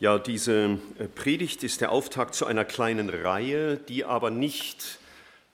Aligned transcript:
Ja, 0.00 0.20
diese 0.20 0.78
äh, 1.00 1.08
Predigt 1.12 1.64
ist 1.64 1.80
der 1.80 1.90
Auftakt 1.90 2.36
zu 2.36 2.46
einer 2.46 2.64
kleinen 2.64 3.10
Reihe, 3.10 3.76
die 3.76 4.04
aber 4.04 4.30
nicht 4.30 5.00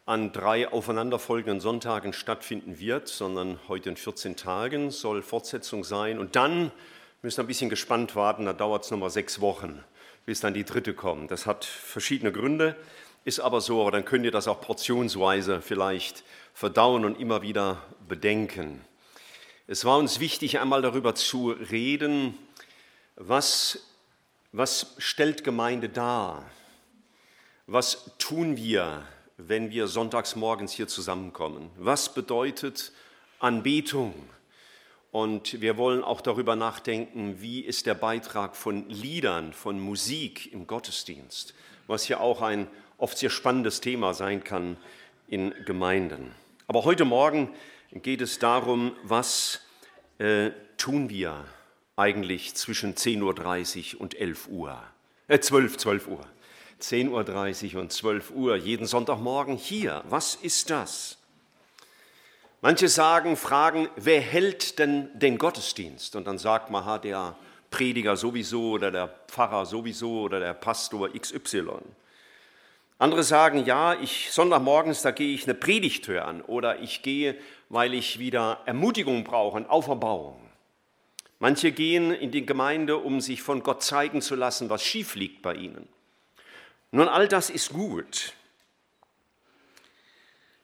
an 0.05 0.33
drei 0.33 0.69
aufeinanderfolgenden 0.69 1.61
Sonntagen 1.61 2.13
stattfinden 2.13 2.79
wird, 2.79 3.09
sondern 3.09 3.59
heute 3.69 3.89
in 3.89 3.97
14 3.97 4.37
Tagen 4.37 4.91
soll 4.91 5.23
Fortsetzung 5.23 5.83
sein. 5.83 6.19
Und 6.19 6.37
dann 6.37 6.73
müssen 7.23 7.39
wir 7.39 7.45
ein 7.45 7.47
bisschen 7.47 7.71
gespannt 7.71 8.17
warten, 8.17 8.45
da 8.45 8.53
dauert 8.53 8.85
es 8.85 8.91
nochmal 8.91 9.09
sechs 9.09 9.41
Wochen, 9.41 9.83
bis 10.27 10.41
dann 10.41 10.53
die 10.53 10.65
dritte 10.65 10.93
kommt. 10.93 11.31
Das 11.31 11.47
hat 11.47 11.65
verschiedene 11.65 12.31
Gründe, 12.31 12.77
ist 13.25 13.41
aber 13.41 13.63
so, 13.63 13.81
aber 13.81 13.93
dann 13.93 14.05
könnt 14.05 14.27
ihr 14.27 14.31
das 14.31 14.47
auch 14.47 14.61
portionsweise 14.61 15.63
vielleicht 15.63 16.23
verdauen 16.53 17.07
und 17.07 17.19
immer 17.19 17.41
wieder 17.41 17.81
bedenken. 18.07 18.83
Es 19.69 19.87
war 19.87 19.97
uns 19.97 20.21
wichtig, 20.21 20.61
einmal 20.61 20.83
darüber 20.83 21.15
zu 21.15 21.49
reden, 21.49 22.37
was, 23.17 23.79
was 24.57 24.95
stellt 24.99 25.43
Gemeinde 25.43 25.89
dar? 25.89 26.49
Was 27.67 28.13
tun 28.19 28.57
wir, 28.57 29.03
wenn 29.37 29.73
wir 29.73 29.89
sonntags 29.89 30.37
morgens 30.37 30.71
hier 30.71 30.87
zusammenkommen? 30.87 31.71
Was 31.77 32.15
bedeutet 32.15 32.93
Anbetung? 33.41 34.15
Und 35.11 35.61
wir 35.61 35.77
wollen 35.77 36.05
auch 36.05 36.21
darüber 36.21 36.55
nachdenken, 36.55 37.41
wie 37.41 37.63
ist 37.63 37.87
der 37.87 37.95
Beitrag 37.95 38.55
von 38.55 38.89
Liedern, 38.89 39.53
von 39.53 39.81
Musik 39.81 40.53
im 40.53 40.69
Gottesdienst, 40.69 41.53
was 41.89 42.07
ja 42.07 42.21
auch 42.21 42.41
ein 42.41 42.69
oft 42.97 43.19
sehr 43.19 43.31
spannendes 43.31 43.81
Thema 43.81 44.15
sein 44.15 44.45
kann 44.45 44.77
in 45.27 45.53
Gemeinden. 45.65 46.33
Aber 46.69 46.85
heute 46.85 47.05
Morgen 47.05 47.53
geht 47.91 48.21
es 48.21 48.39
darum, 48.39 48.95
was 49.03 49.63
äh, 50.19 50.53
tun 50.77 51.11
wir 51.11 51.45
eigentlich 51.97 52.55
zwischen 52.55 52.95
10.30 52.95 53.95
Uhr 53.95 54.01
und 54.01 54.19
11 54.19 54.49
Uhr, 54.49 54.83
äh 55.29 55.39
12, 55.39 55.77
12 55.77 56.09
Uhr. 56.09 56.27
10.30 56.81 57.75
Uhr 57.75 57.81
und 57.81 57.93
12 57.93 58.31
Uhr 58.33 58.57
jeden 58.57 58.87
Sonntagmorgen 58.87 59.57
hier. 59.57 60.03
Was 60.09 60.35
ist 60.35 60.71
das? 60.71 61.19
Manche 62.61 62.89
sagen, 62.89 63.37
fragen, 63.37 63.89
wer 63.97 64.21
hält 64.21 64.79
denn 64.79 65.09
den 65.19 65.39
Gottesdienst? 65.39 66.17
Und 66.17 66.27
dann 66.27 66.39
sagt 66.39 66.71
man, 66.71 66.85
ha, 66.85 66.99
der 66.99 67.37
Prediger 67.71 68.17
sowieso 68.17 68.73
oder 68.73 68.91
der 68.91 69.09
Pfarrer 69.29 69.67
sowieso 69.67 70.23
oder 70.23 70.41
der 70.41 70.55
Pastor 70.55 71.11
XY. 71.13 71.69
Andere 72.99 73.23
sagen, 73.23 73.65
ja, 73.65 73.95
ich 73.95 74.31
Sonntagmorgens, 74.31 75.03
da 75.03 75.11
gehe 75.11 75.35
ich 75.35 75.45
eine 75.45 75.55
Predigt 75.55 76.07
hören 76.09 76.41
oder 76.41 76.81
ich 76.81 77.03
gehe, 77.03 77.37
weil 77.69 77.93
ich 77.93 78.19
wieder 78.19 78.61
Ermutigung 78.67 79.25
brauche 79.25 79.57
und 79.57 79.69
Auferbauung. 79.69 80.44
Manche 81.39 81.73
gehen 81.73 82.13
in 82.13 82.31
die 82.31 82.47
Gemeinde, 82.47 82.97
um 82.99 83.21
sich 83.21 83.43
von 83.43 83.63
Gott 83.63 83.83
zeigen 83.83 84.23
zu 84.23 84.35
lassen, 84.35 84.71
was 84.71 84.83
schief 84.83 85.15
liegt 85.15 85.43
bei 85.43 85.55
ihnen. 85.55 85.89
Nun, 86.91 87.09
all 87.09 87.29
das 87.29 87.51
ist 87.51 87.71
gut. 87.71 88.33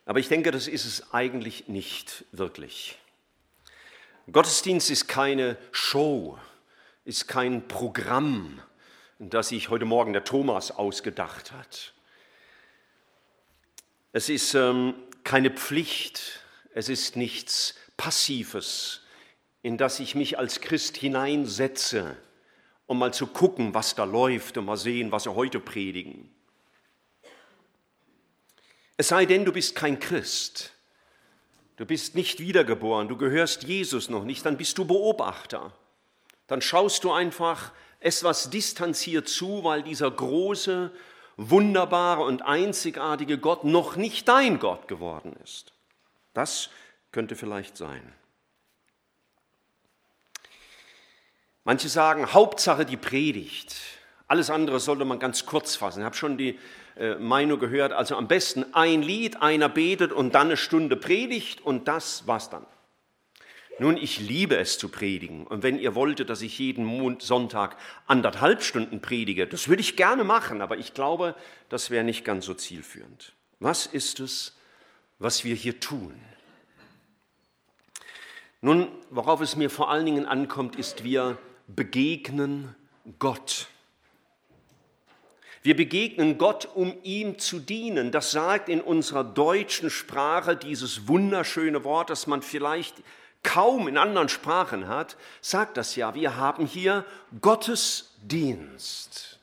Aber 0.07 0.19
ich 0.19 0.29
denke, 0.29 0.51
das 0.51 0.69
ist 0.69 0.87
es 0.87 1.13
eigentlich 1.13 1.69
nicht 1.69 2.25
wirklich. 2.33 2.99
Gottesdienst 4.31 4.91
ist 4.91 5.09
keine 5.09 5.57
Show, 5.73 6.39
ist 7.05 7.27
kein 7.27 7.67
Programm, 7.67 8.63
das 9.19 9.49
sich 9.49 9.69
heute 9.71 9.85
Morgen 9.85 10.13
der 10.13 10.25
Thomas 10.25 10.71
ausgedacht 10.71 11.53
hat. 11.53 11.93
Es 14.13 14.29
ist 14.29 14.55
ähm, 14.55 14.95
keine 15.25 15.51
Pflicht, 15.51 16.45
es 16.75 16.89
ist 16.89 17.17
nichts 17.17 17.75
Passives, 17.97 19.03
in 19.63 19.77
das 19.77 20.01
ich 20.01 20.15
mich 20.15 20.39
als 20.39 20.61
Christ 20.61 20.97
hineinsetze, 20.97 22.17
um 22.87 22.99
mal 22.99 23.13
zu 23.13 23.27
gucken, 23.27 23.75
was 23.75 23.95
da 23.95 24.05
läuft 24.05 24.57
und 24.57 24.65
mal 24.65 24.77
sehen, 24.77 25.13
was 25.13 25.27
wir 25.27 25.35
heute 25.35 25.61
predigen. 25.61 26.35
Es 28.97 29.09
sei 29.09 29.27
denn, 29.27 29.45
du 29.45 29.53
bist 29.53 29.75
kein 29.75 29.99
Christ, 29.99 30.73
du 31.77 31.87
bist 31.87 32.15
nicht 32.15 32.41
wiedergeboren, 32.41 33.09
du 33.09 33.17
gehörst 33.17 33.63
Jesus 33.63 34.11
noch 34.11 34.25
nicht, 34.25 34.45
dann 34.45 34.57
bist 34.57 34.77
du 34.79 34.85
Beobachter. 34.85 35.73
Dann 36.47 36.61
schaust 36.61 37.05
du 37.05 37.13
einfach 37.13 37.73
etwas 38.01 38.51
distanziert 38.51 39.29
zu, 39.29 39.63
weil 39.63 39.83
dieser 39.83 40.11
große, 40.11 40.91
wunderbare 41.37 42.23
und 42.23 42.43
einzigartige 42.43 43.39
Gott 43.39 43.65
noch 43.65 43.97
nicht 43.97 44.29
dein 44.29 44.59
Gott 44.59 44.89
geworden 44.89 45.35
ist. 45.45 45.73
Das 46.35 46.71
könnte 47.13 47.37
vielleicht 47.37 47.77
sein. 47.77 48.13
Manche 51.65 51.89
sagen, 51.89 52.33
Hauptsache 52.33 52.87
die 52.87 52.97
Predigt. 52.97 53.77
Alles 54.27 54.49
andere 54.51 54.81
sollte 54.81 55.05
man 55.05 55.19
ganz 55.19 55.45
kurz 55.45 55.77
fassen. 55.77 56.01
Ich 56.01 56.05
habe 56.05 56.17
schon 56.17 56.39
die 56.39 56.59
äh, 56.97 57.17
Meinung 57.17 57.59
gehört, 57.59 57.93
also 57.93 58.17
am 58.17 58.29
besten 58.29 58.65
ein 58.73 59.03
Lied, 59.03 59.43
einer 59.43 59.69
betet 59.69 60.13
und 60.13 60.35
dann 60.35 60.49
eine 60.49 60.57
Stunde 60.57 60.97
Predigt 60.97 61.61
und 61.61 61.89
das 61.89 62.27
war's 62.27 62.49
dann. 62.49 62.65
Nun, 63.81 63.97
ich 63.97 64.21
liebe 64.21 64.59
es 64.59 64.79
zu 64.79 64.91
predigen. 64.91 65.47
Und 65.47 65.63
wenn 65.63 65.79
ihr 65.79 65.95
wolltet, 65.95 66.29
dass 66.29 66.43
ich 66.43 66.59
jeden 66.59 67.19
Sonntag 67.21 67.77
anderthalb 68.07 68.63
Stunden 68.63 69.01
predige, 69.01 69.47
das 69.47 69.69
würde 69.69 69.81
ich 69.81 69.97
gerne 69.97 70.23
machen, 70.23 70.61
aber 70.61 70.77
ich 70.77 70.93
glaube, 70.93 71.35
das 71.71 71.91
wäre 71.91 72.05
nicht 72.05 72.25
ganz 72.25 72.45
so 72.45 72.53
zielführend. 72.53 73.33
Was 73.59 73.87
ist 73.87 74.21
es, 74.21 74.55
was 75.19 75.45
wir 75.45 75.55
hier 75.55 75.81
tun? 75.81 76.15
Nun, 78.61 78.89
worauf 79.09 79.41
es 79.41 79.57
mir 79.57 79.71
vor 79.71 79.91
allen 79.91 80.05
Dingen 80.05 80.27
ankommt, 80.27 80.77
ist, 80.77 81.03
wir 81.03 81.39
begegnen 81.75 82.75
Gott. 83.19 83.69
Wir 85.63 85.77
begegnen 85.77 86.39
Gott, 86.39 86.69
um 86.75 86.95
ihm 87.03 87.39
zu 87.39 87.59
dienen. 87.59 88.13
Das 88.13 88.31
sagt 88.31 88.71
in 88.71 88.81
unserer 88.81 89.25
deutschen 89.25 89.91
Sprache 89.91 90.57
dieses 90.57 91.07
wunderschöne 91.07 91.85
Wort, 91.85 92.09
das 92.09 92.27
man 92.27 92.41
vielleicht 92.41 92.95
kaum 93.43 93.87
in 93.89 93.99
anderen 93.99 94.31
Sprachen 94.31 94.89
hat, 94.89 95.19
sagt 95.43 95.77
das 95.77 95.97
ja. 95.97 96.15
Wir 96.15 96.37
haben 96.37 96.65
hier 96.65 97.05
Gottesdienst. 97.43 99.39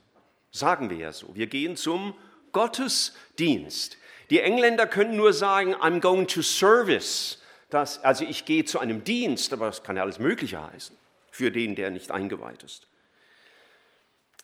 Sagen 0.51 0.89
wir 0.89 0.97
ja 0.97 1.13
so. 1.13 1.35
Wir 1.35 1.45
gehen 1.45 1.75
zum 1.75 2.15
Gottesdienst. 2.51 3.97
Die 4.31 4.39
Engländer 4.39 4.87
können 4.87 5.15
nur 5.15 5.33
sagen, 5.33 5.75
I'm 5.75 5.99
going 5.99 6.25
to 6.27 6.41
service. 6.41 7.43
Das, 7.69 8.03
also 8.03 8.25
ich 8.25 8.45
gehe 8.45 8.65
zu 8.65 8.79
einem 8.79 9.03
Dienst, 9.03 9.53
aber 9.53 9.67
das 9.67 9.83
kann 9.83 9.97
ja 9.97 10.01
alles 10.01 10.17
Mögliche 10.17 10.63
heißen 10.71 10.97
für 11.37 11.51
den, 11.51 11.75
der 11.75 11.91
nicht 11.91 12.09
eingeweiht 12.09 12.63
ist. 12.63 12.87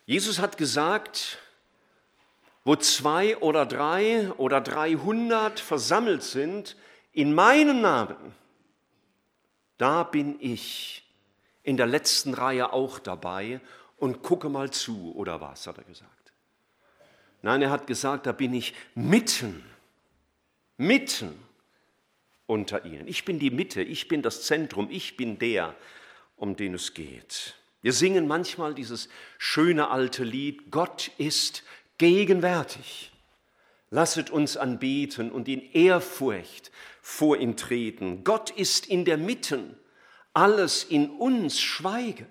Jesus 0.06 0.38
hat 0.38 0.56
gesagt, 0.56 1.38
wo 2.62 2.76
zwei 2.76 3.36
oder 3.38 3.66
drei 3.66 4.30
oder 4.34 4.60
dreihundert 4.60 5.58
versammelt 5.58 6.22
sind 6.22 6.76
in 7.12 7.34
meinem 7.34 7.80
Namen, 7.80 8.32
da 9.76 10.04
bin 10.04 10.36
ich 10.38 11.02
in 11.64 11.76
der 11.76 11.86
letzten 11.86 12.32
Reihe 12.32 12.72
auch 12.72 13.00
dabei 13.00 13.60
und 13.96 14.22
gucke 14.22 14.48
mal 14.48 14.70
zu, 14.70 15.16
oder 15.16 15.40
was, 15.40 15.66
hat 15.66 15.78
er 15.78 15.84
gesagt. 15.84 16.32
Nein, 17.42 17.60
er 17.60 17.70
hat 17.70 17.88
gesagt, 17.88 18.26
da 18.26 18.32
bin 18.32 18.54
ich 18.54 18.72
mitten, 18.94 19.64
mitten 20.76 21.36
unter 22.46 22.84
ihnen. 22.84 23.08
Ich 23.08 23.24
bin 23.24 23.40
die 23.40 23.50
Mitte, 23.50 23.82
ich 23.82 24.06
bin 24.06 24.22
das 24.22 24.42
Zentrum, 24.42 24.88
ich 24.90 25.16
bin 25.16 25.40
der, 25.40 25.74
um 26.44 26.56
den 26.56 26.74
es 26.74 26.92
geht. 26.94 27.54
Wir 27.80 27.94
singen 27.94 28.28
manchmal 28.28 28.74
dieses 28.74 29.08
schöne 29.38 29.90
alte 29.90 30.24
Lied, 30.24 30.70
Gott 30.70 31.10
ist 31.18 31.64
gegenwärtig. 31.98 33.12
Lasset 33.90 34.30
uns 34.30 34.56
anbeten 34.56 35.32
und 35.32 35.48
in 35.48 35.60
Ehrfurcht 35.72 36.70
vor 37.00 37.38
ihn 37.38 37.56
treten. 37.56 38.24
Gott 38.24 38.50
ist 38.50 38.86
in 38.86 39.04
der 39.04 39.16
Mitte, 39.16 39.78
alles 40.34 40.84
in 40.84 41.10
uns 41.10 41.60
schweige 41.60 42.26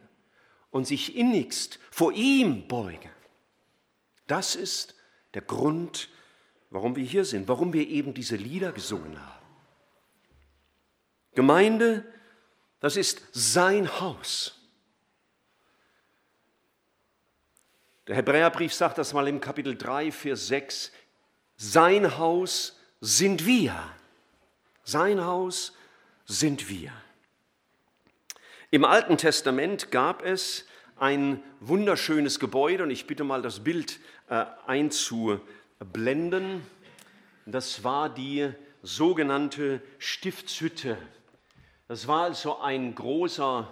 und 0.69 0.85
sich 0.85 1.15
innigst 1.15 1.79
vor 1.89 2.13
ihm 2.13 2.67
beuge. 2.67 3.09
Das 4.27 4.55
ist 4.55 4.95
der 5.33 5.41
Grund, 5.41 6.09
warum 6.69 6.95
wir 6.95 7.03
hier 7.03 7.25
sind, 7.25 7.47
warum 7.47 7.73
wir 7.73 7.87
eben 7.87 8.13
diese 8.13 8.35
Lieder 8.35 8.71
gesungen 8.73 9.19
haben. 9.19 9.45
Gemeinde, 11.33 12.05
das 12.83 12.97
ist 12.97 13.21
sein 13.31 14.01
Haus. 14.01 14.59
Der 18.07 18.17
Hebräerbrief 18.17 18.73
sagt 18.73 18.97
das 18.97 19.13
mal 19.13 19.25
im 19.29 19.39
Kapitel 19.39 19.77
3, 19.77 20.11
Vers 20.11 20.47
6. 20.47 20.91
Sein 21.55 22.17
Haus 22.17 22.77
sind 22.99 23.45
wir. 23.45 23.73
Sein 24.83 25.23
Haus 25.23 25.77
sind 26.25 26.67
wir. 26.67 26.91
Im 28.69 28.83
Alten 28.83 29.15
Testament 29.15 29.89
gab 29.89 30.21
es 30.21 30.65
ein 30.97 31.41
wunderschönes 31.61 32.37
Gebäude 32.37 32.83
und 32.83 32.91
ich 32.91 33.07
bitte 33.07 33.23
mal 33.23 33.41
das 33.41 33.63
Bild 33.63 34.01
äh, 34.27 34.43
einzublenden. 34.67 36.67
Das 37.45 37.85
war 37.85 38.09
die 38.09 38.51
sogenannte 38.81 39.81
Stiftshütte. 39.99 40.97
Das 41.87 42.07
war 42.07 42.23
also 42.23 42.59
ein 42.59 42.95
großer 42.95 43.67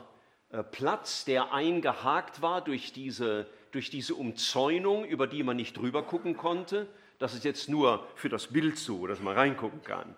äh, 0.49 0.63
Platz, 0.63 1.25
der 1.25 1.53
eingehakt 1.53 2.41
war 2.41 2.61
durch 2.61 2.91
diese, 2.91 3.47
durch 3.71 3.89
diese 3.89 4.15
Umzäunung, 4.15 5.05
über 5.05 5.27
die 5.27 5.43
man 5.43 5.55
nicht 5.55 5.77
drüber 5.77 6.03
gucken 6.03 6.35
konnte. 6.35 6.87
Das 7.19 7.33
ist 7.33 7.45
jetzt 7.45 7.69
nur 7.69 8.05
für 8.15 8.29
das 8.29 8.47
Bild 8.47 8.77
so, 8.77 9.07
dass 9.07 9.21
man 9.21 9.35
reingucken 9.35 9.83
kann. 9.83 10.15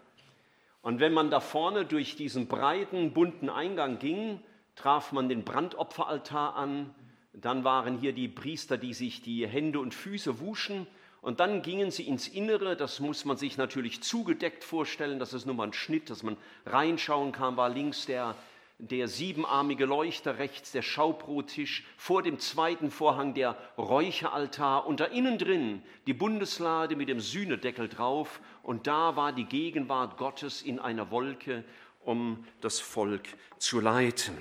Und 0.81 0.99
wenn 0.99 1.13
man 1.13 1.29
da 1.29 1.39
vorne 1.39 1.85
durch 1.85 2.15
diesen 2.15 2.47
breiten, 2.47 3.13
bunten 3.13 3.49
Eingang 3.49 3.99
ging, 3.99 4.41
traf 4.75 5.11
man 5.11 5.29
den 5.29 5.43
Brandopferaltar 5.43 6.55
an. 6.55 6.93
Dann 7.31 7.63
waren 7.63 7.97
hier 7.99 8.13
die 8.13 8.27
Priester, 8.27 8.77
die 8.77 8.93
sich 8.93 9.21
die 9.21 9.47
Hände 9.47 9.79
und 9.79 9.93
Füße 9.93 10.39
wuschen. 10.39 10.87
Und 11.23 11.39
dann 11.39 11.61
gingen 11.61 11.89
sie 11.89 12.03
ins 12.03 12.27
Innere, 12.27 12.75
das 12.75 12.99
muss 12.99 13.23
man 13.23 13.37
sich 13.37 13.57
natürlich 13.57 14.03
zugedeckt 14.03 14.63
vorstellen, 14.63 15.19
das 15.19 15.33
ist 15.33 15.45
nur 15.45 15.55
mal 15.55 15.67
ein 15.67 15.73
Schnitt, 15.73 16.09
dass 16.09 16.21
man 16.21 16.37
reinschauen 16.65 17.31
kann, 17.31 17.57
war 17.57 17.69
links 17.69 18.05
der 18.05 18.35
der 18.79 19.07
siebenarmige 19.07 19.85
Leuchter, 19.85 20.39
rechts 20.39 20.71
der 20.71 20.81
Schaubrottisch, 20.81 21.85
vor 21.95 22.21
dem 22.21 22.39
zweiten 22.39 22.91
Vorhang 22.91 23.33
der 23.33 23.55
Räucheraltar 23.77 24.85
und 24.85 24.99
da 24.99 25.05
innen 25.05 25.37
drin 25.37 25.81
die 26.05 26.13
Bundeslade 26.13 26.95
mit 26.97 27.07
dem 27.07 27.21
Sühnedeckel 27.21 27.87
drauf 27.87 28.41
und 28.61 28.87
da 28.87 29.15
war 29.15 29.31
die 29.31 29.45
Gegenwart 29.45 30.17
Gottes 30.17 30.61
in 30.61 30.79
einer 30.79 31.11
Wolke, 31.11 31.63
um 32.03 32.45
das 32.59 32.79
Volk 32.79 33.23
zu 33.57 33.79
leiten. 33.79 34.37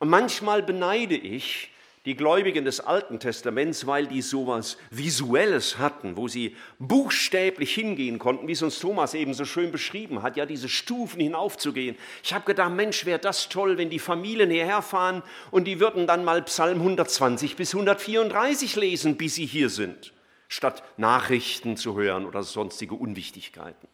Und 0.00 0.08
manchmal 0.08 0.62
beneide 0.62 1.16
ich 1.16 1.70
die 2.04 2.16
Gläubigen 2.16 2.66
des 2.66 2.80
Alten 2.80 3.18
Testaments, 3.18 3.86
weil 3.86 4.06
die 4.06 4.20
sowas 4.20 4.76
Visuelles 4.90 5.78
hatten, 5.78 6.16
wo 6.18 6.28
sie 6.28 6.54
buchstäblich 6.78 7.74
hingehen 7.74 8.18
konnten, 8.18 8.46
wie 8.46 8.52
es 8.52 8.62
uns 8.62 8.78
Thomas 8.78 9.14
eben 9.14 9.32
so 9.32 9.46
schön 9.46 9.72
beschrieben 9.72 10.22
hat, 10.22 10.36
ja, 10.36 10.44
diese 10.44 10.68
Stufen 10.68 11.20
hinaufzugehen. 11.20 11.96
Ich 12.22 12.34
habe 12.34 12.44
gedacht, 12.44 12.72
Mensch, 12.72 13.06
wäre 13.06 13.18
das 13.18 13.48
toll, 13.48 13.78
wenn 13.78 13.88
die 13.88 13.98
Familien 13.98 14.50
hierher 14.50 14.82
fahren 14.82 15.22
und 15.50 15.64
die 15.64 15.80
würden 15.80 16.06
dann 16.06 16.24
mal 16.24 16.42
Psalm 16.42 16.78
120 16.78 17.56
bis 17.56 17.74
134 17.74 18.76
lesen, 18.76 19.16
bis 19.16 19.36
sie 19.36 19.46
hier 19.46 19.70
sind, 19.70 20.12
statt 20.48 20.82
Nachrichten 20.98 21.78
zu 21.78 21.96
hören 21.96 22.26
oder 22.26 22.42
sonstige 22.42 22.94
Unwichtigkeiten 22.94 23.88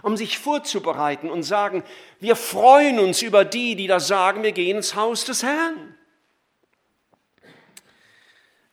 um 0.00 0.16
sich 0.16 0.38
vorzubereiten 0.38 1.28
und 1.28 1.42
sagen, 1.42 1.82
wir 2.20 2.36
freuen 2.36 3.00
uns 3.00 3.20
über 3.20 3.44
die, 3.44 3.74
die 3.74 3.88
da 3.88 3.98
sagen, 3.98 4.44
wir 4.44 4.52
gehen 4.52 4.76
ins 4.76 4.94
Haus 4.94 5.24
des 5.24 5.42
Herrn. 5.42 5.97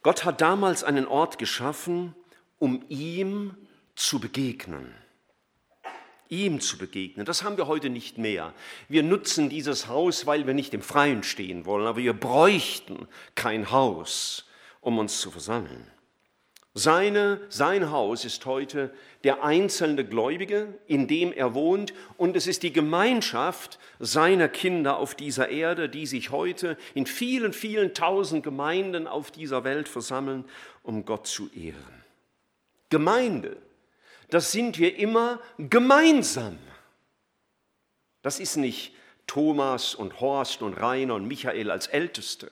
Gott 0.05 0.23
hat 0.23 0.39
damals 0.39 0.83
einen 0.83 1.07
Ort 1.07 1.39
geschaffen, 1.39 2.13
um 2.59 2.85
ihm 2.89 3.57
zu 3.95 4.19
begegnen. 4.19 4.93
Ihm 6.29 6.61
zu 6.61 6.77
begegnen. 6.77 7.25
Das 7.25 7.41
haben 7.41 7.57
wir 7.57 7.65
heute 7.65 7.89
nicht 7.89 8.19
mehr. 8.19 8.53
Wir 8.87 9.01
nutzen 9.01 9.49
dieses 9.49 9.87
Haus, 9.87 10.27
weil 10.27 10.45
wir 10.45 10.53
nicht 10.53 10.75
im 10.75 10.83
Freien 10.83 11.23
stehen 11.23 11.65
wollen, 11.65 11.87
aber 11.87 11.97
wir 11.97 12.13
bräuchten 12.13 13.07
kein 13.33 13.71
Haus, 13.71 14.45
um 14.79 14.99
uns 14.99 15.19
zu 15.19 15.31
versammeln. 15.31 15.89
Seine, 16.77 17.39
sein 17.47 17.89
Haus 17.89 18.25
ist 18.25 18.45
heute 18.45 18.93
der 19.23 19.45
einzelne 19.45 20.03
Gläubige, 20.03 20.77
in 20.87 21.07
dem 21.07 21.31
er 21.31 21.53
wohnt, 21.53 21.93
und 22.17 22.35
es 22.35 22.47
ist 22.47 22.63
die 22.63 22.73
Gemeinschaft 22.73 23.79
seiner 23.99 24.49
Kinder 24.49 24.97
auf 24.97 25.15
dieser 25.15 25.47
Erde, 25.47 25.87
die 25.87 26.05
sich 26.05 26.31
heute 26.31 26.77
in 26.93 27.05
vielen, 27.05 27.53
vielen 27.53 27.93
tausend 27.93 28.43
Gemeinden 28.43 29.07
auf 29.07 29.31
dieser 29.31 29.63
Welt 29.63 29.87
versammeln, 29.87 30.43
um 30.83 31.05
Gott 31.05 31.27
zu 31.27 31.49
ehren. 31.53 32.03
Gemeinde, 32.89 33.55
das 34.29 34.51
sind 34.51 34.77
wir 34.77 34.97
immer 34.97 35.39
gemeinsam. 35.57 36.57
Das 38.21 38.41
ist 38.41 38.57
nicht 38.57 38.93
Thomas 39.27 39.95
und 39.95 40.19
Horst 40.19 40.61
und 40.61 40.73
Rainer 40.73 41.15
und 41.15 41.25
Michael 41.25 41.71
als 41.71 41.87
Älteste 41.87 42.51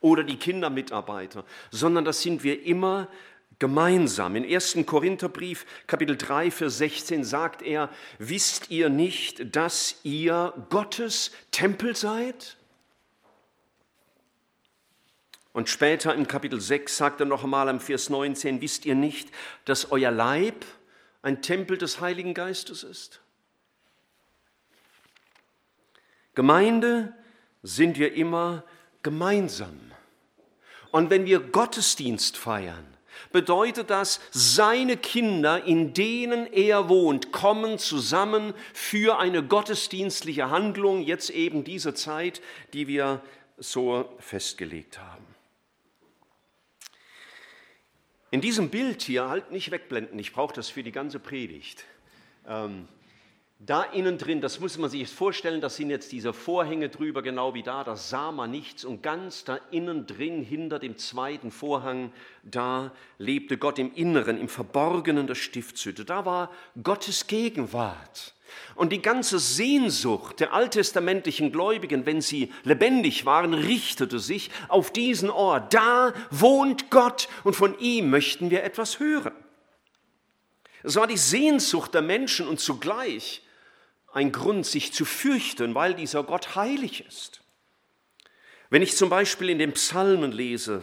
oder 0.00 0.22
die 0.22 0.36
Kindermitarbeiter, 0.36 1.44
sondern 1.70 2.04
das 2.04 2.22
sind 2.22 2.44
wir 2.44 2.64
immer 2.64 3.08
gemeinsam. 3.58 4.36
In 4.36 4.44
1. 4.44 4.78
Korintherbrief, 4.86 5.66
Kapitel 5.86 6.16
3, 6.16 6.50
Vers 6.50 6.78
16 6.78 7.24
sagt 7.24 7.62
er, 7.62 7.90
wisst 8.18 8.70
ihr 8.70 8.88
nicht, 8.88 9.56
dass 9.56 9.96
ihr 10.04 10.52
Gottes 10.70 11.32
Tempel 11.50 11.96
seid? 11.96 12.56
Und 15.52 15.68
später 15.68 16.14
im 16.14 16.28
Kapitel 16.28 16.60
6 16.60 16.96
sagt 16.96 17.20
er 17.20 17.26
noch 17.26 17.42
einmal 17.42 17.68
am 17.68 17.80
Vers 17.80 18.10
19, 18.10 18.60
wisst 18.60 18.86
ihr 18.86 18.94
nicht, 18.94 19.30
dass 19.64 19.90
euer 19.90 20.12
Leib 20.12 20.64
ein 21.22 21.42
Tempel 21.42 21.78
des 21.78 22.00
Heiligen 22.00 22.34
Geistes 22.34 22.84
ist? 22.84 23.20
Gemeinde 26.36 27.12
sind 27.64 27.98
wir 27.98 28.12
immer 28.14 28.62
gemeinsam. 29.02 29.80
Und 30.92 31.10
wenn 31.10 31.26
wir 31.26 31.40
Gottesdienst 31.40 32.36
feiern, 32.36 32.86
bedeutet 33.32 33.90
das, 33.90 34.20
seine 34.30 34.96
Kinder, 34.96 35.64
in 35.64 35.94
denen 35.94 36.46
er 36.52 36.88
wohnt, 36.88 37.32
kommen 37.32 37.78
zusammen 37.78 38.54
für 38.72 39.18
eine 39.18 39.42
gottesdienstliche 39.42 40.50
Handlung, 40.50 41.02
jetzt 41.02 41.30
eben 41.30 41.64
diese 41.64 41.94
Zeit, 41.94 42.40
die 42.72 42.88
wir 42.88 43.22
so 43.56 44.08
festgelegt 44.18 44.98
haben. 44.98 45.26
In 48.30 48.40
diesem 48.40 48.68
Bild 48.68 49.02
hier, 49.02 49.28
halt 49.28 49.50
nicht 49.50 49.70
wegblenden, 49.70 50.18
ich 50.18 50.32
brauche 50.32 50.54
das 50.54 50.68
für 50.68 50.82
die 50.82 50.92
ganze 50.92 51.18
Predigt. 51.18 51.84
Ähm, 52.46 52.86
da 53.60 53.82
innen 53.82 54.18
drin, 54.18 54.40
das 54.40 54.60
muss 54.60 54.78
man 54.78 54.88
sich 54.88 55.00
jetzt 55.00 55.14
vorstellen, 55.14 55.60
das 55.60 55.74
sind 55.74 55.90
jetzt 55.90 56.12
diese 56.12 56.32
Vorhänge 56.32 56.90
drüber, 56.90 57.22
genau 57.22 57.54
wie 57.54 57.64
da, 57.64 57.82
da 57.82 57.96
sah 57.96 58.30
man 58.30 58.52
nichts. 58.52 58.84
Und 58.84 59.02
ganz 59.02 59.42
da 59.42 59.58
innen 59.72 60.06
drin, 60.06 60.44
hinter 60.44 60.78
dem 60.78 60.96
zweiten 60.96 61.50
Vorhang, 61.50 62.12
da 62.44 62.92
lebte 63.18 63.58
Gott 63.58 63.80
im 63.80 63.92
Inneren, 63.94 64.38
im 64.38 64.48
Verborgenen 64.48 65.26
der 65.26 65.34
Stiftshütte. 65.34 66.04
Da 66.04 66.24
war 66.24 66.52
Gottes 66.80 67.26
Gegenwart. 67.26 68.34
Und 68.76 68.92
die 68.92 69.02
ganze 69.02 69.40
Sehnsucht 69.40 70.38
der 70.38 70.52
alttestamentlichen 70.52 71.50
Gläubigen, 71.50 72.06
wenn 72.06 72.20
sie 72.20 72.52
lebendig 72.62 73.26
waren, 73.26 73.54
richtete 73.54 74.20
sich 74.20 74.50
auf 74.68 74.92
diesen 74.92 75.30
Ort. 75.30 75.74
Da 75.74 76.14
wohnt 76.30 76.90
Gott 76.90 77.28
und 77.42 77.56
von 77.56 77.76
ihm 77.80 78.08
möchten 78.08 78.50
wir 78.50 78.62
etwas 78.62 79.00
hören. 79.00 79.34
Es 80.84 80.94
war 80.94 81.08
die 81.08 81.18
Sehnsucht 81.18 81.92
der 81.92 82.02
Menschen 82.02 82.46
und 82.46 82.60
zugleich 82.60 83.42
ein 84.12 84.32
Grund, 84.32 84.66
sich 84.66 84.92
zu 84.92 85.04
fürchten, 85.04 85.74
weil 85.74 85.94
dieser 85.94 86.22
Gott 86.22 86.56
heilig 86.56 87.04
ist. 87.06 87.40
Wenn 88.70 88.82
ich 88.82 88.96
zum 88.96 89.08
Beispiel 89.08 89.50
in 89.50 89.58
den 89.58 89.72
Psalmen 89.72 90.32
lese, 90.32 90.82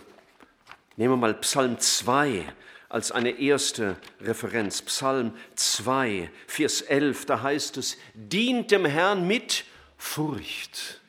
nehmen 0.95 1.13
wir 1.13 1.17
mal 1.17 1.33
Psalm 1.35 1.79
2 1.79 2.45
als 2.89 3.11
eine 3.11 3.31
erste 3.31 3.97
Referenz, 4.21 4.81
Psalm 4.83 5.35
2, 5.55 6.31
Vers 6.47 6.81
11, 6.81 7.25
da 7.25 7.41
heißt 7.41 7.77
es, 7.77 7.97
dient 8.13 8.71
dem 8.71 8.85
Herrn 8.85 9.27
mit 9.27 9.65
Furcht 9.97 11.01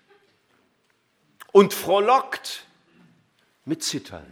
und 1.53 1.73
frohlockt 1.73 2.67
mit 3.65 3.83
Zittern. 3.83 4.27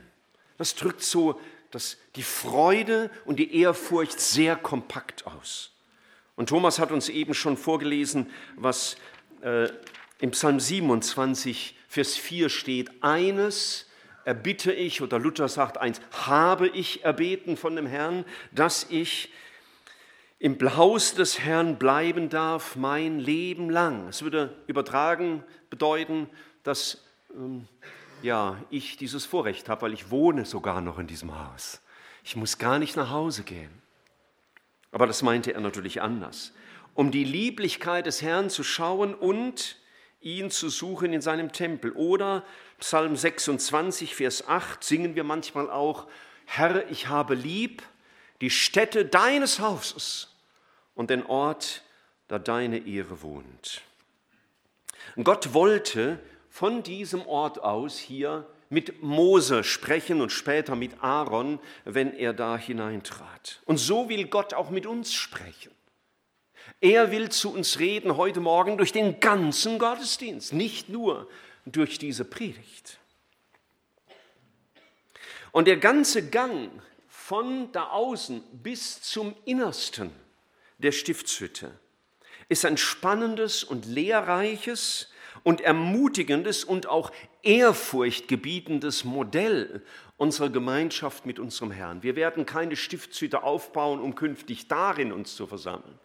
Das 0.59 0.75
drückt 0.75 1.03
so 1.03 1.41
das, 1.71 1.97
die 2.17 2.23
Freude 2.23 3.11
und 3.25 3.37
die 3.37 3.61
Ehrfurcht 3.61 4.21
sehr 4.21 4.57
kompakt 4.57 5.27
aus. 5.27 5.74
Und 6.37 6.49
Thomas 6.49 6.79
hat 6.79 6.91
uns 6.91 7.09
eben 7.09 7.35
schon 7.35 7.57
vorgelesen, 7.57 8.31
was 8.57 8.97
äh, 9.43 9.69
im 10.21 10.33
Psalm 10.33 10.59
27, 10.59 11.77
Vers 11.89 12.17
4 12.17 12.49
steht. 12.49 12.91
Eines 13.03 13.87
erbitte 14.25 14.73
ich, 14.73 15.03
oder 15.03 15.19
Luther 15.19 15.49
sagt 15.49 15.79
eins, 15.79 16.01
habe 16.13 16.69
ich 16.69 17.05
erbeten 17.05 17.57
von 17.57 17.77
dem 17.77 17.87
Herrn, 17.87 18.25
dass 18.53 18.87
ich 18.91 19.31
im 20.39 20.59
Haus 20.77 21.15
des 21.15 21.39
Herrn 21.39 21.79
bleiben 21.79 22.29
darf 22.29 22.77
mein 22.77 23.19
Leben 23.19 23.71
lang. 23.71 24.09
Es 24.09 24.23
würde 24.23 24.55
übertragen 24.67 25.45
bedeuten, 25.71 26.29
dass 26.65 27.05
ähm, 27.35 27.69
ja, 28.23 28.61
ich 28.71 28.97
dieses 28.97 29.25
Vorrecht 29.25 29.69
habe, 29.69 29.83
weil 29.83 29.93
ich 29.93 30.11
wohne 30.11 30.45
sogar 30.45 30.81
noch 30.81 30.99
in 30.99 31.07
diesem 31.07 31.39
Haus. 31.39 31.81
Ich 32.25 32.37
muss 32.37 32.59
gar 32.59 32.79
nicht 32.79 32.97
nach 32.97 33.11
Hause 33.11 33.43
gehen. 33.43 33.84
Aber 34.95 35.09
das 35.09 35.23
meinte 35.23 35.53
er 35.53 35.61
natürlich 35.61 36.03
anders. 36.03 36.53
Um 36.95 37.11
die 37.11 37.25
Lieblichkeit 37.25 38.07
des 38.07 38.23
Herrn 38.23 38.49
zu 38.49 38.63
schauen 38.63 39.13
und 39.13 39.77
ihn 40.21 40.53
zu 40.53 40.69
suchen 40.69 41.13
in 41.13 41.21
seinem 41.21 41.51
Tempel. 41.51 41.91
Oder 41.91 42.45
Psalm 42.79 43.17
26, 43.17 44.15
Vers 44.15 44.47
8 44.47 44.85
singen 44.85 45.17
wir 45.17 45.25
manchmal 45.25 45.69
auch, 45.69 46.07
Herr, 46.45 46.89
ich 46.93 47.09
habe 47.09 47.35
lieb 47.35 47.83
die 48.41 48.51
Stätte 48.51 49.05
deines 49.05 49.59
Hauses 49.59 50.33
und 50.95 51.11
den 51.11 51.27
Ort, 51.27 51.83
da 52.29 52.39
deine 52.39 52.87
Ehre 52.87 53.21
wohnt. 53.21 53.83
Gott 55.25 55.55
wollte 55.55 56.21
von 56.51 56.85
diesem 56.85 57.27
Ort 57.27 57.59
aus 57.65 57.99
hier 57.99 58.47
mit 58.71 59.03
Mose 59.03 59.65
sprechen 59.65 60.21
und 60.21 60.31
später 60.31 60.77
mit 60.77 61.03
Aaron, 61.03 61.59
wenn 61.85 62.15
er 62.15 62.33
da 62.33 62.57
hineintrat. 62.57 63.61
Und 63.65 63.79
so 63.79 64.09
will 64.09 64.27
Gott 64.27 64.55
auch 64.55 64.71
mit 64.71 64.87
uns 64.87 65.13
sprechen. 65.13 65.71
Er 66.81 67.11
will 67.11 67.29
zu 67.31 67.53
uns 67.53 67.79
reden 67.79 68.17
heute 68.17 68.41
Morgen 68.41 68.77
durch 68.77 68.93
den 68.93 69.21
ganzen 69.21 69.79
Gottesdienst, 69.79 70.53
nicht 70.53 70.89
nur 70.89 71.29
durch 71.67 71.99
diese 71.99 72.25
Predigt. 72.25 72.99
Und 75.53 75.69
der 75.69 75.77
ganze 75.77 76.29
Gang 76.29 76.71
von 77.09 77.71
da 77.73 77.91
außen 77.91 78.43
bis 78.63 79.01
zum 79.03 79.35
Innersten 79.45 80.11
der 80.79 80.93
Stiftshütte 80.93 81.71
ist 82.49 82.65
ein 82.65 82.77
spannendes 82.77 83.65
und 83.65 83.87
lehrreiches 83.87 85.09
und 85.45 85.61
ermutigendes 85.61 86.65
und 86.65 86.89
auch 86.89 87.13
ehrfurchtgebietendes 87.43 89.05
Modell 89.05 89.85
unserer 90.17 90.51
Gemeinschaft 90.51 91.27
mit 91.27 91.39
unserem 91.39 91.71
Herrn. 91.71 92.03
Wir 92.03 92.17
werden 92.17 92.47
keine 92.47 92.75
Stiftshütte 92.75 93.45
aufbauen, 93.45 94.01
um 94.01 94.17
künftig 94.17 94.67
darin 94.67 95.13
uns 95.13 95.37
zu 95.37 95.47
versammeln. 95.47 96.01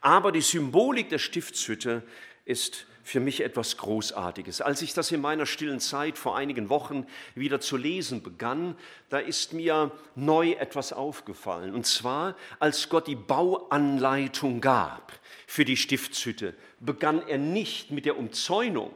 Aber 0.00 0.32
die 0.32 0.40
Symbolik 0.40 1.08
der 1.10 1.18
Stiftshütte 1.18 2.02
ist 2.44 2.86
für 3.04 3.20
mich 3.20 3.42
etwas 3.42 3.76
Großartiges. 3.76 4.62
Als 4.62 4.80
ich 4.82 4.94
das 4.94 5.12
in 5.12 5.20
meiner 5.20 5.44
stillen 5.44 5.78
Zeit 5.78 6.16
vor 6.16 6.36
einigen 6.36 6.70
Wochen 6.70 7.06
wieder 7.34 7.60
zu 7.60 7.76
lesen 7.76 8.22
begann, 8.22 8.76
da 9.10 9.18
ist 9.18 9.52
mir 9.52 9.92
neu 10.16 10.52
etwas 10.52 10.94
aufgefallen. 10.94 11.74
Und 11.74 11.86
zwar, 11.86 12.34
als 12.58 12.88
Gott 12.88 13.06
die 13.06 13.14
Bauanleitung 13.14 14.62
gab 14.62 15.12
für 15.46 15.66
die 15.66 15.76
Stiftshütte, 15.76 16.54
begann 16.80 17.22
er 17.28 17.36
nicht 17.36 17.90
mit 17.90 18.06
der 18.06 18.18
Umzäunung, 18.18 18.90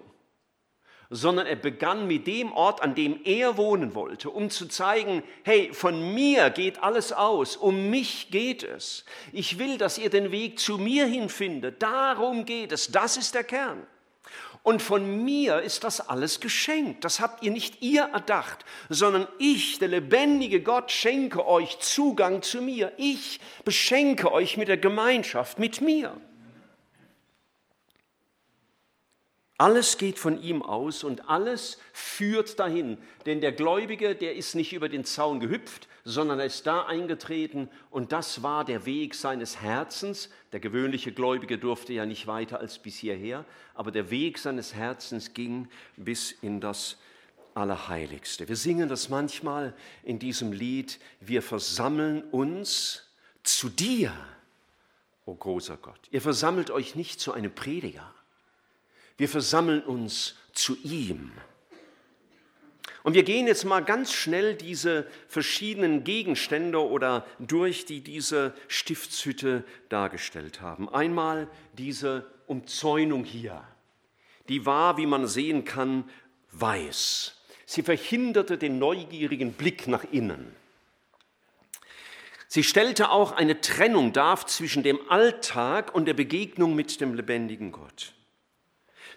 sondern 1.10 1.46
er 1.46 1.56
begann 1.56 2.06
mit 2.06 2.26
dem 2.26 2.50
Ort, 2.52 2.82
an 2.82 2.94
dem 2.94 3.20
er 3.24 3.58
wohnen 3.58 3.94
wollte, 3.94 4.30
um 4.30 4.48
zu 4.48 4.68
zeigen, 4.68 5.22
hey, 5.42 5.70
von 5.72 6.14
mir 6.14 6.48
geht 6.48 6.82
alles 6.82 7.12
aus, 7.12 7.56
um 7.56 7.90
mich 7.90 8.30
geht 8.30 8.62
es. 8.62 9.04
Ich 9.32 9.58
will, 9.58 9.76
dass 9.76 9.98
ihr 9.98 10.10
den 10.10 10.32
Weg 10.32 10.58
zu 10.58 10.78
mir 10.78 11.06
hinfindet. 11.06 11.82
Darum 11.82 12.46
geht 12.46 12.72
es. 12.72 12.90
Das 12.90 13.18
ist 13.18 13.34
der 13.34 13.44
Kern. 13.44 13.86
Und 14.62 14.82
von 14.82 15.24
mir 15.24 15.60
ist 15.60 15.84
das 15.84 16.08
alles 16.08 16.40
geschenkt. 16.40 17.04
Das 17.04 17.20
habt 17.20 17.42
ihr 17.42 17.50
nicht 17.50 17.82
ihr 17.82 18.02
erdacht, 18.02 18.64
sondern 18.88 19.26
ich, 19.38 19.78
der 19.78 19.88
lebendige 19.88 20.62
Gott, 20.62 20.90
schenke 20.90 21.46
euch 21.46 21.78
Zugang 21.78 22.42
zu 22.42 22.60
mir. 22.60 22.92
Ich 22.96 23.40
beschenke 23.64 24.32
euch 24.32 24.56
mit 24.56 24.68
der 24.68 24.78
Gemeinschaft, 24.78 25.58
mit 25.58 25.80
mir. 25.80 26.16
Alles 29.60 29.98
geht 29.98 30.20
von 30.20 30.40
ihm 30.40 30.62
aus 30.62 31.02
und 31.02 31.28
alles 31.28 31.78
führt 31.92 32.60
dahin. 32.60 32.96
Denn 33.26 33.40
der 33.40 33.50
Gläubige, 33.50 34.14
der 34.14 34.36
ist 34.36 34.54
nicht 34.54 34.72
über 34.72 34.88
den 34.88 35.04
Zaun 35.04 35.40
gehüpft, 35.40 35.88
sondern 36.04 36.38
er 36.38 36.46
ist 36.46 36.64
da 36.68 36.86
eingetreten 36.86 37.68
und 37.90 38.12
das 38.12 38.44
war 38.44 38.64
der 38.64 38.86
Weg 38.86 39.16
seines 39.16 39.60
Herzens. 39.60 40.30
Der 40.52 40.60
gewöhnliche 40.60 41.10
Gläubige 41.10 41.58
durfte 41.58 41.92
ja 41.92 42.06
nicht 42.06 42.28
weiter 42.28 42.60
als 42.60 42.78
bis 42.78 42.98
hierher, 42.98 43.44
aber 43.74 43.90
der 43.90 44.12
Weg 44.12 44.38
seines 44.38 44.74
Herzens 44.74 45.34
ging 45.34 45.68
bis 45.96 46.30
in 46.30 46.60
das 46.60 46.96
Allerheiligste. 47.54 48.46
Wir 48.46 48.54
singen 48.54 48.88
das 48.88 49.08
manchmal 49.08 49.74
in 50.04 50.20
diesem 50.20 50.52
Lied, 50.52 51.00
wir 51.18 51.42
versammeln 51.42 52.22
uns 52.30 53.10
zu 53.42 53.68
dir, 53.68 54.12
o 55.26 55.32
oh 55.32 55.34
großer 55.34 55.78
Gott. 55.78 55.98
Ihr 56.12 56.22
versammelt 56.22 56.70
euch 56.70 56.94
nicht 56.94 57.18
zu 57.18 57.32
einem 57.32 57.52
Prediger 57.52 58.14
wir 59.18 59.28
versammeln 59.28 59.82
uns 59.82 60.37
zu 60.52 60.76
ihm. 60.82 61.32
Und 63.02 63.14
wir 63.14 63.22
gehen 63.22 63.46
jetzt 63.46 63.64
mal 63.64 63.80
ganz 63.80 64.12
schnell 64.12 64.54
diese 64.54 65.06
verschiedenen 65.28 66.04
Gegenstände 66.04 66.78
oder 66.82 67.26
durch, 67.38 67.84
die 67.84 68.00
diese 68.00 68.54
Stiftshütte 68.68 69.64
dargestellt 69.88 70.60
haben. 70.60 70.88
Einmal 70.88 71.48
diese 71.75 72.26
Umzäunung 72.46 73.25
hier. 73.25 73.62
Die 74.48 74.66
war, 74.66 74.96
wie 74.96 75.06
man 75.06 75.26
sehen 75.26 75.64
kann, 75.64 76.04
weiß. 76.52 77.34
Sie 77.66 77.82
verhinderte 77.82 78.58
den 78.58 78.78
neugierigen 78.78 79.52
Blick 79.52 79.87
nach 79.88 80.04
innen. 80.10 80.54
Sie 82.46 82.64
stellte 82.64 83.10
auch 83.10 83.32
eine 83.32 83.60
Trennung 83.60 84.12
dar 84.14 84.46
zwischen 84.46 84.82
dem 84.82 84.98
Alltag 85.10 85.94
und 85.94 86.06
der 86.06 86.14
Begegnung 86.14 86.75
mit 86.75 87.00
dem 87.00 87.14
lebendigen 87.14 87.72
Gott. 87.72 88.14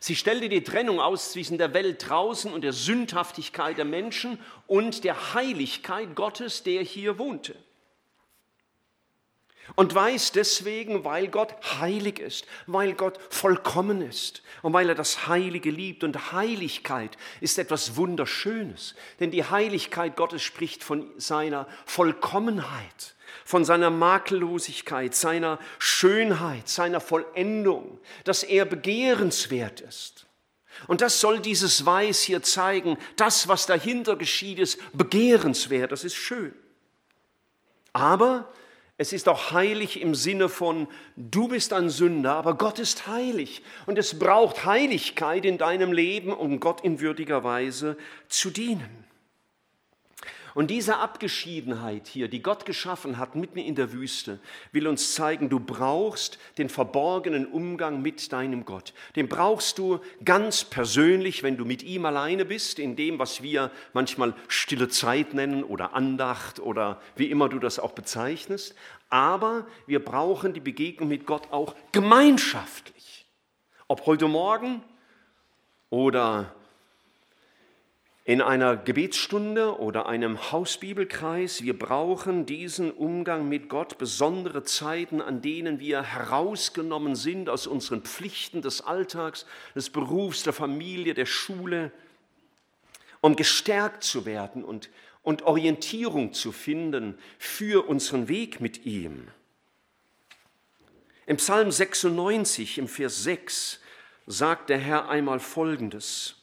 Sie 0.03 0.15
stellte 0.15 0.50
die 0.50 0.63
Trennung 0.63 1.00
aus 1.00 1.31
zwischen 1.31 1.60
der 1.60 1.75
Welt 1.75 2.10
draußen 2.10 2.51
und 2.51 2.63
der 2.63 2.74
Sündhaftigkeit 2.74 3.77
der 3.77 3.86
Menschen 3.86 4.39
und 4.65 5.03
der 5.03 5.36
Heiligkeit 5.36 6.15
Gottes, 6.15 6.63
der 6.63 6.81
hier 6.81 7.20
wohnte. 7.20 7.55
Und 9.75 9.93
weiß 9.93 10.31
deswegen, 10.31 11.03
weil 11.05 11.27
Gott 11.27 11.53
heilig 11.79 12.17
ist, 12.17 12.48
weil 12.65 12.93
Gott 12.93 13.20
vollkommen 13.29 14.01
ist 14.01 14.41
und 14.63 14.74
weil 14.74 14.89
er 14.89 14.96
das 14.96 15.27
Heilige 15.27 15.70
liebt. 15.70 16.03
Und 16.03 16.31
Heiligkeit 16.31 17.15
ist 17.39 17.60
etwas 17.60 17.96
Wunderschönes, 17.96 18.96
denn 19.20 19.29
die 19.29 19.46
Heiligkeit 19.46 20.15
Gottes 20.15 20.41
spricht 20.41 20.84
von 20.84 21.12
seiner 21.17 21.67
Vollkommenheit 21.86 23.13
von 23.51 23.65
seiner 23.65 23.89
Makellosigkeit, 23.89 25.13
seiner 25.13 25.60
Schönheit, 25.77 26.70
seiner 26.70 27.01
Vollendung, 27.01 28.00
dass 28.24 28.43
er 28.43 28.63
begehrenswert 28.63 29.81
ist. 29.81 30.25
Und 30.88 31.01
das 31.01 31.20
soll 31.20 31.41
dieses 31.41 31.86
Weiß 31.86 32.22
hier 32.22 32.41
zeigen. 32.43 32.98
Das, 33.17 33.50
was 33.50 33.65
dahinter 33.65 34.15
geschieht, 34.15 34.58
ist 34.58 34.79
begehrenswert, 34.93 35.91
das 35.91 36.05
ist 36.05 36.15
schön. 36.15 36.53
Aber 37.91 38.50
es 38.98 39.12
ist 39.12 39.27
auch 39.27 39.51
heilig 39.51 40.00
im 40.00 40.15
Sinne 40.15 40.48
von, 40.48 40.88
du 41.17 41.50
bist 41.50 41.74
ein 41.74 41.89
Sünder, 41.89 42.36
aber 42.36 42.53
Gott 42.55 42.79
ist 42.79 43.08
heilig. 43.08 43.63
Und 43.86 43.98
es 43.98 44.17
braucht 44.17 44.63
Heiligkeit 44.63 45.43
in 45.43 45.58
deinem 45.58 45.91
Leben, 45.91 46.31
um 46.31 46.62
Gott 46.62 46.86
in 46.86 47.01
würdiger 47.01 47.43
Weise 47.43 47.98
zu 48.29 48.50
dienen. 48.50 49.00
Und 50.53 50.70
diese 50.70 50.98
Abgeschiedenheit 50.98 52.08
hier, 52.08 52.27
die 52.27 52.41
Gott 52.41 52.65
geschaffen 52.65 53.17
hat 53.17 53.36
mitten 53.36 53.60
in 53.60 53.75
der 53.75 53.93
Wüste, 53.93 54.39
will 54.72 54.88
uns 54.88 55.13
zeigen, 55.13 55.50
du 55.50 55.60
brauchst 55.60 56.39
den 56.58 56.67
verborgenen 56.67 57.46
Umgang 57.46 58.01
mit 58.01 58.31
deinem 58.34 58.65
Gott. 58.65 58.93
Den 59.15 59.29
brauchst 59.29 59.77
du 59.77 60.00
ganz 60.25 60.63
persönlich, 60.65 61.43
wenn 61.43 61.58
du 61.58 61.63
mit 61.63 61.84
ihm 61.84 62.05
alleine 62.05 62.43
bist, 62.43 62.79
in 62.79 62.96
dem, 62.96 63.17
was 63.20 63.41
wir 63.41 63.72
manchmal 63.93 64.34
stille 64.48 64.89
Zeit 64.89 65.34
nennen 65.34 65.63
oder 65.63 65.93
Andacht 65.93 66.60
oder 66.60 67.01
wie 67.15 67.31
immer 67.31 67.48
du 67.48 67.60
das 67.60 67.79
auch 67.79 67.93
bezeichnest. 67.93 68.75
Aber 69.10 69.65
wir 69.88 70.03
brauchen 70.03 70.53
die 70.53 70.60
Begegnung 70.60 71.10
mit 71.10 71.25
Gott 71.25 71.51
auch 71.51 71.75
gemeinschaftlich. 71.91 73.25
Ob 73.88 74.05
heute 74.05 74.27
Morgen 74.27 74.81
oder 75.89 76.55
in 78.24 78.42
einer 78.42 78.78
Gebetsstunde 78.78 79.80
oder 79.80 80.06
einem 80.06 80.51
Hausbibelkreis. 80.51 81.63
Wir 81.63 81.78
brauchen 81.78 82.46
diesen 82.46 82.92
Umgang 82.92 83.50
mit 83.50 83.68
Gott, 83.68 83.98
besondere 83.98 84.63
Zeiten, 84.63 85.22
an 85.22 85.42
denen 85.42 85.80
wir 85.80 86.04
herausgenommen 86.04 87.16
sind 87.16 87.50
aus 87.50 87.66
unseren 87.66 88.04
Pflichten 88.04 88.62
des 88.62 88.82
Alltags, 88.82 89.48
des 89.74 89.90
Berufs, 89.90 90.44
der 90.44 90.54
Familie, 90.54 91.16
der 91.16 91.25
Schule, 91.25 91.92
um 93.22 93.36
gestärkt 93.36 94.04
zu 94.04 94.25
werden 94.25 94.63
und, 94.63 94.90
und 95.24 95.42
Orientierung 95.44 96.34
zu 96.34 96.51
finden 96.51 97.18
für 97.40 97.88
unseren 97.88 98.28
Weg 98.28 98.62
mit 98.62 98.86
ihm. 98.86 99.30
Im 101.25 101.38
Psalm 101.38 101.72
96, 101.72 102.78
im 102.78 102.88
Vers 102.88 103.24
6, 103.24 103.80
sagt 104.28 104.70
der 104.70 104.78
Herr 104.78 105.10
einmal 105.10 105.40
Folgendes. 105.40 106.40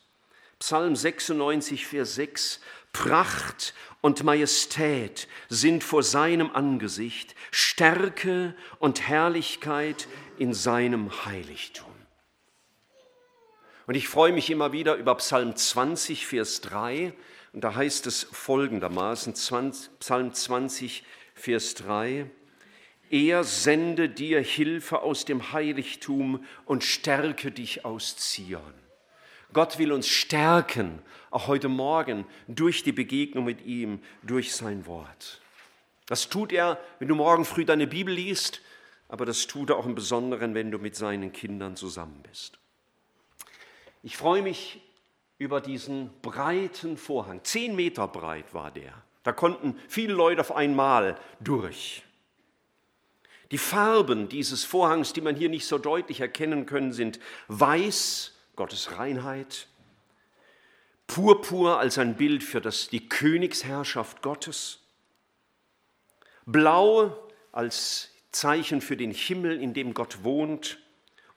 Psalm 0.59 0.97
96, 0.97 1.87
Vers 1.87 2.15
6, 2.17 2.61
Pracht 2.93 3.75
und 4.01 4.25
Majestät 4.25 5.29
sind 5.49 5.85
vor 5.85 6.03
seinem 6.03 6.51
Angesicht, 6.51 7.35
Stärke 7.51 8.55
und 8.79 9.09
Herrlichkeit 9.09 10.09
in 10.37 10.53
seinem 10.55 11.25
Heiligtum. 11.25 11.87
Und 13.87 13.95
ich 13.95 14.09
freue 14.09 14.33
mich 14.33 14.51
immer 14.51 14.73
wieder 14.73 14.97
über 14.97 15.15
Psalm 15.17 15.55
20, 15.55 16.27
Vers 16.27 16.61
3, 16.63 17.15
und 17.53 17.63
da 17.63 17.75
heißt 17.75 18.07
es 18.07 18.25
folgendermaßen, 18.25 19.35
Psalm 19.35 20.35
20, 20.35 21.05
Vers 21.35 21.75
3, 21.75 22.31
er 23.11 23.45
sende 23.45 24.09
dir 24.11 24.41
Hilfe 24.41 25.01
aus 25.01 25.25
dem 25.25 25.53
Heiligtum 25.53 26.45
und 26.67 26.85
stärke 26.85 27.51
dich 27.51 27.85
aus 27.87 28.17
Zion. 28.17 28.88
Gott 29.53 29.79
will 29.79 29.93
uns 29.93 30.09
stärken, 30.09 31.03
auch 31.31 31.47
heute 31.47 31.69
Morgen, 31.69 32.27
durch 32.47 32.83
die 32.83 32.93
Begegnung 32.93 33.45
mit 33.45 33.65
ihm, 33.65 34.01
durch 34.23 34.55
sein 34.55 34.87
Wort. 34.87 35.41
Das 36.07 36.29
tut 36.29 36.53
er, 36.53 36.79
wenn 36.99 37.09
du 37.09 37.15
morgen 37.15 37.45
früh 37.45 37.65
deine 37.65 37.87
Bibel 37.87 38.15
liest, 38.15 38.61
aber 39.09 39.25
das 39.25 39.47
tut 39.47 39.71
er 39.71 39.77
auch 39.77 39.87
im 39.87 39.95
Besonderen, 39.95 40.55
wenn 40.55 40.71
du 40.71 40.79
mit 40.79 40.97
seinen 40.97 41.33
Kindern 41.33 41.77
zusammen 41.77 42.23
bist. 42.29 42.59
Ich 44.03 44.17
freue 44.17 44.43
mich 44.43 44.81
über 45.39 45.61
diesen 45.61 46.11
breiten 46.21 46.97
Vorhang. 46.97 47.41
Zehn 47.45 47.75
Meter 47.75 48.09
breit 48.09 48.53
war 48.55 48.71
der. 48.71 48.93
Da 49.23 49.33
konnten 49.33 49.79
viele 49.89 50.15
Leute 50.15 50.41
auf 50.41 50.55
einmal 50.55 51.19
durch. 51.41 52.05
Die 53.51 53.59
Farben 53.59 54.29
dieses 54.29 54.65
Vorhangs, 54.65 55.13
die 55.13 55.21
man 55.21 55.35
hier 55.35 55.49
nicht 55.49 55.67
so 55.67 55.79
deutlich 55.79 56.21
erkennen 56.21 56.67
können, 56.67 56.93
sind 56.93 57.19
weiß, 57.49 58.35
Gottes 58.59 58.99
Reinheit, 58.99 59.69
Purpur 61.07 61.79
als 61.79 61.97
ein 61.97 62.17
Bild 62.17 62.43
für 62.43 62.61
das, 62.61 62.89
die 62.89 63.09
Königsherrschaft 63.09 64.21
Gottes, 64.21 64.81
Blau 66.45 67.17
als 67.53 68.11
Zeichen 68.33 68.81
für 68.81 68.97
den 68.97 69.13
Himmel, 69.13 69.63
in 69.63 69.75
dem 69.75 69.95
Gott 69.95 70.25
wohnt, 70.25 70.81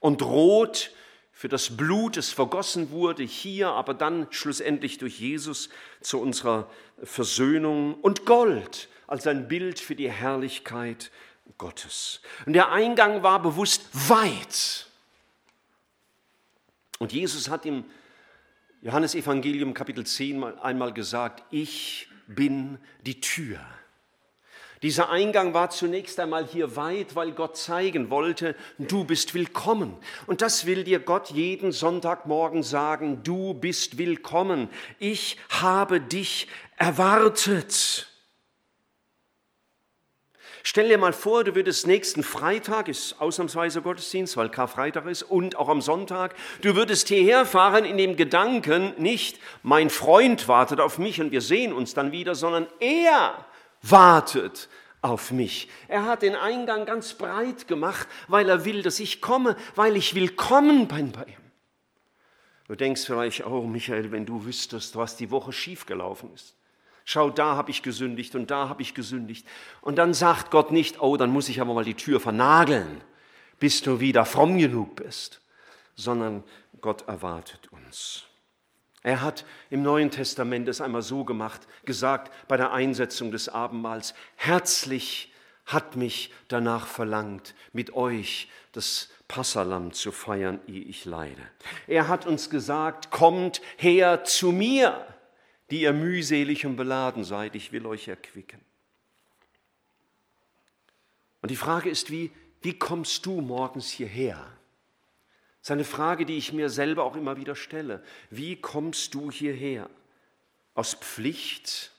und 0.00 0.20
Rot 0.22 0.90
für 1.30 1.48
das 1.48 1.76
Blut, 1.76 2.16
das 2.16 2.30
vergossen 2.30 2.90
wurde 2.90 3.22
hier, 3.22 3.68
aber 3.68 3.94
dann 3.94 4.26
schlussendlich 4.30 4.98
durch 4.98 5.20
Jesus 5.20 5.68
zu 6.00 6.20
unserer 6.20 6.68
Versöhnung, 7.04 7.94
und 8.02 8.26
Gold 8.26 8.88
als 9.06 9.28
ein 9.28 9.46
Bild 9.46 9.78
für 9.78 9.94
die 9.94 10.10
Herrlichkeit 10.10 11.12
Gottes. 11.56 12.20
Und 12.46 12.54
der 12.54 12.72
Eingang 12.72 13.22
war 13.22 13.40
bewusst 13.40 13.86
weit. 14.08 14.88
Und 17.02 17.12
Jesus 17.12 17.50
hat 17.50 17.66
im 17.66 17.82
Johannesevangelium 18.80 19.74
Kapitel 19.74 20.06
10 20.06 20.44
einmal 20.60 20.92
gesagt, 20.92 21.42
ich 21.50 22.06
bin 22.28 22.78
die 23.04 23.20
Tür. 23.20 23.58
Dieser 24.82 25.10
Eingang 25.10 25.52
war 25.52 25.70
zunächst 25.70 26.20
einmal 26.20 26.46
hier 26.46 26.76
weit, 26.76 27.16
weil 27.16 27.32
Gott 27.32 27.56
zeigen 27.56 28.08
wollte, 28.08 28.54
du 28.78 29.02
bist 29.02 29.34
willkommen. 29.34 29.96
Und 30.28 30.42
das 30.42 30.64
will 30.64 30.84
dir 30.84 31.00
Gott 31.00 31.30
jeden 31.30 31.72
Sonntagmorgen 31.72 32.62
sagen, 32.62 33.24
du 33.24 33.52
bist 33.52 33.98
willkommen. 33.98 34.68
Ich 35.00 35.38
habe 35.48 36.00
dich 36.00 36.46
erwartet. 36.76 38.11
Stell 40.64 40.88
dir 40.88 40.98
mal 40.98 41.12
vor, 41.12 41.42
du 41.42 41.54
würdest 41.54 41.86
nächsten 41.86 42.22
Freitag, 42.22 42.88
ist 42.88 43.20
ausnahmsweise 43.20 43.82
Gottesdienst, 43.82 44.36
weil 44.36 44.48
Karfreitag 44.48 45.06
ist, 45.06 45.24
und 45.24 45.56
auch 45.56 45.68
am 45.68 45.80
Sonntag, 45.80 46.36
du 46.60 46.76
würdest 46.76 47.08
hierher 47.08 47.44
fahren 47.44 47.84
in 47.84 47.96
dem 47.96 48.16
Gedanken, 48.16 48.94
nicht 48.96 49.40
mein 49.62 49.90
Freund 49.90 50.46
wartet 50.46 50.78
auf 50.78 50.98
mich 50.98 51.20
und 51.20 51.32
wir 51.32 51.40
sehen 51.40 51.72
uns 51.72 51.94
dann 51.94 52.12
wieder, 52.12 52.36
sondern 52.36 52.68
er 52.78 53.44
wartet 53.82 54.68
auf 55.00 55.32
mich. 55.32 55.68
Er 55.88 56.04
hat 56.04 56.22
den 56.22 56.36
Eingang 56.36 56.86
ganz 56.86 57.14
breit 57.14 57.66
gemacht, 57.66 58.06
weil 58.28 58.48
er 58.48 58.64
will, 58.64 58.82
dass 58.82 59.00
ich 59.00 59.20
komme, 59.20 59.56
weil 59.74 59.96
ich 59.96 60.14
willkommen 60.14 60.86
bin 60.86 61.10
bei 61.10 61.24
ihm. 61.24 61.42
Du 62.68 62.76
denkst 62.76 63.04
vielleicht, 63.04 63.44
oh 63.44 63.62
Michael, 63.62 64.12
wenn 64.12 64.24
du 64.24 64.44
wüsstest, 64.44 64.94
was 64.94 65.16
die 65.16 65.32
Woche 65.32 65.52
schiefgelaufen 65.52 66.32
ist. 66.32 66.54
Schau, 67.04 67.30
da 67.30 67.56
habe 67.56 67.70
ich 67.70 67.82
gesündigt 67.82 68.34
und 68.34 68.50
da 68.50 68.68
habe 68.68 68.82
ich 68.82 68.94
gesündigt. 68.94 69.46
Und 69.80 69.96
dann 69.96 70.14
sagt 70.14 70.50
Gott 70.50 70.70
nicht, 70.70 71.00
oh, 71.00 71.16
dann 71.16 71.30
muss 71.30 71.48
ich 71.48 71.60
aber 71.60 71.74
mal 71.74 71.84
die 71.84 71.94
Tür 71.94 72.20
vernageln, 72.20 73.02
bis 73.58 73.82
du 73.82 74.00
wieder 74.00 74.24
fromm 74.24 74.58
genug 74.58 74.96
bist, 74.96 75.40
sondern 75.94 76.44
Gott 76.80 77.08
erwartet 77.08 77.68
uns. 77.72 78.24
Er 79.02 79.20
hat 79.20 79.44
im 79.70 79.82
Neuen 79.82 80.10
Testament 80.10 80.68
es 80.68 80.80
einmal 80.80 81.02
so 81.02 81.24
gemacht, 81.24 81.66
gesagt 81.84 82.32
bei 82.46 82.56
der 82.56 82.72
Einsetzung 82.72 83.32
des 83.32 83.48
Abendmahls, 83.48 84.14
herzlich 84.36 85.32
hat 85.66 85.96
mich 85.96 86.32
danach 86.48 86.86
verlangt, 86.86 87.54
mit 87.72 87.94
euch 87.94 88.48
das 88.72 89.10
Passalam 89.28 89.92
zu 89.92 90.12
feiern, 90.12 90.60
ehe 90.66 90.82
ich 90.82 91.04
leide. 91.04 91.42
Er 91.86 92.08
hat 92.08 92.26
uns 92.26 92.50
gesagt, 92.50 93.10
kommt 93.10 93.60
her 93.76 94.24
zu 94.24 94.52
mir 94.52 95.06
die 95.72 95.80
ihr 95.80 95.94
mühselig 95.94 96.66
und 96.66 96.76
beladen 96.76 97.24
seid, 97.24 97.54
ich 97.54 97.72
will 97.72 97.86
euch 97.86 98.06
erquicken. 98.06 98.60
Und 101.40 101.50
die 101.50 101.56
Frage 101.56 101.88
ist, 101.88 102.10
wie, 102.10 102.30
wie 102.60 102.78
kommst 102.78 103.24
du 103.24 103.40
morgens 103.40 103.88
hierher? 103.88 104.36
Das 105.60 105.68
ist 105.68 105.70
eine 105.70 105.84
Frage, 105.84 106.26
die 106.26 106.36
ich 106.36 106.52
mir 106.52 106.68
selber 106.68 107.04
auch 107.04 107.16
immer 107.16 107.38
wieder 107.38 107.56
stelle. 107.56 108.04
Wie 108.28 108.56
kommst 108.56 109.14
du 109.14 109.30
hierher? 109.30 109.88
Aus 110.74 110.92
Pflicht 110.92 111.90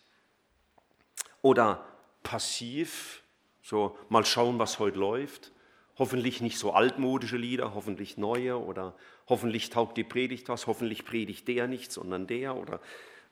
oder 1.42 1.84
passiv? 2.22 3.24
So 3.64 3.98
mal 4.08 4.24
schauen, 4.24 4.60
was 4.60 4.78
heute 4.78 5.00
läuft. 5.00 5.52
Hoffentlich 5.98 6.42
nicht 6.42 6.60
so 6.60 6.74
altmodische 6.74 7.38
Lieder, 7.38 7.74
hoffentlich 7.74 8.18
neue 8.18 8.56
oder 8.56 8.96
hoffentlich 9.28 9.72
taugt 9.72 9.98
die 9.98 10.04
Predigt 10.04 10.48
was, 10.48 10.68
hoffentlich 10.68 11.06
predigt 11.06 11.48
der 11.48 11.68
nicht, 11.68 11.92
sondern 11.92 12.28
der 12.28 12.56
oder 12.56 12.80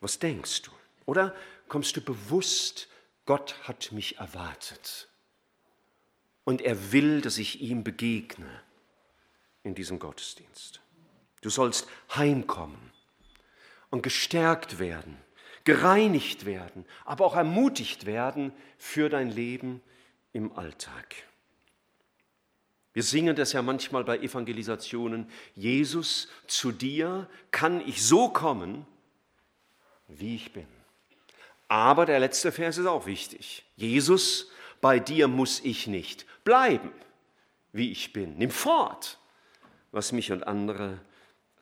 was 0.01 0.19
denkst 0.19 0.63
du? 0.63 0.71
Oder 1.05 1.33
kommst 1.69 1.95
du 1.95 2.01
bewusst, 2.01 2.89
Gott 3.25 3.55
hat 3.63 3.91
mich 3.91 4.17
erwartet 4.17 5.07
und 6.43 6.61
er 6.61 6.91
will, 6.91 7.21
dass 7.21 7.37
ich 7.37 7.61
ihm 7.61 7.83
begegne 7.83 8.49
in 9.63 9.75
diesem 9.75 9.99
Gottesdienst. 9.99 10.81
Du 11.41 11.49
sollst 11.49 11.87
heimkommen 12.15 12.91
und 13.89 14.03
gestärkt 14.03 14.79
werden, 14.79 15.17
gereinigt 15.63 16.45
werden, 16.45 16.85
aber 17.05 17.25
auch 17.25 17.35
ermutigt 17.35 18.05
werden 18.05 18.51
für 18.77 19.09
dein 19.09 19.29
Leben 19.29 19.81
im 20.33 20.51
Alltag. 20.57 21.15
Wir 22.93 23.03
singen 23.03 23.35
das 23.35 23.53
ja 23.53 23.61
manchmal 23.61 24.03
bei 24.03 24.17
Evangelisationen. 24.17 25.29
Jesus, 25.55 26.27
zu 26.47 26.71
dir 26.71 27.29
kann 27.51 27.79
ich 27.87 28.03
so 28.03 28.29
kommen, 28.29 28.85
wie 30.19 30.36
ich 30.36 30.54
bin. 30.54 30.67
Aber 31.67 32.06
der 32.06 32.19
letzte 32.19 32.52
Vers 32.52 32.78
ist 32.78 32.86
auch 32.86 33.06
wichtig. 33.06 33.63
Jesus, 33.76 34.52
bei 34.82 35.00
dir 35.00 35.28
muss 35.28 35.62
ich 35.62 35.88
nicht 35.88 36.26
bleiben, 36.43 36.91
wie 37.71 37.91
ich 37.91 38.13
bin. 38.13 38.38
Nimm 38.38 38.52
fort, 38.52 39.17
was 39.91 40.12
mich 40.12 40.32
und 40.32 40.45
andere 40.45 41.00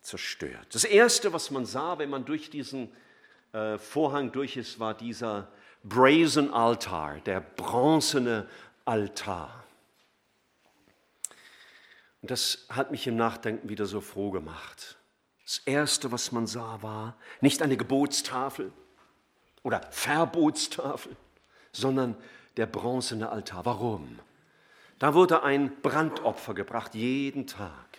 zerstört. 0.01 0.67
Das 0.71 0.83
Erste, 0.83 1.33
was 1.33 1.51
man 1.51 1.65
sah, 1.65 1.99
wenn 1.99 2.09
man 2.09 2.25
durch 2.25 2.49
diesen 2.49 2.91
äh, 3.53 3.77
Vorhang 3.77 4.31
durch 4.31 4.57
ist, 4.57 4.79
war 4.79 4.93
dieser 4.93 5.51
Brazen 5.83 6.53
Altar, 6.53 7.19
der 7.19 7.41
bronzene 7.41 8.47
Altar. 8.85 9.63
Und 12.21 12.31
das 12.31 12.65
hat 12.69 12.91
mich 12.91 13.07
im 13.07 13.15
Nachdenken 13.15 13.69
wieder 13.69 13.85
so 13.85 14.01
froh 14.01 14.31
gemacht. 14.31 14.98
Das 15.49 15.63
Erste, 15.65 16.11
was 16.11 16.31
man 16.31 16.45
sah, 16.45 16.77
war 16.83 17.15
nicht 17.41 17.63
eine 17.63 17.75
Gebotstafel 17.75 18.71
oder 19.63 19.81
Verbotstafel, 19.89 21.15
sondern 21.71 22.15
der 22.57 22.67
bronzene 22.67 23.29
Altar. 23.29 23.65
Warum? 23.65 24.19
Da 24.99 25.15
wurde 25.15 25.41
ein 25.41 25.81
Brandopfer 25.81 26.53
gebracht, 26.53 26.93
jeden 26.93 27.47
Tag. 27.47 27.97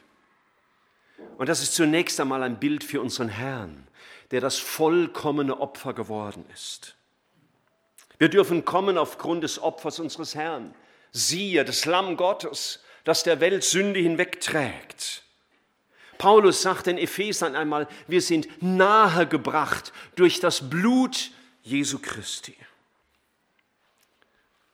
Und 1.38 1.48
das 1.48 1.60
ist 1.60 1.74
zunächst 1.74 2.20
einmal 2.20 2.44
ein 2.44 2.60
Bild 2.60 2.84
für 2.84 3.00
unseren 3.00 3.28
Herrn, 3.28 3.88
der 4.30 4.40
das 4.40 4.58
vollkommene 4.58 5.58
Opfer 5.58 5.92
geworden 5.92 6.44
ist. 6.54 6.94
Wir 8.18 8.28
dürfen 8.28 8.64
kommen 8.64 8.96
aufgrund 8.96 9.42
des 9.42 9.60
Opfers 9.60 9.98
unseres 9.98 10.36
Herrn. 10.36 10.72
Siehe, 11.10 11.64
das 11.64 11.84
Lamm 11.84 12.16
Gottes, 12.16 12.78
das 13.02 13.24
der 13.24 13.40
Welt 13.40 13.64
Sünde 13.64 13.98
hinwegträgt. 13.98 15.24
Paulus 16.20 16.60
sagt 16.60 16.86
in 16.86 16.98
Ephesern 16.98 17.56
einmal, 17.56 17.88
wir 18.06 18.20
sind 18.20 18.46
nahegebracht 18.62 19.90
durch 20.16 20.38
das 20.38 20.68
Blut 20.68 21.30
Jesu 21.62 21.98
Christi. 21.98 22.54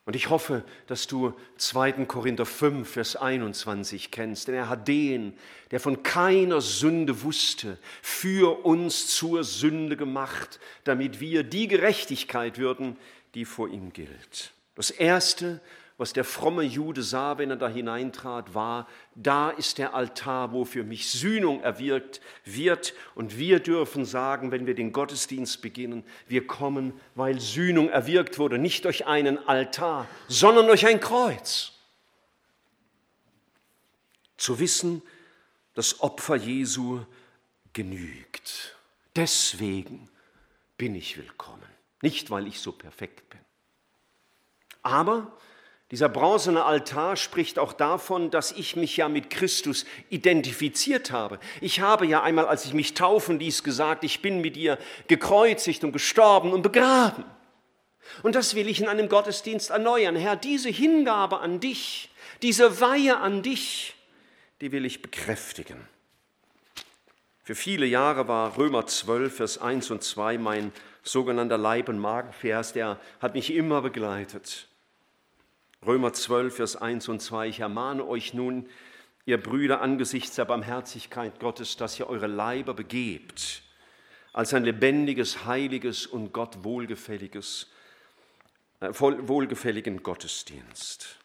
Und 0.03 0.17
ich 0.17 0.29
hoffe, 0.29 0.65
dass 0.87 1.07
du 1.07 1.33
2. 1.55 2.03
Korinther 2.03 2.45
5, 2.45 2.89
Vers 2.89 3.15
21 3.15 4.11
kennst, 4.11 4.49
denn 4.49 4.55
er 4.55 4.67
hat 4.67 4.89
den, 4.89 5.37
der 5.71 5.79
von 5.79 6.03
keiner 6.03 6.59
Sünde 6.59 7.23
wusste, 7.23 7.77
für 8.01 8.65
uns 8.65 9.07
zur 9.07 9.45
Sünde 9.45 9.95
gemacht, 9.95 10.59
damit 10.83 11.21
wir 11.21 11.43
die 11.43 11.69
Gerechtigkeit 11.69 12.57
würden, 12.57 12.97
die 13.35 13.45
vor 13.45 13.69
ihm 13.69 13.93
gilt. 13.93 14.51
Das 14.75 14.91
Erste, 14.91 15.61
was 15.97 16.13
der 16.13 16.23
fromme 16.23 16.61
Jude 16.61 17.01
sah, 17.01 17.39
wenn 17.39 17.49
er 17.49 17.55
da 17.55 17.67
hineintrat, 17.67 18.53
war, 18.53 18.87
da 19.15 19.49
ist 19.49 19.79
der 19.79 19.95
Altar, 19.95 20.51
wo 20.51 20.63
für 20.63 20.83
mich 20.83 21.09
Sühnung 21.09 21.61
erwirkt 21.61 22.21
wird. 22.45 22.93
Und 23.15 23.39
wir 23.39 23.59
dürfen 23.59 24.05
sagen, 24.05 24.51
wenn 24.51 24.67
wir 24.67 24.75
den 24.75 24.91
Gottesdienst 24.91 25.61
beginnen, 25.63 26.03
wir 26.27 26.45
kommen, 26.45 26.93
weil 27.15 27.39
Sühnung 27.39 27.89
erwirkt 27.89 28.37
wurde, 28.37 28.59
nicht 28.59 28.85
durch 28.85 29.07
einen 29.07 29.39
Altar, 29.47 30.07
sondern 30.27 30.67
durch 30.67 30.85
ein 30.85 30.99
Kreuz. 30.99 31.73
Zu 34.37 34.59
wissen, 34.59 35.01
das 35.73 35.99
Opfer 36.01 36.35
Jesu 36.35 37.01
genügt. 37.73 38.77
Deswegen 39.15 40.09
bin 40.77 40.93
ich 40.93 41.17
willkommen. 41.17 41.63
Nicht, 42.03 42.29
weil 42.29 42.45
ich 42.45 42.59
so 42.59 42.71
perfekt 42.71 43.27
bin. 43.31 43.39
Aber 44.83 45.35
dieser 45.91 46.09
bronzene 46.09 46.65
Altar 46.65 47.15
spricht 47.15 47.57
auch 47.59 47.71
davon, 47.71 48.29
dass 48.29 48.51
ich 48.51 48.75
mich 48.75 48.97
ja 48.97 49.07
mit 49.07 49.29
Christus 49.29 49.85
identifiziert 50.09 51.11
habe. 51.11 51.39
Ich 51.61 51.79
habe 51.79 52.05
ja 52.05 52.21
einmal, 52.21 52.45
als 52.45 52.65
ich 52.65 52.73
mich 52.73 52.93
taufen 52.93 53.39
ließ, 53.39 53.63
gesagt, 53.63 54.03
ich 54.03 54.21
bin 54.21 54.41
mit 54.41 54.57
dir 54.57 54.77
gekreuzigt 55.07 55.85
und 55.85 55.93
gestorben 55.93 56.51
und 56.51 56.61
begraben. 56.61 57.23
Und 58.21 58.35
das 58.35 58.55
will 58.55 58.67
ich 58.67 58.81
in 58.81 58.89
einem 58.89 59.07
Gottesdienst 59.07 59.69
erneuern. 59.69 60.17
Herr, 60.17 60.35
diese 60.35 60.69
Hingabe 60.69 61.39
an 61.39 61.61
dich, 61.61 62.09
diese 62.41 62.81
Weihe 62.81 63.17
an 63.17 63.41
dich, 63.41 63.95
die 64.59 64.73
will 64.73 64.85
ich 64.85 65.01
bekräftigen. 65.01 65.87
Für 67.43 67.55
viele 67.55 67.85
Jahre 67.85 68.27
war 68.27 68.57
Römer 68.57 68.87
12, 68.87 69.37
Vers 69.37 69.57
1 69.57 69.91
und 69.91 70.03
2 70.03 70.37
mein 70.37 70.73
sogenannter 71.03 71.57
Leib- 71.57 71.87
und 71.87 71.99
Magenvers, 71.99 72.73
der 72.73 72.99
hat 73.21 73.35
mich 73.35 73.53
immer 73.53 73.81
begleitet. 73.81 74.67
Römer 75.85 76.11
12, 76.11 76.55
Vers 76.55 76.75
1 76.75 77.07
und 77.07 77.21
2, 77.21 77.47
ich 77.49 77.59
ermahne 77.59 78.05
euch 78.05 78.33
nun, 78.33 78.67
ihr 79.25 79.41
Brüder, 79.41 79.81
angesichts 79.81 80.35
der 80.35 80.45
Barmherzigkeit 80.45 81.39
Gottes, 81.39 81.77
dass 81.77 81.99
ihr 81.99 82.07
eure 82.07 82.27
Leiber 82.27 82.73
begebt, 82.73 83.61
als 84.33 84.53
ein 84.53 84.63
lebendiges, 84.63 85.45
heiliges 85.45 86.07
und 86.07 86.33
Gott 86.33 86.63
wohlgefälliges, 86.63 87.67
äh, 88.79 88.89
wohlgefälligen 88.91 90.01
Gottesdienst. 90.01 91.17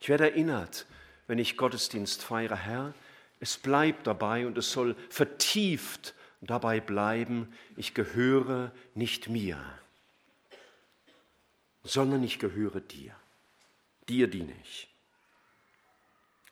Ich 0.00 0.08
werde 0.08 0.30
erinnert, 0.30 0.86
wenn 1.26 1.38
ich 1.38 1.56
Gottesdienst 1.56 2.22
feiere, 2.22 2.56
Herr, 2.56 2.94
es 3.40 3.56
bleibt 3.56 4.06
dabei 4.06 4.46
und 4.46 4.58
es 4.58 4.70
soll 4.70 4.94
vertieft 5.08 6.14
dabei 6.42 6.80
bleiben, 6.80 7.52
ich 7.76 7.94
gehöre 7.94 8.72
nicht 8.94 9.28
mir, 9.28 9.58
sondern 11.82 12.22
ich 12.22 12.38
gehöre 12.38 12.80
dir. 12.80 13.14
Dir 14.08 14.28
diene 14.28 14.52
ich. 14.62 14.88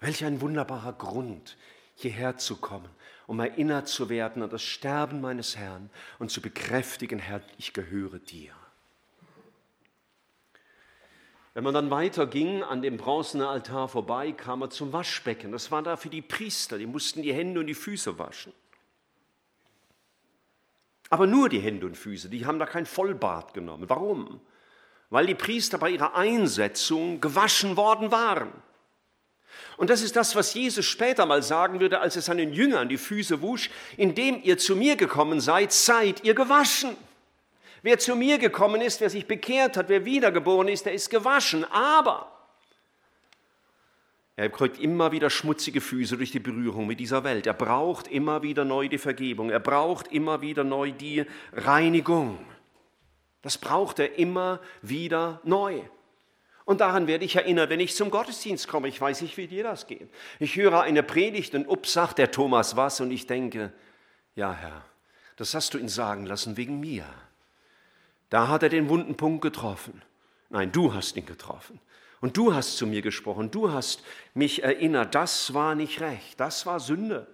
Welch 0.00 0.24
ein 0.24 0.40
wunderbarer 0.40 0.94
Grund, 0.94 1.56
hierher 1.94 2.36
zu 2.36 2.56
kommen, 2.56 2.88
um 3.26 3.38
erinnert 3.40 3.88
zu 3.88 4.08
werden 4.08 4.42
an 4.42 4.50
das 4.50 4.62
Sterben 4.62 5.20
meines 5.20 5.56
Herrn 5.56 5.90
und 6.18 6.30
zu 6.30 6.40
bekräftigen, 6.40 7.18
Herr, 7.18 7.42
ich 7.58 7.72
gehöre 7.72 8.18
dir. 8.18 8.52
Wenn 11.54 11.64
man 11.64 11.74
dann 11.74 11.90
weiterging, 11.90 12.62
an 12.62 12.80
dem 12.80 12.96
bronzenen 12.96 13.46
Altar 13.46 13.88
vorbei, 13.88 14.32
kam 14.32 14.60
man 14.60 14.70
zum 14.70 14.92
Waschbecken. 14.92 15.52
Das 15.52 15.70
war 15.70 15.82
da 15.82 15.96
für 15.96 16.08
die 16.08 16.22
Priester, 16.22 16.78
die 16.78 16.86
mussten 16.86 17.22
die 17.22 17.34
Hände 17.34 17.60
und 17.60 17.66
die 17.66 17.74
Füße 17.74 18.18
waschen. 18.18 18.54
Aber 21.10 21.26
nur 21.26 21.50
die 21.50 21.60
Hände 21.60 21.84
und 21.84 21.96
Füße, 21.96 22.30
die 22.30 22.46
haben 22.46 22.58
da 22.58 22.64
kein 22.64 22.86
Vollbad 22.86 23.52
genommen. 23.52 23.86
Warum? 23.88 24.40
Weil 25.12 25.26
die 25.26 25.34
Priester 25.34 25.76
bei 25.76 25.90
ihrer 25.90 26.14
Einsetzung 26.14 27.20
gewaschen 27.20 27.76
worden 27.76 28.10
waren. 28.10 28.50
Und 29.76 29.90
das 29.90 30.00
ist 30.00 30.16
das, 30.16 30.34
was 30.34 30.54
Jesus 30.54 30.86
später 30.86 31.26
mal 31.26 31.42
sagen 31.42 31.80
würde, 31.80 32.00
als 32.00 32.16
er 32.16 32.22
seinen 32.22 32.54
Jüngern 32.54 32.88
die 32.88 32.96
Füße 32.96 33.42
wusch, 33.42 33.68
indem 33.98 34.42
ihr 34.42 34.56
zu 34.56 34.74
mir 34.74 34.96
gekommen 34.96 35.42
seid, 35.42 35.70
seid 35.70 36.24
ihr 36.24 36.32
gewaschen. 36.32 36.96
Wer 37.82 37.98
zu 37.98 38.16
mir 38.16 38.38
gekommen 38.38 38.80
ist, 38.80 39.02
wer 39.02 39.10
sich 39.10 39.26
bekehrt 39.26 39.76
hat, 39.76 39.90
wer 39.90 40.06
wiedergeboren 40.06 40.68
ist, 40.68 40.86
der 40.86 40.94
ist 40.94 41.10
gewaschen. 41.10 41.66
Aber 41.66 42.32
er 44.34 44.48
kriegt 44.48 44.78
immer 44.78 45.12
wieder 45.12 45.28
schmutzige 45.28 45.82
Füße 45.82 46.16
durch 46.16 46.30
die 46.30 46.40
Berührung 46.40 46.86
mit 46.86 47.00
dieser 47.00 47.22
Welt. 47.22 47.46
Er 47.46 47.52
braucht 47.52 48.08
immer 48.08 48.42
wieder 48.42 48.64
neu 48.64 48.88
die 48.88 48.96
Vergebung. 48.96 49.50
Er 49.50 49.60
braucht 49.60 50.10
immer 50.10 50.40
wieder 50.40 50.64
neu 50.64 50.90
die 50.90 51.26
Reinigung. 51.52 52.38
Das 53.42 53.58
braucht 53.58 53.98
er 53.98 54.18
immer 54.18 54.60
wieder 54.80 55.40
neu. 55.44 55.82
Und 56.64 56.80
daran 56.80 57.08
werde 57.08 57.24
ich 57.24 57.36
erinnert, 57.36 57.70
wenn 57.70 57.80
ich 57.80 57.96
zum 57.96 58.10
Gottesdienst 58.10 58.68
komme. 58.68 58.88
Ich 58.88 59.00
weiß 59.00 59.20
nicht, 59.22 59.36
wie 59.36 59.48
dir 59.48 59.64
das 59.64 59.86
geht. 59.88 60.08
Ich 60.38 60.56
höre 60.56 60.80
eine 60.80 61.02
Predigt 61.02 61.54
und 61.54 61.66
ups, 61.66 61.92
sagt 61.92 62.18
der 62.18 62.30
Thomas 62.30 62.76
was 62.76 63.00
und 63.00 63.10
ich 63.10 63.26
denke, 63.26 63.72
ja 64.36 64.52
Herr, 64.52 64.84
das 65.36 65.54
hast 65.54 65.74
du 65.74 65.78
ihn 65.78 65.88
sagen 65.88 66.24
lassen 66.24 66.56
wegen 66.56 66.78
mir. 66.78 67.04
Da 68.30 68.48
hat 68.48 68.62
er 68.62 68.68
den 68.68 68.88
wunden 68.88 69.16
Punkt 69.16 69.42
getroffen. 69.42 70.02
Nein, 70.50 70.70
du 70.70 70.94
hast 70.94 71.16
ihn 71.16 71.26
getroffen. 71.26 71.80
Und 72.20 72.36
du 72.36 72.54
hast 72.54 72.76
zu 72.76 72.86
mir 72.86 73.02
gesprochen, 73.02 73.50
du 73.50 73.72
hast 73.72 74.04
mich 74.32 74.62
erinnert, 74.62 75.16
das 75.16 75.54
war 75.54 75.74
nicht 75.74 76.00
recht, 76.00 76.38
das 76.38 76.66
war 76.66 76.78
Sünde 76.78 77.26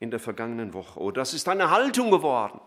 in 0.00 0.10
der 0.10 0.18
vergangenen 0.18 0.74
Woche. 0.74 1.00
Oh, 1.00 1.12
das 1.12 1.34
ist 1.34 1.48
eine 1.48 1.70
Haltung 1.70 2.10
geworden. 2.10 2.60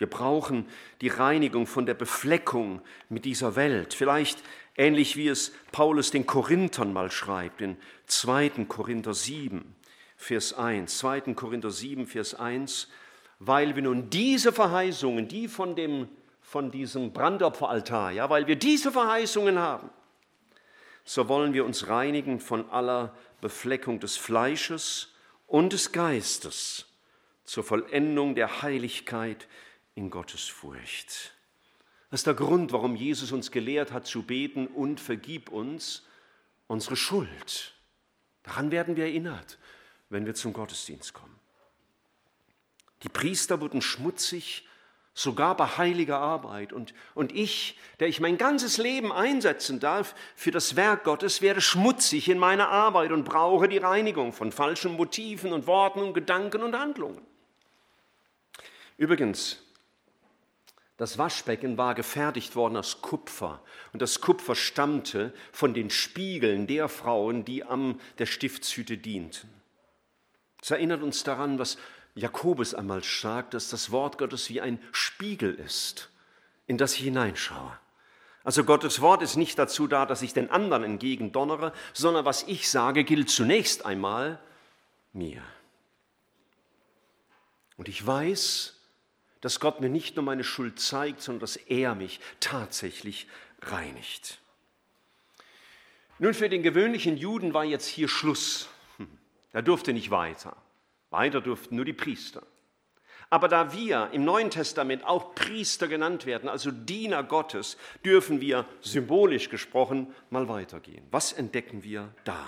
Wir 0.00 0.08
brauchen 0.08 0.66
die 1.00 1.08
Reinigung 1.08 1.68
von 1.68 1.86
der 1.86 1.94
Befleckung 1.94 2.80
mit 3.08 3.24
dieser 3.24 3.54
Welt. 3.54 3.94
Vielleicht 3.94 4.42
ähnlich 4.76 5.14
wie 5.14 5.28
es 5.28 5.52
Paulus 5.70 6.10
den 6.10 6.26
Korinthern 6.26 6.92
mal 6.92 7.12
schreibt, 7.12 7.60
in 7.60 7.76
2. 8.06 8.64
Korinther 8.66 9.14
7, 9.14 9.76
Vers 10.16 10.54
1. 10.54 10.98
2. 10.98 11.20
Korinther 11.34 11.70
7, 11.70 12.06
Vers 12.06 12.34
1 12.34 12.88
weil 13.40 13.74
wir 13.74 13.82
nun 13.82 14.10
diese 14.10 14.52
Verheißungen, 14.52 15.26
die 15.26 15.48
von, 15.48 15.74
dem, 15.74 16.08
von 16.42 16.70
diesem 16.70 17.12
Brandopferaltar, 17.12 18.12
ja, 18.12 18.30
weil 18.30 18.46
wir 18.46 18.56
diese 18.56 18.92
Verheißungen 18.92 19.58
haben, 19.58 19.90
so 21.04 21.26
wollen 21.28 21.54
wir 21.54 21.64
uns 21.64 21.88
reinigen 21.88 22.38
von 22.38 22.70
aller 22.70 23.16
Befleckung 23.40 23.98
des 23.98 24.18
Fleisches 24.18 25.14
und 25.46 25.72
des 25.72 25.90
Geistes 25.90 26.86
zur 27.44 27.64
Vollendung 27.64 28.34
der 28.34 28.62
Heiligkeit 28.62 29.48
in 29.94 30.10
Gottes 30.10 30.48
Furcht. 30.48 31.34
Das 32.10 32.20
ist 32.20 32.26
der 32.26 32.34
Grund, 32.34 32.72
warum 32.72 32.96
Jesus 32.96 33.32
uns 33.32 33.50
gelehrt 33.50 33.92
hat 33.92 34.06
zu 34.06 34.22
beten 34.22 34.66
und 34.66 35.00
vergib 35.00 35.50
uns 35.50 36.04
unsere 36.66 36.96
Schuld. 36.96 37.74
Daran 38.42 38.70
werden 38.70 38.96
wir 38.96 39.04
erinnert, 39.04 39.58
wenn 40.08 40.26
wir 40.26 40.34
zum 40.34 40.52
Gottesdienst 40.52 41.14
kommen. 41.14 41.38
Die 43.02 43.08
Priester 43.08 43.60
wurden 43.60 43.80
schmutzig, 43.80 44.66
sogar 45.14 45.56
bei 45.56 45.66
heiliger 45.66 46.18
Arbeit. 46.18 46.72
Und, 46.72 46.94
und 47.14 47.32
ich, 47.32 47.78
der 47.98 48.08
ich 48.08 48.20
mein 48.20 48.38
ganzes 48.38 48.78
Leben 48.78 49.12
einsetzen 49.12 49.80
darf 49.80 50.14
für 50.34 50.50
das 50.50 50.76
Werk 50.76 51.04
Gottes, 51.04 51.42
werde 51.42 51.60
schmutzig 51.60 52.28
in 52.28 52.38
meiner 52.38 52.68
Arbeit 52.68 53.12
und 53.12 53.24
brauche 53.24 53.68
die 53.68 53.78
Reinigung 53.78 54.32
von 54.32 54.52
falschen 54.52 54.96
Motiven 54.96 55.52
und 55.52 55.66
Worten 55.66 56.00
und 56.00 56.14
Gedanken 56.14 56.62
und 56.62 56.78
Handlungen. 56.78 57.22
Übrigens, 58.96 59.62
das 61.00 61.16
Waschbecken 61.16 61.78
war 61.78 61.94
gefertigt 61.94 62.56
worden 62.56 62.76
aus 62.76 63.00
Kupfer 63.00 63.62
und 63.94 64.02
das 64.02 64.20
Kupfer 64.20 64.54
stammte 64.54 65.32
von 65.50 65.72
den 65.72 65.88
Spiegeln 65.88 66.66
der 66.66 66.90
Frauen, 66.90 67.46
die 67.46 67.64
am 67.64 67.98
der 68.18 68.26
Stiftshütte 68.26 68.98
dienten. 68.98 69.48
Es 70.60 70.70
erinnert 70.70 71.02
uns 71.02 71.24
daran, 71.24 71.58
was 71.58 71.78
Jakobus 72.14 72.74
einmal 72.74 73.02
sagt, 73.02 73.54
dass 73.54 73.70
das 73.70 73.90
Wort 73.90 74.18
Gottes 74.18 74.50
wie 74.50 74.60
ein 74.60 74.78
Spiegel 74.92 75.54
ist, 75.54 76.10
in 76.66 76.76
das 76.76 76.92
ich 76.92 77.04
hineinschaue. 77.04 77.78
Also 78.44 78.64
Gottes 78.64 79.00
Wort 79.00 79.22
ist 79.22 79.36
nicht 79.36 79.58
dazu 79.58 79.86
da, 79.86 80.04
dass 80.04 80.20
ich 80.20 80.34
den 80.34 80.50
anderen 80.50 80.84
entgegendonnere, 80.84 81.72
sondern 81.94 82.26
was 82.26 82.42
ich 82.42 82.68
sage, 82.68 83.04
gilt 83.04 83.30
zunächst 83.30 83.86
einmal 83.86 84.38
mir. 85.14 85.40
Und 87.78 87.88
ich 87.88 88.06
weiß, 88.06 88.79
dass 89.40 89.60
Gott 89.60 89.80
mir 89.80 89.88
nicht 89.88 90.16
nur 90.16 90.24
meine 90.24 90.44
Schuld 90.44 90.80
zeigt, 90.80 91.22
sondern 91.22 91.40
dass 91.40 91.56
er 91.56 91.94
mich 91.94 92.20
tatsächlich 92.40 93.26
reinigt. 93.62 94.38
Nun, 96.18 96.34
für 96.34 96.48
den 96.48 96.62
gewöhnlichen 96.62 97.16
Juden 97.16 97.54
war 97.54 97.64
jetzt 97.64 97.86
hier 97.86 98.08
Schluss. 98.08 98.68
Hm, 98.98 99.08
er 99.52 99.62
durfte 99.62 99.92
nicht 99.92 100.10
weiter. 100.10 100.56
Weiter 101.10 101.40
durften 101.40 101.76
nur 101.76 101.84
die 101.84 101.94
Priester. 101.94 102.42
Aber 103.30 103.46
da 103.48 103.72
wir 103.72 104.10
im 104.12 104.24
Neuen 104.24 104.50
Testament 104.50 105.04
auch 105.04 105.34
Priester 105.34 105.86
genannt 105.86 106.26
werden, 106.26 106.48
also 106.48 106.72
Diener 106.72 107.22
Gottes, 107.22 107.76
dürfen 108.04 108.40
wir 108.40 108.66
symbolisch 108.80 109.48
gesprochen 109.48 110.12
mal 110.30 110.48
weitergehen. 110.48 111.06
Was 111.12 111.32
entdecken 111.32 111.84
wir 111.84 112.12
da? 112.24 112.44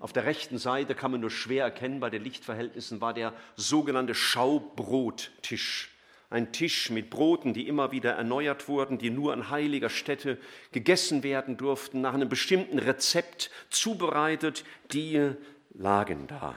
Auf 0.00 0.14
der 0.14 0.24
rechten 0.24 0.56
Seite 0.56 0.94
kann 0.94 1.10
man 1.10 1.20
nur 1.20 1.30
schwer 1.30 1.64
erkennen, 1.64 2.00
bei 2.00 2.08
den 2.08 2.24
Lichtverhältnissen 2.24 3.02
war 3.02 3.12
der 3.12 3.34
sogenannte 3.56 4.14
Schaubrottisch. 4.14 5.90
Ein 6.30 6.52
Tisch 6.52 6.90
mit 6.90 7.10
Broten, 7.10 7.52
die 7.52 7.68
immer 7.68 7.92
wieder 7.92 8.12
erneuert 8.12 8.66
wurden, 8.66 8.96
die 8.96 9.10
nur 9.10 9.34
an 9.34 9.50
heiliger 9.50 9.90
Stätte 9.90 10.38
gegessen 10.72 11.22
werden 11.22 11.58
durften, 11.58 12.00
nach 12.00 12.14
einem 12.14 12.28
bestimmten 12.30 12.78
Rezept 12.78 13.50
zubereitet, 13.68 14.64
die 14.92 15.32
lagen 15.74 16.28
da. 16.28 16.54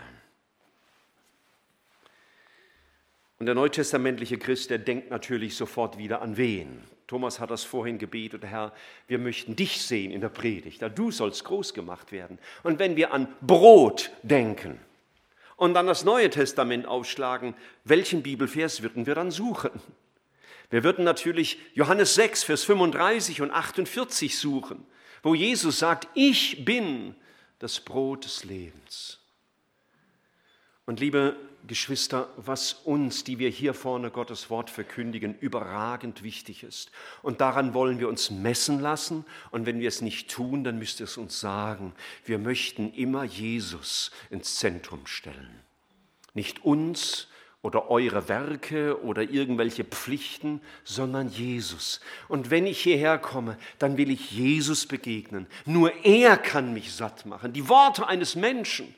Und 3.39 3.47
der 3.47 3.55
neutestamentliche 3.55 4.37
Christ, 4.37 4.69
der 4.69 4.77
denkt 4.77 5.09
natürlich 5.09 5.57
sofort 5.57 5.97
wieder 5.97 6.21
an 6.21 6.37
wen. 6.37 6.81
Thomas 7.07 7.39
hat 7.39 7.51
das 7.51 7.63
vorhin 7.63 7.97
gebetet, 7.97 8.43
Herr, 8.45 8.73
wir 9.07 9.19
möchten 9.19 9.55
dich 9.55 9.81
sehen 9.81 10.11
in 10.11 10.21
der 10.21 10.29
Predigt, 10.29 10.81
da 10.81 10.89
du 10.89 11.11
sollst 11.11 11.43
groß 11.43 11.73
gemacht 11.73 12.11
werden. 12.11 12.39
Und 12.63 12.79
wenn 12.79 12.95
wir 12.95 13.13
an 13.13 13.27
Brot 13.41 14.11
denken 14.23 14.79
und 15.57 15.73
dann 15.73 15.87
das 15.87 16.05
Neue 16.05 16.29
Testament 16.29 16.85
aufschlagen, 16.87 17.55
welchen 17.83 18.23
Bibelvers 18.23 18.81
würden 18.81 19.05
wir 19.05 19.15
dann 19.15 19.31
suchen? 19.31 19.71
Wir 20.69 20.83
würden 20.83 21.03
natürlich 21.03 21.59
Johannes 21.73 22.15
6, 22.15 22.45
Vers 22.45 22.63
35 22.63 23.41
und 23.41 23.51
48 23.51 24.37
suchen, 24.37 24.85
wo 25.21 25.35
Jesus 25.35 25.79
sagt, 25.79 26.07
ich 26.15 26.65
bin 26.65 27.15
das 27.59 27.79
Brot 27.79 28.25
des 28.25 28.43
Lebens. 28.43 29.19
Und 30.85 30.99
liebe 30.99 31.35
Geschwister, 31.67 32.29
was 32.37 32.73
uns, 32.73 33.23
die 33.23 33.39
wir 33.39 33.49
hier 33.49 33.73
vorne 33.73 34.11
Gottes 34.11 34.49
Wort 34.49 34.69
verkündigen, 34.69 35.37
überragend 35.39 36.21
wichtig 36.21 36.63
ist. 36.63 36.91
Und 37.21 37.39
daran 37.41 37.73
wollen 37.73 37.99
wir 37.99 38.09
uns 38.09 38.31
messen 38.31 38.79
lassen. 38.79 39.25
Und 39.51 39.65
wenn 39.65 39.79
wir 39.79 39.87
es 39.87 40.01
nicht 40.01 40.29
tun, 40.29 40.63
dann 40.63 40.77
müsst 40.77 40.99
ihr 40.99 41.05
es 41.05 41.17
uns 41.17 41.39
sagen. 41.39 41.93
Wir 42.25 42.37
möchten 42.37 42.93
immer 42.93 43.23
Jesus 43.23 44.11
ins 44.29 44.57
Zentrum 44.57 45.05
stellen. 45.05 45.61
Nicht 46.33 46.65
uns 46.65 47.27
oder 47.61 47.89
eure 47.89 48.27
Werke 48.27 49.01
oder 49.03 49.21
irgendwelche 49.21 49.85
Pflichten, 49.85 50.59
sondern 50.83 51.29
Jesus. 51.29 52.01
Und 52.27 52.51
wenn 52.51 52.67
ich 52.67 52.81
hierher 52.81 53.17
komme, 53.17 53.57
dann 53.79 53.97
will 53.97 54.11
ich 54.11 54.31
Jesus 54.31 54.85
begegnen. 54.85 55.47
Nur 55.65 55.93
er 56.03 56.35
kann 56.35 56.73
mich 56.73 56.93
satt 56.93 57.25
machen. 57.25 57.53
Die 57.53 57.69
Worte 57.69 58.05
eines 58.05 58.35
Menschen, 58.35 58.93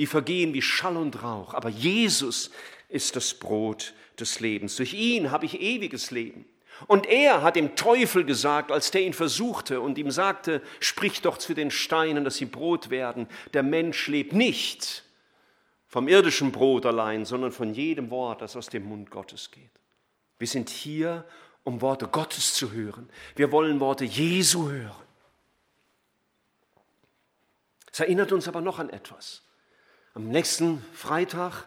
die 0.00 0.06
vergehen 0.06 0.54
wie 0.54 0.62
Schall 0.62 0.96
und 0.96 1.22
Rauch. 1.22 1.52
Aber 1.52 1.68
Jesus 1.68 2.50
ist 2.88 3.16
das 3.16 3.34
Brot 3.34 3.92
des 4.18 4.40
Lebens. 4.40 4.76
Durch 4.76 4.94
ihn 4.94 5.30
habe 5.30 5.44
ich 5.44 5.60
ewiges 5.60 6.10
Leben. 6.10 6.46
Und 6.86 7.04
er 7.04 7.42
hat 7.42 7.54
dem 7.54 7.76
Teufel 7.76 8.24
gesagt, 8.24 8.72
als 8.72 8.90
der 8.90 9.02
ihn 9.02 9.12
versuchte 9.12 9.82
und 9.82 9.98
ihm 9.98 10.10
sagte, 10.10 10.62
sprich 10.80 11.20
doch 11.20 11.36
zu 11.36 11.52
den 11.52 11.70
Steinen, 11.70 12.24
dass 12.24 12.36
sie 12.36 12.46
Brot 12.46 12.88
werden. 12.88 13.28
Der 13.52 13.62
Mensch 13.62 14.06
lebt 14.06 14.32
nicht 14.32 15.04
vom 15.86 16.08
irdischen 16.08 16.50
Brot 16.50 16.86
allein, 16.86 17.26
sondern 17.26 17.52
von 17.52 17.74
jedem 17.74 18.08
Wort, 18.08 18.40
das 18.40 18.56
aus 18.56 18.70
dem 18.70 18.84
Mund 18.84 19.10
Gottes 19.10 19.50
geht. 19.50 19.68
Wir 20.38 20.48
sind 20.48 20.70
hier, 20.70 21.26
um 21.62 21.82
Worte 21.82 22.08
Gottes 22.08 22.54
zu 22.54 22.72
hören. 22.72 23.10
Wir 23.36 23.52
wollen 23.52 23.80
Worte 23.80 24.06
Jesu 24.06 24.70
hören. 24.70 24.96
Es 27.92 28.00
erinnert 28.00 28.32
uns 28.32 28.48
aber 28.48 28.62
noch 28.62 28.78
an 28.78 28.88
etwas. 28.88 29.42
Am 30.14 30.28
nächsten 30.28 30.84
Freitag, 30.92 31.66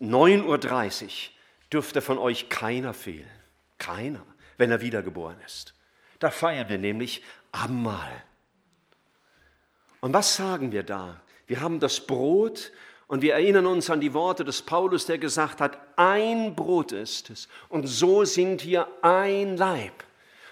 9.30 0.00 1.04
Uhr, 1.04 1.10
dürfte 1.72 2.00
von 2.00 2.18
euch 2.18 2.48
keiner 2.48 2.94
fehlen. 2.94 3.28
Keiner, 3.78 4.24
wenn 4.56 4.70
er 4.70 4.80
wiedergeboren 4.80 5.40
ist. 5.44 5.74
Da 6.20 6.30
feiern 6.30 6.68
wir 6.68 6.78
nämlich 6.78 7.22
Abendmahl. 7.50 8.22
Und 10.00 10.12
was 10.12 10.36
sagen 10.36 10.70
wir 10.70 10.84
da? 10.84 11.20
Wir 11.46 11.60
haben 11.60 11.80
das 11.80 12.06
Brot 12.06 12.70
und 13.08 13.22
wir 13.22 13.34
erinnern 13.34 13.66
uns 13.66 13.90
an 13.90 14.00
die 14.00 14.14
Worte 14.14 14.44
des 14.44 14.62
Paulus, 14.62 15.06
der 15.06 15.18
gesagt 15.18 15.60
hat, 15.60 15.78
ein 15.96 16.54
Brot 16.54 16.92
ist 16.92 17.30
es 17.30 17.48
und 17.68 17.86
so 17.86 18.24
sind 18.24 18.64
wir 18.64 18.86
ein 19.02 19.56
Leib. 19.56 20.04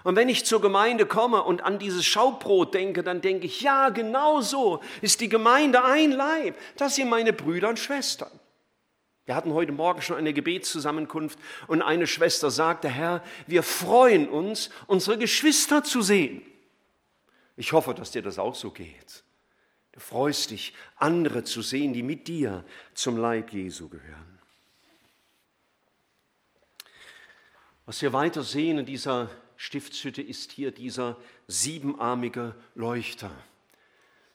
Und 0.05 0.17
wenn 0.17 0.29
ich 0.29 0.45
zur 0.45 0.61
Gemeinde 0.61 1.07
komme 1.07 1.43
und 1.43 1.63
an 1.63 1.79
dieses 1.79 2.05
Schaubrot 2.05 2.75
denke, 2.75 3.03
dann 3.03 3.21
denke 3.21 3.47
ich, 3.47 3.61
ja, 3.61 3.91
genau 3.91 4.41
so 4.41 4.81
ist 5.01 5.21
die 5.21 5.29
Gemeinde 5.29 5.85
ein 5.85 6.11
Leib. 6.11 6.57
Das 6.77 6.97
sind 6.97 7.09
meine 7.09 7.33
Brüder 7.33 7.69
und 7.69 7.79
Schwestern. 7.79 8.31
Wir 9.25 9.37
hatten 9.37 9.53
heute 9.53 9.71
Morgen 9.71 10.03
schon 10.03 10.17
eine 10.17 10.33
Gebetszusammenkunft 10.33 11.39
und 11.69 11.81
eine 11.81 12.09
Schwester 12.09 12.51
sagte, 12.51 12.89
Herr, 12.89 13.23
wir 13.47 13.63
freuen 13.63 14.29
uns, 14.29 14.71
unsere 14.89 15.17
Geschwister 15.17 15.85
zu 15.85 16.03
sehen. 16.03 16.43
Ich 17.57 17.73
hoffe, 17.73 17.95
dass 17.95 18.11
dir 18.11 18.23
das 18.23 18.41
auch 18.41 18.57
so 18.57 18.71
geht. 18.71 19.23
Du 19.93 20.01
freust 20.01 20.51
dich, 20.51 20.75
andere 20.97 21.45
zu 21.45 21.63
sehen, 21.63 21.93
die 21.93 22.03
mit 22.03 22.27
dir 22.27 22.65
zum 22.95 23.17
Leib 23.17 23.53
Jesu 23.53 23.89
gehören. 23.89 24.41
Was 27.87 28.01
wir 28.03 28.13
weiter 28.13 28.43
sehen 28.43 28.79
in 28.79 28.87
dieser 28.87 29.29
Stiftshütte 29.63 30.23
ist 30.23 30.51
hier 30.51 30.73
dieser 30.73 31.17
siebenarmige 31.47 32.57
Leuchter. 32.75 33.31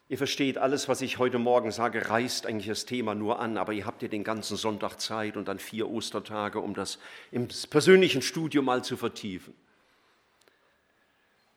Ihr 0.08 0.16
versteht, 0.16 0.56
alles, 0.56 0.88
was 0.88 1.02
ich 1.02 1.18
heute 1.18 1.38
Morgen 1.38 1.70
sage, 1.70 2.08
reißt 2.08 2.46
eigentlich 2.46 2.68
das 2.68 2.86
Thema 2.86 3.14
nur 3.14 3.38
an, 3.38 3.58
aber 3.58 3.74
ihr 3.74 3.84
habt 3.84 4.00
ja 4.00 4.08
den 4.08 4.24
ganzen 4.24 4.56
Sonntag 4.56 4.96
Zeit 4.96 5.36
und 5.36 5.46
dann 5.46 5.58
vier 5.58 5.90
Ostertage, 5.90 6.60
um 6.60 6.72
das 6.72 6.98
im 7.30 7.46
persönlichen 7.68 8.22
Studium 8.22 8.64
mal 8.64 8.82
zu 8.82 8.96
vertiefen. 8.96 9.52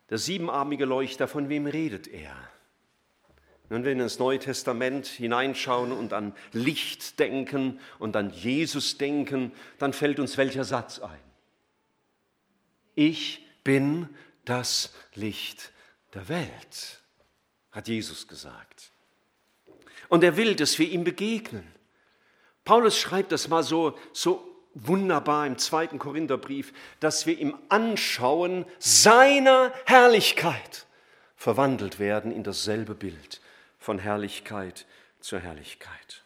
Der 0.09 0.17
siebenarmige 0.17 0.83
Leuchter, 0.83 1.29
von 1.29 1.47
wem 1.47 1.65
redet 1.65 2.09
er? 2.09 2.35
Wenn 3.69 3.85
wir 3.85 3.93
in 3.93 3.99
das 3.99 4.19
Neue 4.19 4.39
Testament 4.39 5.07
hineinschauen 5.07 5.93
und 5.93 6.11
an 6.11 6.35
Licht 6.51 7.19
denken 7.21 7.79
und 7.99 8.17
an 8.17 8.31
Jesus 8.31 8.97
denken, 8.97 9.53
dann 9.79 9.93
fällt 9.93 10.19
uns 10.19 10.37
welcher 10.37 10.65
Satz 10.65 10.99
ein? 10.99 11.19
Ich 12.95 13.47
bin 13.63 14.09
das 14.45 14.93
Licht 15.13 15.71
der 16.13 16.27
Welt, 16.29 17.01
hat 17.71 17.87
Jesus 17.87 18.27
gesagt. 18.27 18.91
Und 20.09 20.23
er 20.23 20.35
will, 20.35 20.55
dass 20.55 20.77
wir 20.77 20.89
ihm 20.89 21.03
begegnen. 21.03 21.65
Paulus 22.65 22.97
schreibt 22.97 23.31
das 23.31 23.47
mal 23.47 23.63
so, 23.63 23.97
so 24.13 24.47
wunderbar 24.73 25.47
im 25.47 25.57
zweiten 25.57 25.99
Korintherbrief, 25.99 26.73
dass 26.99 27.25
wir 27.25 27.37
im 27.37 27.57
Anschauen 27.69 28.65
seiner 28.79 29.73
Herrlichkeit 29.85 30.85
verwandelt 31.35 31.99
werden 31.99 32.31
in 32.31 32.43
dasselbe 32.43 32.95
Bild 32.95 33.41
von 33.79 33.99
Herrlichkeit 33.99 34.85
zur 35.19 35.39
Herrlichkeit. 35.39 36.23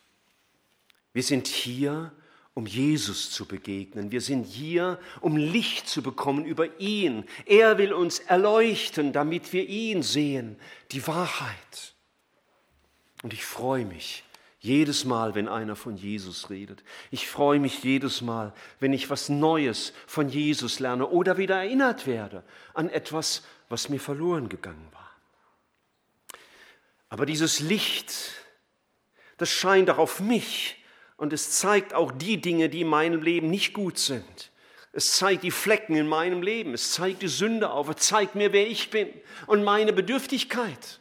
Wir 1.14 1.24
sind 1.24 1.48
hier, 1.48 2.12
um 2.56 2.66
Jesus 2.66 3.32
zu 3.32 3.46
begegnen. 3.46 4.12
Wir 4.12 4.22
sind 4.22 4.46
hier, 4.46 4.98
um 5.20 5.36
Licht 5.36 5.90
zu 5.90 6.02
bekommen 6.02 6.46
über 6.46 6.80
ihn. 6.80 7.26
Er 7.46 7.78
will 7.78 7.94
uns 7.94 8.20
erleuchten, 8.20 9.12
damit 9.12 9.52
wir 9.52 9.68
ihn 9.68 10.02
sehen, 10.02 10.58
die 10.92 11.06
Wahrheit. 11.06 11.94
Und 13.24 13.34
ich 13.34 13.46
freue 13.46 13.86
mich 13.86 14.24
jedes 14.62 15.04
Mal, 15.04 15.36
wenn 15.36 15.50
einer 15.50 15.76
von 15.76 15.98
Jesus 15.98 16.50
redet. 16.50 16.82
Ich 17.12 17.28
freue 17.28 17.60
mich 17.60 17.84
jedes 17.84 18.22
Mal, 18.22 18.54
wenn 18.80 18.94
ich 18.94 19.10
was 19.10 19.28
Neues 19.28 19.92
von 20.08 20.30
Jesus 20.30 20.80
lerne 20.80 21.08
oder 21.08 21.38
wieder 21.38 21.58
erinnert 21.58 22.08
werde 22.08 22.42
an 22.74 22.90
etwas, 22.90 23.44
was 23.68 23.90
mir 23.90 24.00
verloren 24.00 24.48
gegangen 24.48 24.88
war. 24.94 25.12
Aber 27.10 27.26
dieses 27.26 27.60
Licht, 27.60 28.16
das 29.38 29.50
scheint 29.50 29.90
auch 29.90 29.98
auf 29.98 30.22
mich 30.22 30.78
und 31.18 31.34
es 31.34 31.52
zeigt 31.52 31.94
auch 31.94 32.12
die 32.12 32.42
Dinge, 32.42 32.70
die 32.70 32.82
in 32.82 32.88
meinem 32.88 33.22
Leben 33.22 33.50
nicht 33.50 33.74
gut 33.74 33.98
sind. 33.98 34.52
Es 34.92 35.18
zeigt 35.18 35.44
die 35.44 35.52
Flecken 35.52 35.96
in 35.96 36.08
meinem 36.08 36.42
Leben, 36.42 36.74
es 36.74 36.94
zeigt 36.94 37.22
die 37.22 37.28
Sünde 37.28 37.70
auf, 37.70 37.90
es 37.90 37.98
zeigt 37.98 38.36
mir, 38.36 38.54
wer 38.54 38.68
ich 38.68 38.90
bin 38.90 39.10
und 39.48 39.64
meine 39.64 39.92
Bedürftigkeit. 39.92 41.00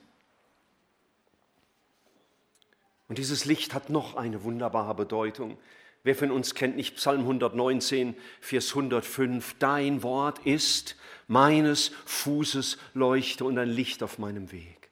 Und 3.09 3.19
dieses 3.19 3.45
Licht 3.45 3.75
hat 3.75 3.91
noch 3.91 4.17
eine 4.17 4.43
wunderbare 4.43 4.95
Bedeutung. 4.95 5.59
Wer 6.03 6.15
von 6.15 6.31
uns 6.31 6.55
kennt 6.55 6.77
nicht 6.77 6.97
Psalm 6.97 7.21
119, 7.21 8.17
Vers 8.41 8.71
105? 8.71 9.57
Dein 9.59 10.03
Wort 10.03 10.41
ist 10.41 10.97
meines 11.29 11.93
Fußes 12.07 12.79
Leuchte 12.95 13.45
und 13.45 13.59
ein 13.59 13.69
Licht 13.69 14.03
auf 14.03 14.19
meinem 14.19 14.51
Weg. 14.53 14.84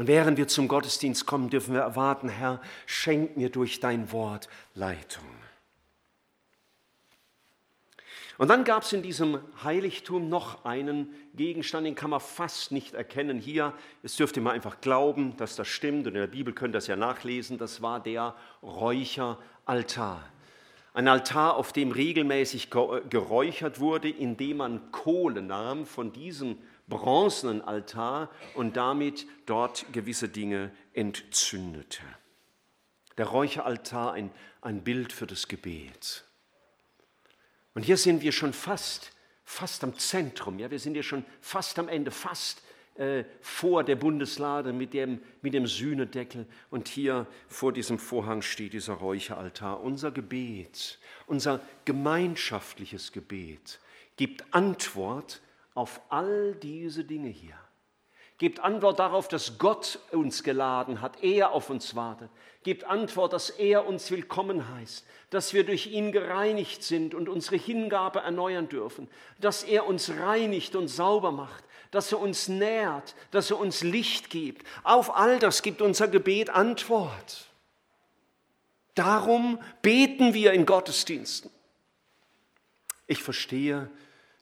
Und 0.00 0.06
während 0.06 0.38
wir 0.38 0.48
zum 0.48 0.66
Gottesdienst 0.66 1.26
kommen, 1.26 1.50
dürfen 1.50 1.74
wir 1.74 1.82
erwarten, 1.82 2.30
Herr, 2.30 2.62
schenk 2.86 3.36
mir 3.36 3.50
durch 3.50 3.80
dein 3.80 4.10
Wort 4.12 4.48
Leitung. 4.74 5.26
Und 8.38 8.48
dann 8.48 8.64
gab 8.64 8.84
es 8.84 8.94
in 8.94 9.02
diesem 9.02 9.40
Heiligtum 9.62 10.30
noch 10.30 10.64
einen 10.64 11.10
Gegenstand, 11.34 11.86
den 11.86 11.96
kann 11.96 12.08
man 12.08 12.20
fast 12.20 12.72
nicht 12.72 12.94
erkennen. 12.94 13.38
Hier, 13.38 13.74
es 14.02 14.16
dürft 14.16 14.38
ihr 14.38 14.42
mal 14.42 14.52
einfach 14.52 14.80
glauben, 14.80 15.36
dass 15.36 15.54
das 15.54 15.68
stimmt. 15.68 16.06
Und 16.06 16.14
in 16.14 16.20
der 16.22 16.28
Bibel 16.28 16.54
könnt 16.54 16.70
ihr 16.74 16.78
das 16.78 16.86
ja 16.86 16.96
nachlesen. 16.96 17.58
Das 17.58 17.82
war 17.82 18.00
der 18.00 18.34
Räucheraltar. 18.62 20.24
Ein 20.94 21.08
Altar, 21.08 21.56
auf 21.56 21.74
dem 21.74 21.92
regelmäßig 21.92 22.70
geräuchert 22.70 23.80
wurde, 23.80 24.08
indem 24.08 24.56
man 24.56 24.92
Kohle 24.92 25.42
nahm 25.42 25.84
von 25.84 26.10
diesem 26.10 26.56
bronzenen 26.90 27.62
Altar 27.62 28.28
und 28.54 28.76
damit 28.76 29.26
dort 29.46 29.86
gewisse 29.92 30.28
Dinge 30.28 30.70
entzündete. 30.92 32.02
Der 33.16 33.26
Räucheraltar 33.26 34.12
ein, 34.12 34.30
ein 34.60 34.84
Bild 34.84 35.12
für 35.12 35.26
das 35.26 35.48
Gebet. 35.48 36.24
Und 37.74 37.84
hier 37.84 37.96
sind 37.96 38.20
wir 38.20 38.32
schon 38.32 38.52
fast, 38.52 39.12
fast 39.44 39.82
am 39.84 39.98
Zentrum, 39.98 40.58
ja, 40.58 40.70
wir 40.70 40.78
sind 40.78 40.94
ja 40.96 41.02
schon 41.02 41.24
fast 41.40 41.78
am 41.78 41.88
Ende, 41.88 42.10
fast 42.10 42.62
äh, 42.96 43.24
vor 43.40 43.84
der 43.84 43.96
Bundeslade 43.96 44.74
mit 44.74 44.92
dem, 44.92 45.22
mit 45.40 45.54
dem 45.54 45.66
Sühnedeckel. 45.66 46.46
Und 46.68 46.88
hier 46.88 47.26
vor 47.48 47.72
diesem 47.72 47.98
Vorhang 47.98 48.42
steht 48.42 48.74
dieser 48.74 48.94
Räucheraltar. 48.94 49.80
Unser 49.80 50.10
Gebet, 50.10 50.98
unser 51.26 51.60
gemeinschaftliches 51.86 53.12
Gebet 53.12 53.80
gibt 54.16 54.44
Antwort 54.52 55.40
auf 55.74 56.00
all 56.08 56.54
diese 56.56 57.04
Dinge 57.04 57.28
hier. 57.28 57.58
Gebt 58.40 58.60
Antwort 58.60 58.98
darauf, 58.98 59.28
dass 59.28 59.58
Gott 59.58 59.98
uns 60.12 60.42
geladen 60.42 61.02
hat, 61.02 61.22
er 61.22 61.52
auf 61.52 61.68
uns 61.68 61.94
wartet. 61.94 62.30
Gebt 62.62 62.84
Antwort, 62.84 63.34
dass 63.34 63.50
er 63.50 63.86
uns 63.86 64.10
willkommen 64.10 64.66
heißt, 64.74 65.06
dass 65.28 65.52
wir 65.52 65.64
durch 65.64 65.88
ihn 65.88 66.10
gereinigt 66.10 66.82
sind 66.82 67.14
und 67.14 67.28
unsere 67.28 67.56
Hingabe 67.56 68.20
erneuern 68.20 68.68
dürfen, 68.68 69.08
dass 69.40 69.62
er 69.62 69.86
uns 69.86 70.10
reinigt 70.18 70.74
und 70.74 70.88
sauber 70.88 71.32
macht, 71.32 71.64
dass 71.90 72.12
er 72.12 72.20
uns 72.20 72.48
nährt, 72.48 73.14
dass 73.30 73.50
er 73.50 73.58
uns 73.58 73.82
Licht 73.82 74.30
gibt. 74.30 74.66
Auf 74.84 75.14
all 75.14 75.38
das 75.38 75.60
gibt 75.60 75.82
unser 75.82 76.08
Gebet 76.08 76.48
Antwort. 76.48 77.46
Darum 78.94 79.60
beten 79.82 80.32
wir 80.32 80.54
in 80.54 80.64
Gottesdiensten. 80.64 81.50
Ich 83.06 83.22
verstehe, 83.22 83.90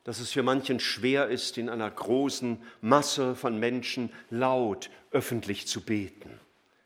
dass 0.08 0.20
es 0.20 0.32
für 0.32 0.42
manchen 0.42 0.80
schwer 0.80 1.28
ist, 1.28 1.58
in 1.58 1.68
einer 1.68 1.90
großen 1.90 2.62
Masse 2.80 3.34
von 3.34 3.60
Menschen 3.60 4.10
laut 4.30 4.88
öffentlich 5.10 5.66
zu 5.66 5.82
beten. 5.82 6.30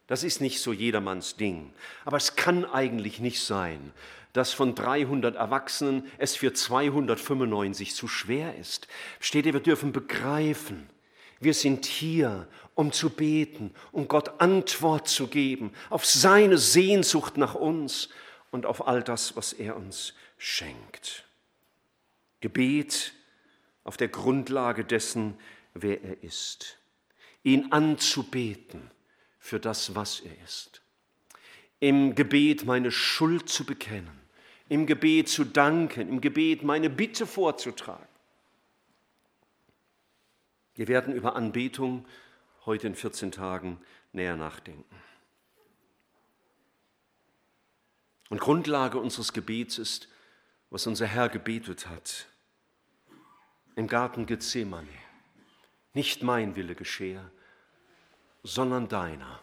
Das 0.08 0.24
ist 0.24 0.40
nicht 0.40 0.58
so 0.58 0.72
jedermanns 0.72 1.36
Ding. 1.36 1.72
Aber 2.04 2.16
es 2.16 2.34
kann 2.34 2.64
eigentlich 2.64 3.20
nicht 3.20 3.40
sein, 3.40 3.92
dass 4.32 4.52
von 4.52 4.74
300 4.74 5.36
Erwachsenen 5.36 6.04
es 6.18 6.34
für 6.34 6.52
295 6.52 7.94
zu 7.94 8.08
schwer 8.08 8.56
ist. 8.56 8.88
Steht 9.20 9.46
ihr, 9.46 9.52
wir 9.52 9.60
dürfen 9.60 9.92
begreifen, 9.92 10.90
wir 11.38 11.54
sind 11.54 11.86
hier, 11.86 12.48
um 12.74 12.90
zu 12.90 13.08
beten, 13.08 13.72
um 13.92 14.08
Gott 14.08 14.40
Antwort 14.40 15.06
zu 15.06 15.28
geben 15.28 15.72
auf 15.90 16.04
seine 16.04 16.58
Sehnsucht 16.58 17.36
nach 17.36 17.54
uns 17.54 18.08
und 18.50 18.66
auf 18.66 18.88
all 18.88 19.00
das, 19.00 19.36
was 19.36 19.52
er 19.52 19.76
uns 19.76 20.14
schenkt. 20.38 21.24
Gebet 22.42 23.14
auf 23.84 23.96
der 23.96 24.08
Grundlage 24.08 24.84
dessen, 24.84 25.38
wer 25.72 26.02
er 26.04 26.22
ist. 26.22 26.76
Ihn 27.42 27.72
anzubeten 27.72 28.90
für 29.38 29.58
das, 29.58 29.94
was 29.94 30.20
er 30.20 30.38
ist. 30.44 30.82
Im 31.80 32.14
Gebet 32.14 32.64
meine 32.64 32.90
Schuld 32.90 33.48
zu 33.48 33.64
bekennen. 33.64 34.20
Im 34.68 34.86
Gebet 34.86 35.28
zu 35.28 35.44
danken. 35.44 36.08
Im 36.08 36.20
Gebet 36.20 36.62
meine 36.62 36.90
Bitte 36.90 37.26
vorzutragen. 37.26 38.06
Wir 40.74 40.88
werden 40.88 41.14
über 41.14 41.36
Anbetung 41.36 42.06
heute 42.64 42.86
in 42.86 42.94
14 42.94 43.32
Tagen 43.32 43.78
näher 44.12 44.36
nachdenken. 44.36 44.96
Und 48.30 48.40
Grundlage 48.40 48.98
unseres 48.98 49.32
Gebets 49.32 49.78
ist, 49.78 50.08
was 50.70 50.86
unser 50.86 51.06
Herr 51.06 51.28
gebetet 51.28 51.88
hat 51.88 52.26
im 53.76 53.86
Garten 53.86 54.26
Gethsemane. 54.26 54.88
Nicht 55.94 56.22
mein 56.22 56.56
Wille 56.56 56.74
geschehe, 56.74 57.30
sondern 58.42 58.88
deiner. 58.88 59.40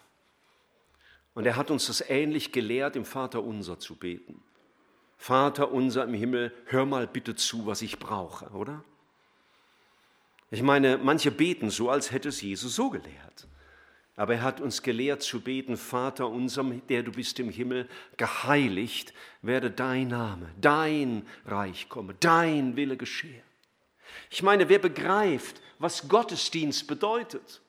Und 1.33 1.45
er 1.45 1.55
hat 1.55 1.71
uns 1.71 1.87
das 1.87 2.01
ähnlich 2.09 2.51
gelehrt, 2.51 2.95
im 2.95 3.05
Vater 3.05 3.43
unser 3.43 3.79
zu 3.79 3.95
beten. 3.95 4.41
Vater 5.17 5.71
unser 5.71 6.05
im 6.05 6.13
Himmel, 6.13 6.53
hör 6.65 6.85
mal 6.85 7.07
bitte 7.07 7.35
zu, 7.35 7.65
was 7.65 7.81
ich 7.81 7.99
brauche, 7.99 8.49
oder? 8.49 8.83
Ich 10.51 10.63
meine, 10.63 10.97
manche 10.97 11.31
beten 11.31 11.69
so, 11.69 11.89
als 11.89 12.11
hätte 12.11 12.29
es 12.29 12.41
Jesus 12.41 12.75
so 12.75 12.89
gelehrt. 12.89 13.47
Aber 14.15 14.33
er 14.33 14.41
hat 14.41 14.59
uns 14.59 14.81
gelehrt 14.81 15.21
zu 15.21 15.41
beten, 15.41 15.77
Vater 15.77 16.27
unser, 16.27 16.63
der 16.63 17.03
du 17.03 17.11
bist 17.11 17.39
im 17.39 17.49
Himmel, 17.49 17.87
geheiligt 18.17 19.13
werde 19.41 19.71
dein 19.71 20.09
Name, 20.09 20.49
dein 20.59 21.25
Reich 21.45 21.87
komme, 21.87 22.15
dein 22.19 22.75
Wille 22.75 22.97
geschehe. 22.97 23.43
Ich 24.29 24.43
meine, 24.43 24.69
wer 24.69 24.79
begreift, 24.79 25.61
was 25.79 26.07
Gottesdienst 26.07 26.87
bedeutet, 26.87 27.61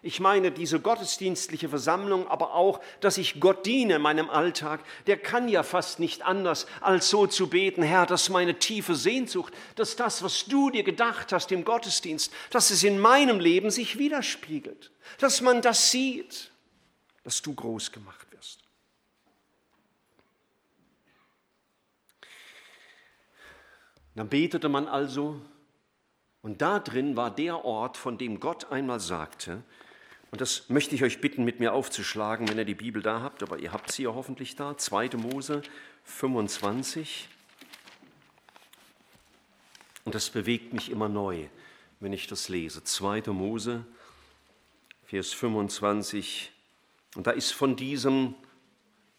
ich 0.00 0.20
meine 0.20 0.52
diese 0.52 0.78
gottesdienstliche 0.78 1.68
Versammlung, 1.68 2.28
aber 2.28 2.54
auch, 2.54 2.80
dass 3.00 3.18
ich 3.18 3.40
Gott 3.40 3.66
diene 3.66 3.96
in 3.96 4.02
meinem 4.02 4.30
Alltag, 4.30 4.84
der 5.08 5.18
kann 5.18 5.48
ja 5.48 5.64
fast 5.64 5.98
nicht 5.98 6.22
anders, 6.22 6.66
als 6.80 7.10
so 7.10 7.26
zu 7.26 7.48
beten, 7.48 7.82
Herr, 7.82 8.06
dass 8.06 8.28
meine 8.28 8.60
tiefe 8.60 8.94
Sehnsucht, 8.94 9.52
dass 9.74 9.96
das, 9.96 10.22
was 10.22 10.44
du 10.44 10.70
dir 10.70 10.84
gedacht 10.84 11.32
hast 11.32 11.50
im 11.50 11.64
Gottesdienst, 11.64 12.32
dass 12.50 12.70
es 12.70 12.84
in 12.84 13.00
meinem 13.00 13.40
Leben 13.40 13.72
sich 13.72 13.98
widerspiegelt, 13.98 14.92
dass 15.18 15.40
man 15.40 15.62
das 15.62 15.90
sieht, 15.90 16.52
dass 17.24 17.42
du 17.42 17.52
groß 17.52 17.90
gemacht 17.90 18.26
wirst. 18.30 18.60
Dann 24.14 24.28
betete 24.28 24.68
man 24.68 24.86
also, 24.86 25.40
und 26.42 26.62
da 26.62 26.78
drin 26.78 27.16
war 27.16 27.34
der 27.34 27.64
Ort, 27.64 27.96
von 27.96 28.18
dem 28.18 28.40
Gott 28.40 28.70
einmal 28.70 29.00
sagte, 29.00 29.62
und 30.30 30.40
das 30.40 30.68
möchte 30.68 30.94
ich 30.94 31.02
euch 31.02 31.20
bitten, 31.20 31.44
mit 31.44 31.58
mir 31.58 31.72
aufzuschlagen, 31.72 32.48
wenn 32.48 32.58
ihr 32.58 32.66
die 32.66 32.74
Bibel 32.74 33.02
da 33.02 33.22
habt, 33.22 33.42
aber 33.42 33.58
ihr 33.58 33.72
habt 33.72 33.90
sie 33.90 34.02
ja 34.02 34.14
hoffentlich 34.14 34.56
da. 34.56 34.76
2. 34.76 35.10
Mose 35.16 35.62
25. 36.04 37.28
Und 40.04 40.14
das 40.14 40.28
bewegt 40.28 40.74
mich 40.74 40.90
immer 40.90 41.08
neu, 41.08 41.46
wenn 42.00 42.12
ich 42.12 42.26
das 42.26 42.48
lese. 42.48 42.84
2. 42.84 43.22
Mose, 43.28 43.86
Vers 45.06 45.32
25. 45.32 46.52
Und 47.16 47.26
da 47.26 47.30
ist 47.30 47.52
von 47.52 47.74
diesem, 47.76 48.34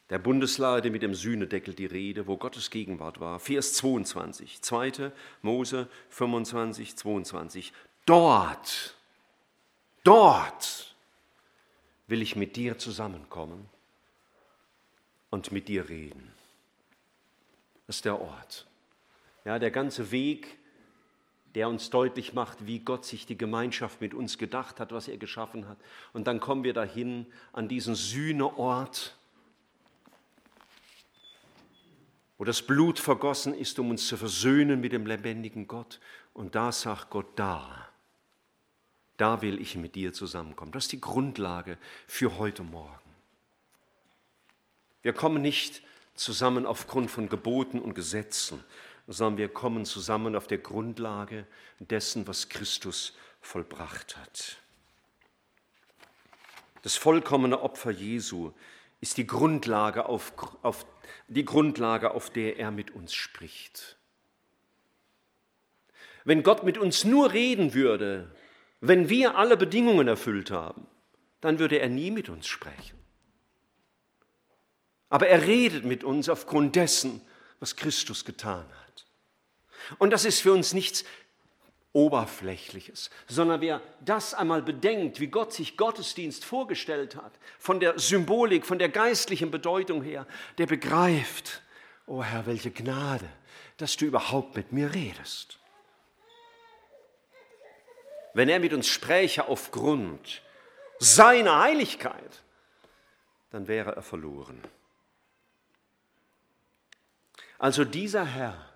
der 0.09 0.19
Bundeslade 0.19 0.89
mit 0.89 1.01
dem 1.01 1.13
Sühnedeckel 1.13 1.73
die 1.73 1.85
Rede, 1.85 2.25
wo 2.25 2.37
Gottes 2.37 2.69
Gegenwart 2.71 3.19
war. 3.19 3.39
Vers 3.39 3.73
22. 3.73 4.61
2. 4.61 5.11
Mose 5.41 5.87
25, 6.09 6.95
22. 6.95 7.73
Dort, 8.05 8.95
dort 10.03 10.95
will 12.07 12.21
ich 12.23 12.35
mit 12.35 12.55
dir 12.55 12.77
zusammenkommen 12.79 13.69
und 15.29 15.51
mit 15.51 15.67
dir 15.67 15.89
reden. 15.89 16.31
Das 17.85 17.97
ist 17.97 18.05
der 18.05 18.19
Ort. 18.19 18.67
Ja, 19.45 19.59
der 19.59 19.71
ganze 19.71 20.11
Weg, 20.11 20.57
der 21.53 21.69
uns 21.69 21.91
deutlich 21.91 22.33
macht, 22.33 22.65
wie 22.65 22.79
Gott 22.79 23.05
sich 23.05 23.25
die 23.25 23.37
Gemeinschaft 23.37 24.01
mit 24.01 24.15
uns 24.15 24.39
gedacht 24.39 24.79
hat, 24.79 24.91
was 24.91 25.07
er 25.07 25.17
geschaffen 25.17 25.67
hat. 25.67 25.77
Und 26.13 26.25
dann 26.25 26.39
kommen 26.39 26.63
wir 26.63 26.73
dahin 26.73 27.27
an 27.53 27.67
diesen 27.67 27.93
Sühneort, 27.93 29.18
wo 32.39 32.43
das 32.43 32.63
Blut 32.63 32.97
vergossen 32.97 33.53
ist, 33.53 33.77
um 33.77 33.91
uns 33.91 34.07
zu 34.07 34.17
versöhnen 34.17 34.81
mit 34.81 34.93
dem 34.93 35.05
lebendigen 35.05 35.67
Gott. 35.67 35.99
Und 36.33 36.55
da 36.55 36.71
sagt 36.71 37.11
Gott, 37.11 37.27
da 37.35 37.89
da 39.19 39.41
will 39.41 39.59
ich 39.59 39.75
mit 39.75 39.95
dir 39.95 40.13
zusammenkommen. 40.13 40.71
Das 40.71 40.85
ist 40.85 40.93
die 40.93 41.01
Grundlage 41.01 41.77
für 42.07 42.37
heute 42.37 42.63
Morgen. 42.63 42.97
Wir 45.01 45.11
kommen 45.11 45.41
nicht 45.41 45.83
zusammen 46.15 46.65
aufgrund 46.65 47.11
von 47.11 47.27
Geboten 47.27 47.79
und 47.79 47.95
Gesetzen, 47.95 48.63
sondern 49.07 49.37
wir 49.37 49.49
kommen 49.49 49.85
zusammen 49.85 50.37
auf 50.37 50.47
der 50.47 50.59
Grundlage 50.59 51.45
dessen, 51.79 52.27
was 52.27 52.47
Christus 52.47 53.13
vollbracht 53.41 54.15
hat. 54.15 54.57
Das 56.81 56.95
vollkommene 56.95 57.61
Opfer 57.61 57.91
Jesu 57.91 58.53
ist 59.01 59.17
die 59.17 59.27
Grundlage, 59.27 60.05
auf, 60.07 60.33
auf, 60.61 60.85
die 61.27 61.45
Grundlage, 61.45 62.11
auf 62.11 62.29
der 62.29 62.57
er 62.57 62.71
mit 62.71 62.91
uns 62.91 63.13
spricht. 63.13 63.97
Wenn 66.25 66.43
Gott 66.43 66.63
mit 66.63 66.77
uns 66.77 67.05
nur 67.05 67.33
reden 67.33 67.73
würde, 67.73 68.35
wenn 68.81 69.09
wir 69.09 69.35
alle 69.35 69.57
Bedingungen 69.57 70.07
erfüllt 70.07 70.51
haben, 70.51 70.87
dann 71.41 71.59
würde 71.59 71.79
er 71.79 71.89
nie 71.89 72.11
mit 72.11 72.29
uns 72.29 72.47
sprechen. 72.47 72.97
Aber 75.09 75.27
er 75.27 75.45
redet 75.47 75.85
mit 75.85 76.03
uns 76.03 76.29
aufgrund 76.29 76.75
dessen, 76.75 77.21
was 77.59 77.75
Christus 77.75 78.25
getan 78.25 78.65
hat. 78.65 79.05
Und 79.97 80.11
das 80.11 80.25
ist 80.25 80.41
für 80.41 80.53
uns 80.53 80.73
nichts 80.73 81.03
Oberflächliches, 81.93 83.09
sondern 83.27 83.61
wer 83.61 83.81
das 84.01 84.35
einmal 84.35 84.61
bedenkt, 84.61 85.19
wie 85.19 85.27
Gott 85.27 85.53
sich 85.53 85.75
Gottesdienst 85.75 86.45
vorgestellt 86.45 87.15
hat, 87.15 87.33
von 87.57 87.79
der 87.79 87.97
Symbolik, 87.97 88.65
von 88.65 88.77
der 88.77 88.89
geistlichen 88.89 89.49
Bedeutung 89.49 90.03
her, 90.03 90.27
der 90.59 90.67
begreift, 90.67 91.63
oh 92.05 92.23
Herr, 92.23 92.45
welche 92.45 92.69
Gnade, 92.69 93.27
dass 93.77 93.97
du 93.97 94.05
überhaupt 94.05 94.55
mit 94.55 94.71
mir 94.71 94.93
redest. 94.93 95.57
Wenn 98.35 98.49
er 98.49 98.59
mit 98.59 98.73
uns 98.73 98.87
spräche 98.87 99.47
aufgrund 99.47 100.43
seiner 100.99 101.59
Heiligkeit, 101.59 102.43
dann 103.49 103.67
wäre 103.67 103.95
er 103.95 104.03
verloren. 104.03 104.61
Also 107.57 107.83
dieser 107.83 108.25
Herr, 108.25 108.68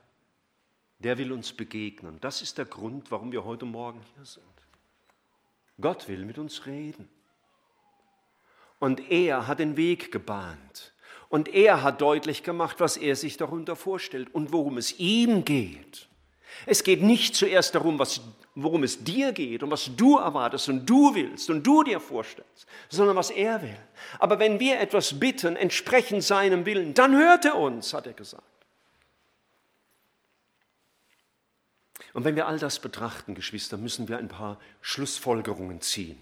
der 1.04 1.18
will 1.18 1.32
uns 1.32 1.54
begegnen. 1.54 2.18
Das 2.22 2.42
ist 2.42 2.58
der 2.58 2.66
Grund, 2.66 3.12
warum 3.12 3.32
wir 3.32 3.44
heute 3.44 3.66
Morgen 3.66 4.02
hier 4.16 4.26
sind. 4.26 4.44
Gott 5.80 6.08
will 6.08 6.26
mit 6.26 6.38
uns 6.38 6.66
reden. 6.66 7.10
Und 8.80 9.12
er 9.12 9.48
hat 9.48 9.60
den 9.60 9.78
Weg 9.78 10.12
gebahnt. 10.12 10.94
Und 11.30 11.48
er 11.50 11.82
hat 11.82 12.02
deutlich 12.02 12.44
gemacht, 12.44 12.80
was 12.80 12.98
er 12.98 13.16
sich 13.16 13.38
darunter 13.38 13.76
vorstellt 13.76 14.34
und 14.34 14.54
worum 14.54 14.78
es 14.78 15.00
ihm 15.00 15.46
geht. 15.46 16.08
Es 16.66 16.84
geht 16.84 17.02
nicht 17.02 17.36
zuerst 17.36 17.74
darum, 17.74 17.98
was 17.98 18.22
worum 18.56 18.84
es 18.84 19.04
dir 19.04 19.32
geht 19.32 19.64
und 19.64 19.72
was 19.72 19.90
du 19.96 20.18
erwartest 20.18 20.70
und 20.70 20.86
du 20.86 21.16
willst 21.16 21.50
und 21.50 21.66
du 21.66 21.84
dir 21.84 22.00
vorstellst, 22.00 22.68
sondern 22.90 23.16
was 23.16 23.32
er 23.32 23.62
will. 23.62 23.78
Aber 24.20 24.40
wenn 24.40 24.60
wir 24.60 24.80
etwas 24.80 25.20
bitten, 25.20 25.56
entsprechend 25.56 26.24
seinem 26.24 26.66
Willen, 26.66 26.94
dann 26.94 27.16
hört 27.16 27.46
er 27.46 27.58
uns, 27.58 27.94
hat 27.94 28.06
er 28.06 28.14
gesagt. 28.14 28.44
Und 32.14 32.26
wenn 32.26 32.36
wir 32.36 32.48
all 32.48 32.60
das 32.60 32.80
betrachten, 32.80 33.34
Geschwister, 33.36 33.78
müssen 33.78 34.08
wir 34.08 34.20
ein 34.20 34.28
paar 34.28 34.60
Schlussfolgerungen 34.82 35.82
ziehen. 35.82 36.20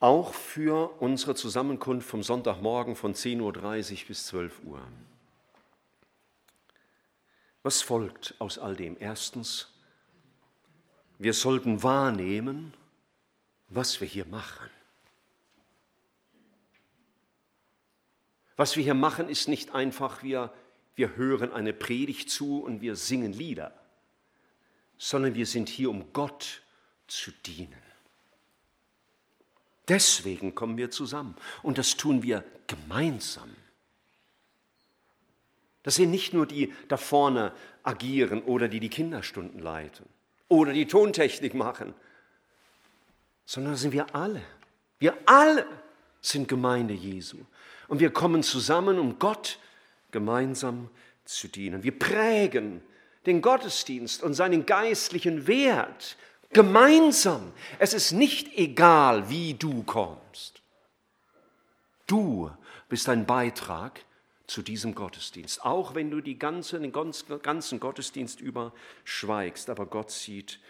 Auch 0.00 0.34
für 0.34 1.00
unsere 1.00 1.34
Zusammenkunft 1.34 2.08
vom 2.08 2.22
Sonntagmorgen 2.22 2.96
von 2.96 3.14
10.30 3.14 3.40
Uhr 4.02 4.06
bis 4.08 4.26
12 4.26 4.60
Uhr. 4.64 4.80
Was 7.62 7.82
folgt 7.82 8.34
aus 8.38 8.58
all 8.58 8.76
dem? 8.76 8.96
Erstens, 9.00 9.68
wir 11.18 11.32
sollten 11.32 11.82
wahrnehmen, 11.82 12.74
was 13.68 14.00
wir 14.00 14.06
hier 14.08 14.26
machen. 14.26 14.70
Was 18.56 18.76
wir 18.76 18.84
hier 18.84 18.94
machen, 18.94 19.28
ist 19.28 19.48
nicht 19.48 19.74
einfach, 19.74 20.22
wir, 20.22 20.52
wir 20.96 21.16
hören 21.16 21.52
eine 21.52 21.72
Predigt 21.72 22.30
zu 22.30 22.60
und 22.60 22.80
wir 22.80 22.96
singen 22.96 23.32
Lieder, 23.32 23.72
sondern 24.98 25.34
wir 25.34 25.46
sind 25.46 25.68
hier, 25.68 25.90
um 25.90 26.12
Gott 26.12 26.62
zu 27.06 27.30
dienen. 27.44 27.82
Deswegen 29.86 30.54
kommen 30.54 30.76
wir 30.76 30.90
zusammen 30.90 31.36
und 31.62 31.78
das 31.78 31.96
tun 31.96 32.22
wir 32.22 32.44
gemeinsam. 32.66 33.54
Das 35.84 35.94
sind 35.94 36.10
nicht 36.10 36.32
nur 36.32 36.46
die 36.46 36.72
da 36.88 36.96
vorne 36.96 37.52
agieren 37.84 38.42
oder 38.42 38.66
die 38.66 38.80
die 38.80 38.88
Kinderstunden 38.88 39.60
leiten 39.60 40.06
oder 40.48 40.72
die 40.72 40.86
Tontechnik 40.86 41.54
machen, 41.54 41.94
sondern 43.44 43.74
das 43.74 43.82
sind 43.82 43.92
wir 43.92 44.12
alle. 44.14 44.42
Wir 44.98 45.16
alle 45.26 45.66
sind 46.20 46.48
Gemeinde 46.48 46.94
Jesu. 46.94 47.38
Und 47.86 48.00
wir 48.00 48.10
kommen 48.10 48.42
zusammen, 48.42 48.98
um 48.98 49.20
Gott 49.20 49.60
gemeinsam 50.16 50.88
zu 51.26 51.46
dienen. 51.46 51.82
Wir 51.82 51.98
prägen 51.98 52.80
den 53.26 53.42
Gottesdienst 53.42 54.22
und 54.22 54.32
seinen 54.32 54.64
geistlichen 54.64 55.46
Wert 55.46 56.16
gemeinsam. 56.54 57.52
Es 57.78 57.92
ist 57.92 58.12
nicht 58.12 58.56
egal, 58.56 59.28
wie 59.28 59.52
du 59.52 59.82
kommst. 59.82 60.62
Du 62.06 62.50
bist 62.88 63.10
ein 63.10 63.26
Beitrag 63.26 64.06
zu 64.46 64.62
diesem 64.62 64.94
Gottesdienst, 64.94 65.66
auch 65.66 65.94
wenn 65.94 66.10
du 66.10 66.22
die 66.22 66.38
ganze, 66.38 66.80
den 66.80 66.92
ganzen 66.92 67.78
Gottesdienst 67.78 68.40
über 68.40 68.72
schweigst, 69.04 69.68
aber 69.68 69.84
Gott 69.84 70.10
sieht 70.10 70.60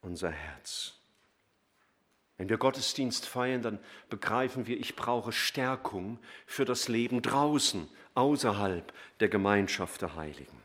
unser 0.00 0.32
Herz. 0.32 0.95
Wenn 2.38 2.48
wir 2.48 2.58
Gottesdienst 2.58 3.26
feiern, 3.26 3.62
dann 3.62 3.78
begreifen 4.10 4.66
wir, 4.66 4.78
ich 4.78 4.94
brauche 4.94 5.32
Stärkung 5.32 6.18
für 6.46 6.64
das 6.64 6.88
Leben 6.88 7.22
draußen, 7.22 7.88
außerhalb 8.14 8.92
der 9.20 9.28
Gemeinschaft 9.28 10.02
der 10.02 10.16
Heiligen. 10.16 10.62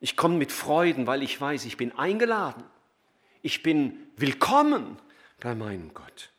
Ich 0.00 0.16
komme 0.16 0.36
mit 0.36 0.52
Freuden, 0.52 1.06
weil 1.06 1.22
ich 1.22 1.40
weiß, 1.40 1.64
ich 1.64 1.76
bin 1.76 1.96
eingeladen. 1.96 2.64
Ich 3.42 3.62
bin 3.62 4.08
willkommen 4.16 4.98
bei 5.40 5.54
meinem 5.54 5.94
Gott. 5.94 6.30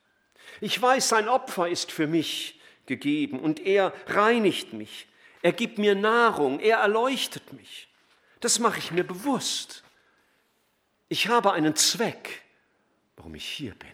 Ich 0.61 0.80
weiß, 0.82 1.09
sein 1.09 1.30
Opfer 1.30 1.68
ist 1.68 1.91
für 1.91 2.07
mich 2.07 2.59
gegeben 2.86 3.39
und 3.39 3.59
er 3.59 3.93
reinigt 4.07 4.74
mich. 4.74 5.07
Er 5.41 5.53
gibt 5.53 5.78
mir 5.78 5.95
Nahrung, 5.95 6.59
er 6.59 6.78
erleuchtet 6.78 7.53
mich. 7.53 7.88
Das 8.39 8.59
mache 8.59 8.80
ich 8.80 8.91
mir 8.91 9.03
bewusst. 9.03 9.84
Ich 11.07 11.28
habe 11.28 11.53
einen 11.53 11.76
Zweck 11.76 12.41
warum 13.18 13.36
ich 13.36 13.45
hier 13.45 13.74
bin. 13.76 13.89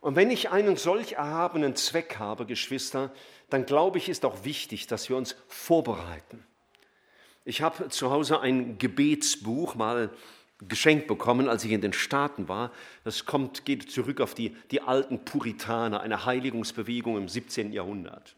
Und 0.00 0.16
wenn 0.16 0.30
ich 0.30 0.50
einen 0.50 0.76
solch 0.76 1.12
erhabenen 1.12 1.76
Zweck 1.76 2.16
habe, 2.18 2.44
Geschwister, 2.44 3.12
dann 3.50 3.66
glaube 3.66 3.98
ich, 3.98 4.08
ist 4.08 4.24
auch 4.24 4.44
wichtig, 4.44 4.88
dass 4.88 5.08
wir 5.08 5.16
uns 5.16 5.36
vorbereiten. 5.46 6.44
Ich 7.44 7.62
habe 7.62 7.88
zu 7.88 8.10
Hause 8.10 8.40
ein 8.40 8.78
Gebetsbuch 8.78 9.74
mal 9.74 10.10
geschenkt 10.68 11.06
bekommen, 11.06 11.48
als 11.48 11.64
ich 11.64 11.72
in 11.72 11.80
den 11.80 11.92
Staaten 11.92 12.48
war. 12.48 12.72
Das 13.04 13.26
kommt, 13.26 13.64
geht 13.64 13.90
zurück 13.90 14.20
auf 14.20 14.34
die, 14.34 14.56
die 14.70 14.80
alten 14.80 15.24
Puritaner, 15.24 16.00
eine 16.00 16.24
Heiligungsbewegung 16.24 17.16
im 17.16 17.28
17. 17.28 17.72
Jahrhundert. 17.72 18.36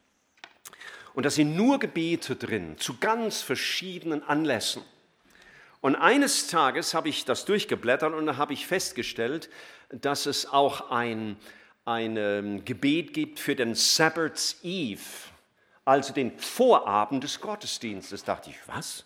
Und 1.15 1.25
da 1.25 1.31
sind 1.31 1.55
nur 1.55 1.79
Gebete 1.79 2.37
drin, 2.37 2.77
zu 2.79 2.99
ganz 2.99 3.41
verschiedenen 3.41 4.23
Anlässen. 4.23 4.83
Und 5.85 5.97
eines 5.97 6.47
Tages 6.47 6.95
habe 6.95 7.11
ich 7.11 7.27
das 7.27 7.45
durchgeblättert 7.45 8.15
und 8.15 8.25
da 8.25 8.39
habe 8.39 8.55
ich 8.55 8.67
festgestellt, 8.67 9.51
dass 9.91 10.25
es 10.25 10.51
auch 10.51 10.91
ein, 10.91 11.37
ein 11.85 12.17
ähm, 12.17 12.65
Gebet 12.65 13.13
gibt 13.13 13.39
für 13.39 13.55
den 13.55 13.75
Sabbath 13.75 14.57
Eve, 14.63 15.03
also 15.85 16.15
den 16.15 16.39
Vorabend 16.39 17.23
des 17.23 17.39
Gottesdienstes. 17.39 18.25
Da 18.25 18.37
dachte 18.37 18.49
ich, 18.49 18.57
was? 18.65 19.05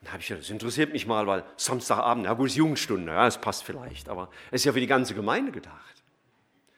Dann 0.00 0.12
habe 0.12 0.22
ich 0.22 0.28
das 0.28 0.48
interessiert 0.48 0.92
mich 0.92 1.08
mal, 1.08 1.26
weil 1.26 1.42
Samstagabend, 1.56 2.26
ja 2.26 2.34
gut, 2.34 2.50
ist 2.50 2.54
Jugendstunde, 2.54 3.10
ja, 3.10 3.24
das 3.24 3.40
passt 3.40 3.64
vielleicht, 3.64 4.08
aber 4.08 4.30
es 4.52 4.60
ist 4.60 4.66
ja 4.66 4.72
für 4.72 4.80
die 4.80 4.86
ganze 4.86 5.16
Gemeinde 5.16 5.50
gedacht. 5.50 6.04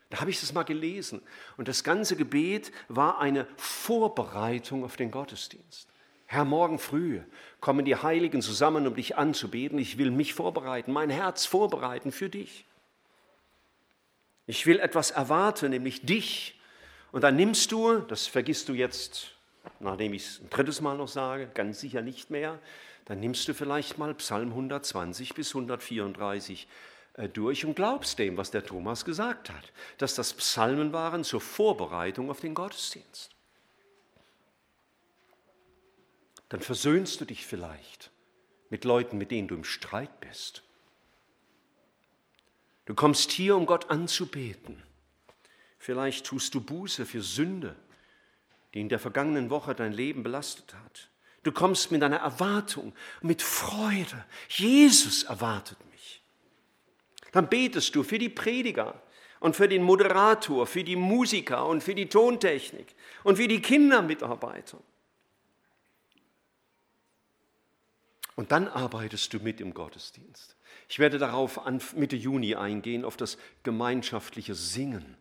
Da 0.08 0.20
habe 0.20 0.30
ich 0.30 0.40
das 0.40 0.54
mal 0.54 0.62
gelesen. 0.62 1.20
Und 1.58 1.68
das 1.68 1.84
ganze 1.84 2.16
Gebet 2.16 2.72
war 2.88 3.18
eine 3.18 3.46
Vorbereitung 3.58 4.84
auf 4.84 4.96
den 4.96 5.10
Gottesdienst. 5.10 5.86
Herr, 6.28 6.44
morgen 6.44 6.80
früh 6.80 7.20
kommen 7.60 7.84
die 7.84 7.94
Heiligen 7.94 8.42
zusammen, 8.42 8.86
um 8.86 8.96
dich 8.96 9.16
anzubeten. 9.16 9.78
Ich 9.78 9.96
will 9.96 10.10
mich 10.10 10.34
vorbereiten, 10.34 10.92
mein 10.92 11.08
Herz 11.08 11.46
vorbereiten 11.46 12.10
für 12.10 12.28
dich. 12.28 12.64
Ich 14.46 14.66
will 14.66 14.80
etwas 14.80 15.12
erwarten, 15.12 15.70
nämlich 15.70 16.04
dich. 16.04 16.60
Und 17.12 17.22
dann 17.22 17.36
nimmst 17.36 17.70
du, 17.70 17.98
das 18.00 18.26
vergisst 18.26 18.68
du 18.68 18.74
jetzt, 18.74 19.32
nachdem 19.78 20.14
ich 20.14 20.26
es 20.26 20.40
ein 20.40 20.50
drittes 20.50 20.80
Mal 20.80 20.96
noch 20.96 21.08
sage, 21.08 21.48
ganz 21.54 21.80
sicher 21.80 22.02
nicht 22.02 22.30
mehr, 22.30 22.58
dann 23.04 23.20
nimmst 23.20 23.46
du 23.46 23.54
vielleicht 23.54 23.96
mal 23.96 24.12
Psalm 24.14 24.48
120 24.48 25.34
bis 25.34 25.54
134 25.54 26.66
äh, 27.14 27.28
durch 27.28 27.64
und 27.64 27.76
glaubst 27.76 28.18
dem, 28.18 28.36
was 28.36 28.50
der 28.50 28.64
Thomas 28.64 29.04
gesagt 29.04 29.50
hat, 29.50 29.72
dass 29.98 30.16
das 30.16 30.32
Psalmen 30.34 30.92
waren 30.92 31.22
zur 31.22 31.40
Vorbereitung 31.40 32.30
auf 32.30 32.40
den 32.40 32.54
Gottesdienst 32.54 33.35
dann 36.48 36.60
versöhnst 36.60 37.20
du 37.20 37.24
dich 37.24 37.46
vielleicht 37.46 38.10
mit 38.70 38.84
Leuten, 38.84 39.18
mit 39.18 39.30
denen 39.30 39.48
du 39.48 39.54
im 39.54 39.64
Streit 39.64 40.20
bist. 40.20 40.62
Du 42.84 42.94
kommst 42.94 43.32
hier, 43.32 43.56
um 43.56 43.66
Gott 43.66 43.90
anzubeten. 43.90 44.82
Vielleicht 45.78 46.26
tust 46.26 46.54
du 46.54 46.60
Buße 46.60 47.04
für 47.04 47.22
Sünde, 47.22 47.76
die 48.74 48.80
in 48.80 48.88
der 48.88 48.98
vergangenen 48.98 49.50
Woche 49.50 49.74
dein 49.74 49.92
Leben 49.92 50.22
belastet 50.22 50.74
hat. 50.74 51.08
Du 51.42 51.52
kommst 51.52 51.92
mit 51.92 52.02
einer 52.02 52.18
Erwartung, 52.18 52.92
mit 53.22 53.42
Freude. 53.42 54.24
Jesus 54.48 55.24
erwartet 55.24 55.78
mich. 55.90 56.22
Dann 57.32 57.48
betest 57.48 57.94
du 57.94 58.02
für 58.02 58.18
die 58.18 58.28
Prediger 58.28 59.00
und 59.40 59.54
für 59.54 59.68
den 59.68 59.82
Moderator, 59.82 60.66
für 60.66 60.82
die 60.82 60.96
Musiker 60.96 61.66
und 61.66 61.82
für 61.82 61.94
die 61.94 62.08
Tontechnik 62.08 62.94
und 63.22 63.36
für 63.36 63.46
die 63.46 63.60
Kindermitarbeiter. 63.60 64.78
Und 68.36 68.52
dann 68.52 68.68
arbeitest 68.68 69.32
du 69.32 69.38
mit 69.38 69.60
im 69.60 69.74
Gottesdienst. 69.74 70.56
Ich 70.88 70.98
werde 70.98 71.18
darauf 71.18 71.60
Mitte 71.94 72.16
Juni 72.16 72.54
eingehen, 72.54 73.04
auf 73.04 73.16
das 73.16 73.38
gemeinschaftliche 73.62 74.54
Singen. 74.54 75.16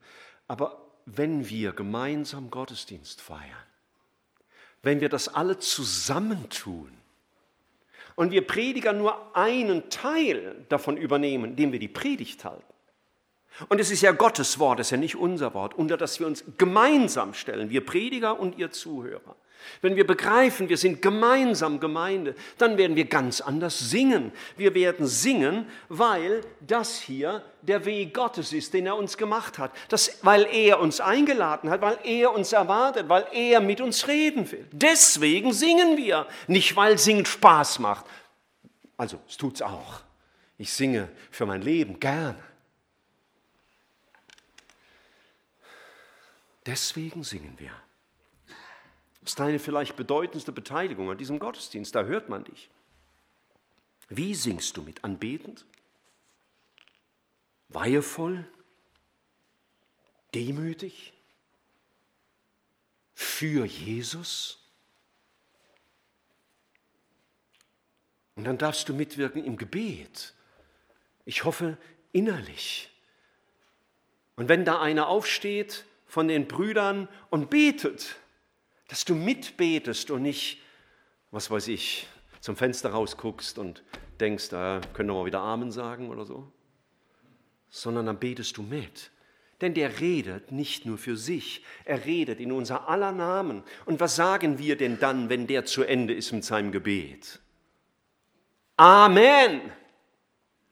Aber 0.47 0.85
wenn 1.05 1.49
wir 1.49 1.71
gemeinsam 1.71 2.51
Gottesdienst 2.51 3.21
feiern, 3.21 3.41
wenn 4.83 5.01
wir 5.01 5.09
das 5.09 5.29
alle 5.29 5.57
zusammentun 5.57 6.91
und 8.15 8.31
wir 8.31 8.45
Prediger 8.45 8.93
nur 8.93 9.35
einen 9.35 9.89
Teil 9.89 10.65
davon 10.69 10.97
übernehmen, 10.97 11.51
indem 11.51 11.71
wir 11.71 11.79
die 11.79 11.87
Predigt 11.87 12.43
halten, 12.43 12.63
und 13.69 13.79
es 13.79 13.89
ist 13.89 14.01
ja 14.01 14.11
Gottes 14.11 14.59
Wort, 14.59 14.81
es 14.81 14.87
ist 14.87 14.91
ja 14.91 14.97
nicht 14.97 15.15
unser 15.15 15.53
Wort, 15.53 15.73
unter 15.73 15.95
das 15.95 16.19
wir 16.19 16.27
uns 16.27 16.43
gemeinsam 16.57 17.33
stellen, 17.33 17.69
wir 17.69 17.85
Prediger 17.85 18.37
und 18.37 18.57
ihr 18.57 18.71
Zuhörer, 18.71 19.37
wenn 19.81 19.95
wir 19.95 20.07
begreifen, 20.07 20.69
wir 20.69 20.77
sind 20.77 21.01
gemeinsam 21.01 21.79
Gemeinde, 21.79 22.35
dann 22.57 22.77
werden 22.77 22.95
wir 22.95 23.05
ganz 23.05 23.41
anders 23.41 23.77
singen. 23.77 24.31
Wir 24.57 24.73
werden 24.73 25.05
singen, 25.05 25.67
weil 25.89 26.41
das 26.61 26.99
hier 26.99 27.43
der 27.61 27.85
Weg 27.85 28.13
Gottes 28.13 28.53
ist, 28.53 28.73
den 28.73 28.85
er 28.85 28.95
uns 28.95 29.17
gemacht 29.17 29.57
hat. 29.59 29.71
Das, 29.89 30.19
weil 30.21 30.47
er 30.51 30.79
uns 30.79 30.99
eingeladen 30.99 31.69
hat, 31.69 31.81
weil 31.81 31.99
er 32.03 32.33
uns 32.33 32.53
erwartet, 32.53 33.09
weil 33.09 33.27
er 33.31 33.59
mit 33.59 33.81
uns 33.81 34.07
reden 34.07 34.51
will. 34.51 34.65
Deswegen 34.71 35.53
singen 35.53 35.97
wir, 35.97 36.27
nicht 36.47 36.75
weil 36.75 36.97
Singen 36.97 37.25
Spaß 37.25 37.79
macht. 37.79 38.05
Also, 38.97 39.19
es 39.27 39.37
tut's 39.37 39.61
auch. 39.61 40.01
Ich 40.57 40.71
singe 40.71 41.09
für 41.31 41.45
mein 41.45 41.61
Leben 41.61 41.99
gern. 41.99 42.37
Deswegen 46.65 47.23
singen 47.23 47.53
wir. 47.57 47.71
Das 49.25 49.31
ist 49.31 49.39
deine 49.39 49.57
vielleicht 49.57 49.95
bedeutendste 49.95 50.51
Beteiligung 50.51 51.09
an 51.09 51.17
diesem 51.17 51.39
Gottesdienst. 51.39 51.95
Da 51.95 52.03
hört 52.03 52.29
man 52.29 52.43
dich. 52.43 52.69
Wie 54.07 54.35
singst 54.35 54.77
du 54.77 54.83
mit? 54.83 55.03
Anbetend? 55.03 55.65
Weihevoll? 57.69 58.47
Demütig? 60.35 61.11
Für 63.15 63.65
Jesus? 63.65 64.59
Und 68.35 68.43
dann 68.43 68.59
darfst 68.59 68.87
du 68.87 68.93
mitwirken 68.93 69.43
im 69.43 69.57
Gebet. 69.57 70.35
Ich 71.25 71.45
hoffe 71.45 71.79
innerlich. 72.11 72.91
Und 74.35 74.49
wenn 74.49 74.65
da 74.65 74.79
einer 74.81 75.07
aufsteht 75.07 75.83
von 76.05 76.27
den 76.27 76.47
Brüdern 76.47 77.07
und 77.31 77.49
betet, 77.49 78.17
dass 78.87 79.05
du 79.05 79.15
mitbetest 79.15 80.11
und 80.11 80.21
nicht, 80.21 80.61
was 81.31 81.49
weiß 81.49 81.67
ich, 81.69 82.07
zum 82.39 82.55
Fenster 82.55 82.89
rausguckst 82.91 83.57
und 83.57 83.83
denkst, 84.19 84.49
da 84.49 84.81
können 84.93 85.09
wir 85.09 85.15
mal 85.15 85.25
wieder 85.25 85.41
Amen 85.41 85.71
sagen 85.71 86.09
oder 86.09 86.25
so, 86.25 86.51
sondern 87.69 88.05
dann 88.05 88.19
betest 88.19 88.57
du 88.57 88.61
mit. 88.61 89.11
Denn 89.61 89.73
der 89.73 89.99
redet 89.99 90.51
nicht 90.51 90.85
nur 90.85 90.97
für 90.97 91.15
sich, 91.15 91.63
er 91.85 92.05
redet 92.05 92.39
in 92.39 92.51
unser 92.51 92.89
aller 92.89 93.11
Namen. 93.11 93.63
Und 93.85 93.99
was 93.99 94.15
sagen 94.15 94.59
wir 94.59 94.75
denn 94.75 94.99
dann, 94.99 95.29
wenn 95.29 95.47
der 95.47 95.65
zu 95.65 95.83
Ende 95.83 96.13
ist 96.13 96.33
mit 96.33 96.43
seinem 96.43 96.71
Gebet? 96.71 97.39
Amen. 98.75 99.61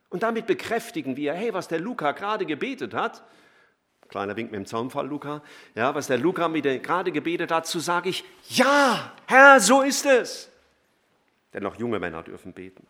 Und 0.10 0.22
damit 0.22 0.46
bekräftigen 0.46 1.16
wir, 1.16 1.34
hey, 1.34 1.54
was 1.54 1.70
der 1.70 1.80
Luca 1.80 2.12
gerade 2.12 2.46
gebetet 2.46 2.94
hat, 2.94 3.24
kleiner 4.14 4.38
Wink 4.38 4.52
mit 4.52 4.60
dem 4.60 4.68
Zaunfall, 4.68 5.08
Luca, 5.08 5.42
ja, 5.74 5.96
was 5.96 6.06
der 6.06 6.20
Luca 6.20 6.48
mit 6.48 6.66
gerade 6.84 7.12
gebetet 7.12 7.50
hat, 7.50 7.66
so 7.66 7.80
sage 7.80 8.10
ich, 8.10 8.24
ja, 8.48 9.12
Herr, 9.26 9.60
so 9.60 9.82
ist 9.82 10.06
es. 10.06 10.52
Denn 11.52 11.66
auch 11.66 11.76
junge 11.78 11.98
Männer 11.98 12.22
dürfen 12.22 12.54
beten. 12.54 12.86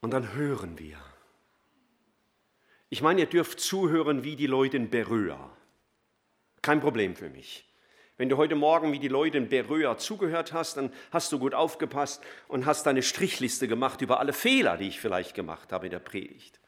Und 0.00 0.12
dann 0.12 0.32
hören 0.32 0.78
wir. 0.78 0.96
Ich 2.88 3.02
meine, 3.02 3.22
ihr 3.22 3.26
dürft 3.26 3.58
zuhören 3.58 4.22
wie 4.22 4.36
die 4.36 4.46
Leute 4.46 4.76
in 4.76 4.90
Beröa. 4.90 5.50
Kein 6.62 6.80
Problem 6.80 7.16
für 7.16 7.30
mich. 7.30 7.66
Wenn 8.16 8.28
du 8.28 8.36
heute 8.36 8.54
Morgen 8.54 8.92
wie 8.92 9.00
die 9.00 9.08
Leute 9.08 9.38
in 9.38 9.48
Beröa 9.48 9.98
zugehört 9.98 10.52
hast, 10.52 10.76
dann 10.76 10.92
hast 11.10 11.32
du 11.32 11.40
gut 11.40 11.52
aufgepasst 11.52 12.22
und 12.46 12.64
hast 12.64 12.86
deine 12.86 13.02
Strichliste 13.02 13.66
gemacht 13.66 14.02
über 14.02 14.20
alle 14.20 14.32
Fehler, 14.32 14.76
die 14.76 14.86
ich 14.86 15.00
vielleicht 15.00 15.34
gemacht 15.34 15.72
habe 15.72 15.86
in 15.86 15.90
der 15.90 15.98
Predigt. 15.98 16.59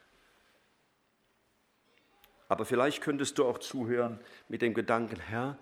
Aber 2.52 2.66
vielleicht 2.66 3.00
könntest 3.00 3.38
du 3.38 3.46
auch 3.46 3.56
zuhören 3.56 4.20
mit 4.50 4.60
dem 4.60 4.74
Gedanken, 4.74 5.18
Herr, 5.18 5.56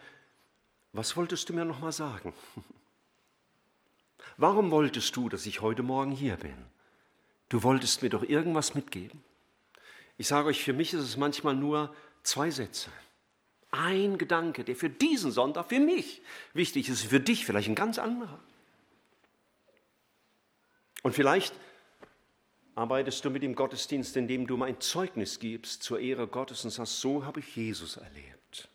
was 0.93 1.16
wolltest 1.16 1.49
du 1.49 1.53
mir 1.53 1.64
noch 1.64 1.78
mal 1.78 1.93
sagen? 1.93 2.34
Warum 4.36 4.72
wolltest 4.72 5.14
du, 5.14 5.28
dass 5.28 5.47
ich 5.47 5.61
heute 5.61 5.84
Morgen 5.84 6.11
hier 6.11 6.34
bin? 6.34 6.57
Du 7.49 7.62
wolltest 7.62 8.03
mir 8.03 8.11
doch 8.11 8.24
irgendwas 8.24 8.74
mitgeben. 8.74 9.22
Ich 10.18 10.26
sage 10.26 10.49
euch, 10.49 10.64
für 10.64 10.72
mich 10.72 10.93
ist 10.93 11.03
es 11.03 11.16
manchmal 11.16 11.55
nur 11.55 11.95
zwei 12.24 12.51
Sätze. 12.51 12.91
Ein 13.70 14.18
Gedanke, 14.18 14.64
der 14.64 14.74
für 14.74 14.91
diesen 14.91 15.30
Sonntag, 15.30 15.68
für 15.68 15.78
mich 15.78 16.22
wichtig 16.55 16.88
ist, 16.88 17.03
für 17.03 17.20
dich 17.20 17.47
vielleicht 17.47 17.68
ein 17.68 17.76
ganz 17.76 18.01
anderer. 18.01 18.41
Und 21.05 21.14
vielleicht 21.14 21.55
arbeitest 22.80 23.22
du 23.26 23.30
mit 23.30 23.42
dem 23.42 23.54
Gottesdienst, 23.54 24.16
indem 24.16 24.46
du 24.46 24.56
mein 24.56 24.80
Zeugnis 24.80 25.38
gibst 25.38 25.82
zur 25.82 26.00
Ehre 26.00 26.26
Gottes 26.26 26.64
und 26.64 26.70
sagst, 26.70 26.98
so 27.00 27.26
habe 27.26 27.40
ich 27.40 27.54
Jesus 27.54 27.98
erlebt. 27.98 28.70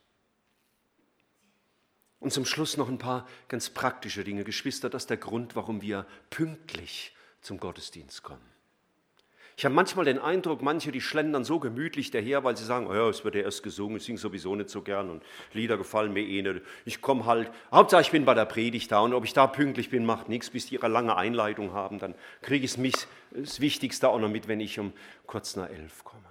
Und 2.20 2.32
zum 2.32 2.46
Schluss 2.46 2.78
noch 2.78 2.88
ein 2.88 3.00
paar 3.00 3.28
ganz 3.48 3.72
praktische 3.72 4.24
Dinge. 4.24 4.44
Geschwister, 4.44 4.92
das 4.92 5.04
ist 5.04 5.10
der 5.10 5.18
Grund, 5.18 5.56
warum 5.56 5.82
wir 5.82 6.06
pünktlich 6.30 7.16
zum 7.42 7.60
Gottesdienst 7.60 8.22
kommen. 8.22 8.55
Ich 9.58 9.64
habe 9.64 9.74
manchmal 9.74 10.04
den 10.04 10.20
Eindruck, 10.20 10.62
manche, 10.62 10.92
die 10.92 11.00
schlendern 11.00 11.46
so 11.46 11.60
gemütlich 11.60 12.12
daher, 12.12 12.44
weil 12.44 12.58
sie 12.58 12.66
sagen, 12.66 12.88
oh 12.88 12.94
ja, 12.94 13.08
es 13.08 13.24
wird 13.24 13.36
ja 13.36 13.42
erst 13.42 13.64
gesungen, 13.64 13.98
ich 13.98 14.04
singe 14.04 14.18
sowieso 14.18 14.54
nicht 14.54 14.70
so 14.70 14.82
gern 14.82 15.10
und 15.10 15.24
Lieder 15.54 15.78
gefallen 15.78 16.12
mir 16.12 16.24
eh 16.24 16.42
nicht. 16.42 16.62
Ich 16.84 17.02
komme 17.02 17.26
halt, 17.26 17.50
Hauptsache 17.72 18.02
ich 18.02 18.12
bin 18.12 18.26
bei 18.26 18.34
der 18.34 18.46
Predigt 18.46 18.92
da 18.92 19.00
und 19.00 19.14
ob 19.14 19.24
ich 19.24 19.32
da 19.32 19.48
pünktlich 19.48 19.90
bin, 19.90 20.06
macht 20.06 20.28
nichts, 20.28 20.50
bis 20.50 20.66
die 20.66 20.76
ihre 20.76 20.90
lange 20.90 21.16
Einleitung 21.16 21.72
haben, 21.72 22.00
dann 22.00 22.16
kriege 22.42 22.66
ich 22.66 22.78
mich, 22.78 22.96
das 23.32 23.62
Wichtigste 23.62 24.10
auch 24.10 24.20
noch 24.20 24.30
mit, 24.30 24.50
wenn 24.50 24.60
ich 24.60 24.78
um 24.78 24.92
kurz 25.26 25.56
nach 25.56 25.70
elf 25.70 26.04
komme. 26.04 26.22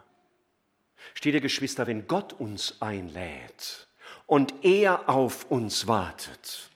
Steht 1.15 1.35
ihr 1.35 1.41
Geschwister, 1.41 1.87
wenn 1.87 2.07
Gott 2.07 2.35
uns 2.35 2.83
einlädt 2.83 3.89
und 4.27 4.53
er 4.63 5.09
auf 5.09 5.51
uns 5.51 5.87
wartet, 5.87 6.69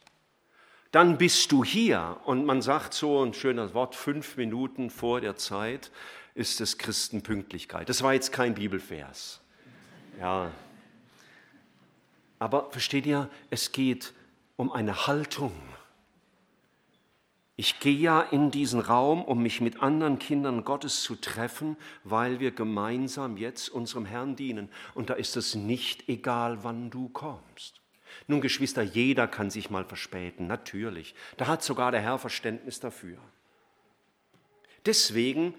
dann 0.92 1.18
bist 1.18 1.52
du 1.52 1.62
hier. 1.62 2.18
Und 2.24 2.46
man 2.46 2.62
sagt 2.62 2.94
so 2.94 3.22
ein 3.22 3.34
schönes 3.34 3.74
Wort, 3.74 3.94
fünf 3.94 4.38
Minuten 4.38 4.88
vor 4.88 5.20
der 5.20 5.36
Zeit 5.36 5.90
ist 6.38 6.60
es 6.60 6.78
Christenpünktlichkeit. 6.78 7.88
Das 7.88 8.02
war 8.02 8.14
jetzt 8.14 8.32
kein 8.32 8.54
Bibelvers. 8.54 9.40
Ja. 10.20 10.52
Aber 12.38 12.70
versteht 12.70 13.06
ihr, 13.06 13.28
es 13.50 13.72
geht 13.72 14.14
um 14.56 14.70
eine 14.70 15.08
Haltung. 15.08 15.52
Ich 17.56 17.80
gehe 17.80 17.96
ja 17.96 18.20
in 18.20 18.52
diesen 18.52 18.78
Raum, 18.78 19.24
um 19.24 19.42
mich 19.42 19.60
mit 19.60 19.82
anderen 19.82 20.20
Kindern 20.20 20.62
Gottes 20.62 21.02
zu 21.02 21.16
treffen, 21.16 21.76
weil 22.04 22.38
wir 22.38 22.52
gemeinsam 22.52 23.36
jetzt 23.36 23.68
unserem 23.68 24.06
Herrn 24.06 24.36
dienen. 24.36 24.68
Und 24.94 25.10
da 25.10 25.14
ist 25.14 25.36
es 25.36 25.56
nicht 25.56 26.08
egal, 26.08 26.62
wann 26.62 26.88
du 26.90 27.08
kommst. 27.08 27.80
Nun, 28.28 28.40
Geschwister, 28.40 28.82
jeder 28.82 29.26
kann 29.26 29.50
sich 29.50 29.70
mal 29.70 29.84
verspäten, 29.84 30.46
natürlich. 30.46 31.16
Da 31.36 31.48
hat 31.48 31.64
sogar 31.64 31.90
der 31.90 32.00
Herr 32.00 32.20
Verständnis 32.20 32.78
dafür. 32.78 33.18
Deswegen 34.86 35.54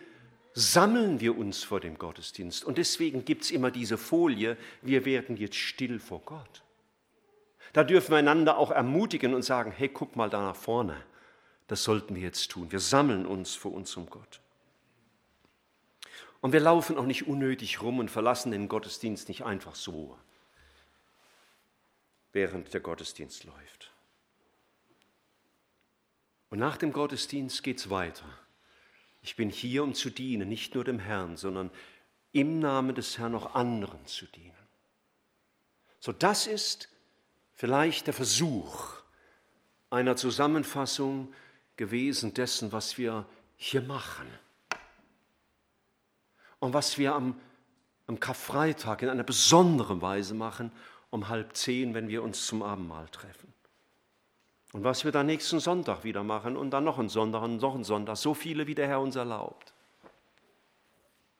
sammeln 0.59 1.19
wir 1.21 1.37
uns 1.37 1.63
vor 1.63 1.79
dem 1.79 1.97
Gottesdienst. 1.97 2.65
Und 2.65 2.77
deswegen 2.77 3.23
gibt 3.23 3.43
es 3.43 3.51
immer 3.51 3.71
diese 3.71 3.97
Folie, 3.97 4.57
wir 4.81 5.05
werden 5.05 5.37
jetzt 5.37 5.55
still 5.55 5.99
vor 5.99 6.21
Gott. 6.25 6.63
Da 7.73 7.83
dürfen 7.83 8.11
wir 8.11 8.17
einander 8.17 8.57
auch 8.57 8.71
ermutigen 8.71 9.33
und 9.33 9.43
sagen, 9.43 9.71
hey, 9.71 9.89
guck 9.89 10.15
mal 10.15 10.29
da 10.29 10.41
nach 10.41 10.55
vorne. 10.55 11.01
Das 11.67 11.83
sollten 11.83 12.15
wir 12.15 12.23
jetzt 12.23 12.51
tun. 12.51 12.71
Wir 12.71 12.79
sammeln 12.79 13.25
uns 13.25 13.55
vor 13.55 13.73
unserem 13.73 14.07
Gott. 14.07 14.41
Und 16.41 16.51
wir 16.51 16.59
laufen 16.59 16.97
auch 16.97 17.05
nicht 17.05 17.27
unnötig 17.27 17.81
rum 17.81 17.99
und 17.99 18.09
verlassen 18.09 18.51
den 18.51 18.67
Gottesdienst 18.67 19.27
nicht 19.27 19.45
einfach 19.45 19.75
so, 19.75 20.17
während 22.31 22.73
der 22.73 22.81
Gottesdienst 22.81 23.43
läuft. 23.43 23.91
Und 26.49 26.59
nach 26.59 26.77
dem 26.77 26.91
Gottesdienst 26.91 27.61
geht 27.61 27.79
es 27.79 27.89
weiter. 27.89 28.25
Ich 29.21 29.35
bin 29.35 29.49
hier, 29.49 29.83
um 29.83 29.93
zu 29.93 30.09
dienen, 30.09 30.47
nicht 30.47 30.75
nur 30.75 30.83
dem 30.83 30.99
Herrn, 30.99 31.37
sondern 31.37 31.71
im 32.31 32.59
Namen 32.59 32.95
des 32.95 33.17
Herrn 33.17 33.35
auch 33.35 33.55
anderen 33.55 34.05
zu 34.05 34.25
dienen. 34.27 34.53
So, 35.99 36.11
das 36.11 36.47
ist 36.47 36.89
vielleicht 37.53 38.07
der 38.07 38.13
Versuch 38.13 38.93
einer 39.89 40.15
Zusammenfassung 40.15 41.33
gewesen 41.75 42.33
dessen, 42.33 42.71
was 42.71 42.97
wir 42.97 43.25
hier 43.57 43.81
machen. 43.81 44.27
Und 46.59 46.73
was 46.73 46.97
wir 46.97 47.15
am, 47.15 47.39
am 48.07 48.19
Karfreitag 48.19 49.01
in 49.01 49.09
einer 49.09 49.23
besonderen 49.23 50.01
Weise 50.01 50.33
machen, 50.33 50.71
um 51.09 51.27
halb 51.27 51.55
zehn, 51.55 51.93
wenn 51.93 52.07
wir 52.07 52.23
uns 52.23 52.45
zum 52.45 52.61
Abendmahl 52.61 53.07
treffen. 53.09 53.48
Und 54.71 54.83
was 54.83 55.03
wir 55.03 55.11
dann 55.11 55.25
nächsten 55.25 55.59
Sonntag 55.59 56.03
wieder 56.03 56.23
machen 56.23 56.55
und 56.55 56.71
dann 56.71 56.83
noch 56.83 56.99
einen 56.99 57.09
Sonntag 57.09 57.41
und 57.41 57.57
noch 57.57 57.73
einen 57.73 57.83
Sonntag, 57.83 58.17
so 58.17 58.33
viele, 58.33 58.67
wie 58.67 58.75
der 58.75 58.87
Herr 58.87 59.01
uns 59.01 59.15
erlaubt. 59.15 59.73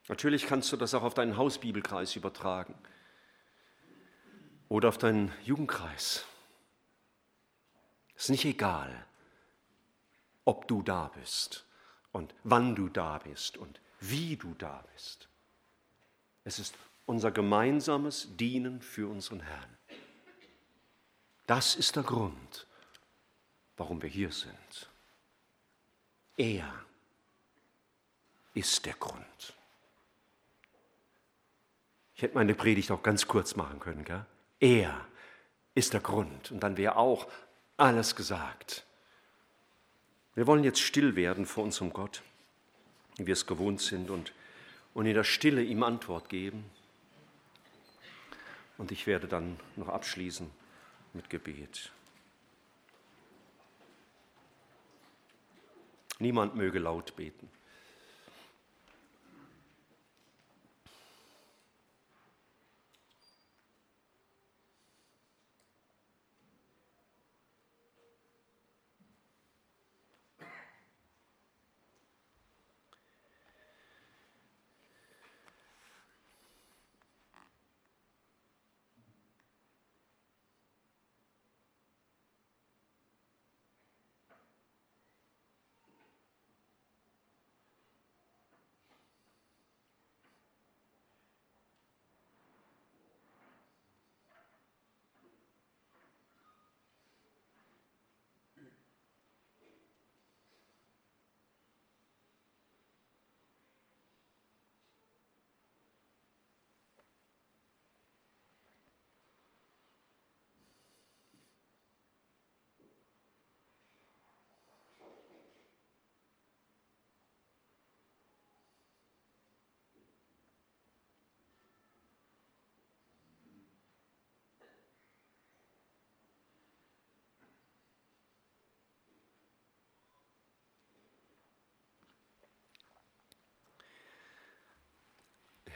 Natürlich 0.08 0.46
kannst 0.46 0.72
du 0.72 0.76
das 0.76 0.94
auch 0.94 1.04
auf 1.04 1.14
deinen 1.14 1.36
Hausbibelkreis 1.36 2.16
übertragen 2.16 2.74
oder 4.68 4.88
auf 4.88 4.98
deinen 4.98 5.32
Jugendkreis. 5.44 6.24
Es 8.16 8.24
ist 8.24 8.30
nicht 8.30 8.44
egal, 8.44 9.06
ob 10.44 10.66
du 10.66 10.82
da 10.82 11.12
bist 11.14 11.64
und 12.10 12.34
wann 12.42 12.74
du 12.74 12.88
da 12.88 13.18
bist 13.18 13.56
und 13.56 13.80
wie 14.00 14.36
du 14.36 14.54
da 14.54 14.84
bist. 14.92 15.28
Es 16.42 16.58
ist 16.58 16.74
unser 17.06 17.30
gemeinsames 17.30 18.36
Dienen 18.36 18.80
für 18.80 19.08
unseren 19.08 19.40
Herrn. 19.40 19.78
Das 21.46 21.76
ist 21.76 21.94
der 21.96 22.02
Grund, 22.02 22.66
warum 23.80 24.02
wir 24.02 24.10
hier 24.10 24.30
sind. 24.30 24.90
Er 26.36 26.70
ist 28.52 28.84
der 28.84 28.92
Grund. 28.92 29.54
Ich 32.14 32.20
hätte 32.20 32.34
meine 32.34 32.54
Predigt 32.54 32.90
auch 32.90 33.02
ganz 33.02 33.26
kurz 33.26 33.56
machen 33.56 33.80
können. 33.80 34.04
Gell? 34.04 34.26
Er 34.60 35.06
ist 35.74 35.94
der 35.94 36.02
Grund. 36.02 36.50
Und 36.50 36.60
dann 36.60 36.76
wäre 36.76 36.96
auch 36.96 37.26
alles 37.78 38.14
gesagt. 38.14 38.84
Wir 40.34 40.46
wollen 40.46 40.62
jetzt 40.62 40.80
still 40.80 41.16
werden 41.16 41.46
vor 41.46 41.64
unserem 41.64 41.90
Gott, 41.94 42.22
wie 43.16 43.26
wir 43.26 43.32
es 43.32 43.46
gewohnt 43.46 43.80
sind, 43.80 44.10
und, 44.10 44.34
und 44.92 45.06
in 45.06 45.14
der 45.14 45.24
Stille 45.24 45.62
ihm 45.62 45.82
Antwort 45.84 46.28
geben. 46.28 46.66
Und 48.76 48.92
ich 48.92 49.06
werde 49.06 49.26
dann 49.26 49.58
noch 49.76 49.88
abschließen 49.88 50.50
mit 51.14 51.30
Gebet. 51.30 51.92
Niemand 56.20 56.54
möge 56.54 56.78
laut 56.78 57.16
beten. 57.16 57.48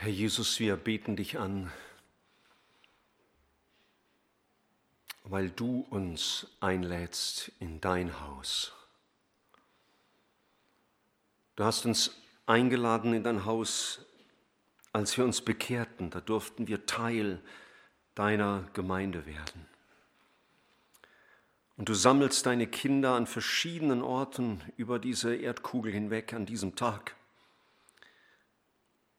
Herr 0.05 0.12
Jesus, 0.12 0.61
wir 0.61 0.76
beten 0.76 1.16
dich 1.16 1.38
an, 1.38 1.72
weil 5.22 5.48
du 5.48 5.80
uns 5.88 6.46
einlädst 6.61 7.50
in 7.59 7.80
dein 7.80 8.20
Haus. 8.20 8.74
Du 11.57 11.64
hast 11.64 11.86
uns 11.86 12.20
eingeladen 12.44 13.14
in 13.14 13.22
dein 13.22 13.46
Haus, 13.46 14.05
als 14.92 15.16
wir 15.16 15.24
uns 15.24 15.40
bekehrten. 15.40 16.11
Da 16.11 16.20
durften 16.20 16.68
wir 16.68 16.84
Teil 16.84 17.40
deiner 18.14 18.68
Gemeinde 18.74 19.24
werden. 19.24 19.66
Und 21.78 21.88
du 21.88 21.94
sammelst 21.94 22.44
deine 22.44 22.66
Kinder 22.66 23.14
an 23.14 23.26
verschiedenen 23.26 24.02
Orten 24.02 24.61
über 24.76 24.98
diese 24.98 25.34
Erdkugel 25.34 25.94
hinweg 25.94 26.34
an 26.34 26.44
diesem 26.44 26.76
Tag. 26.76 27.16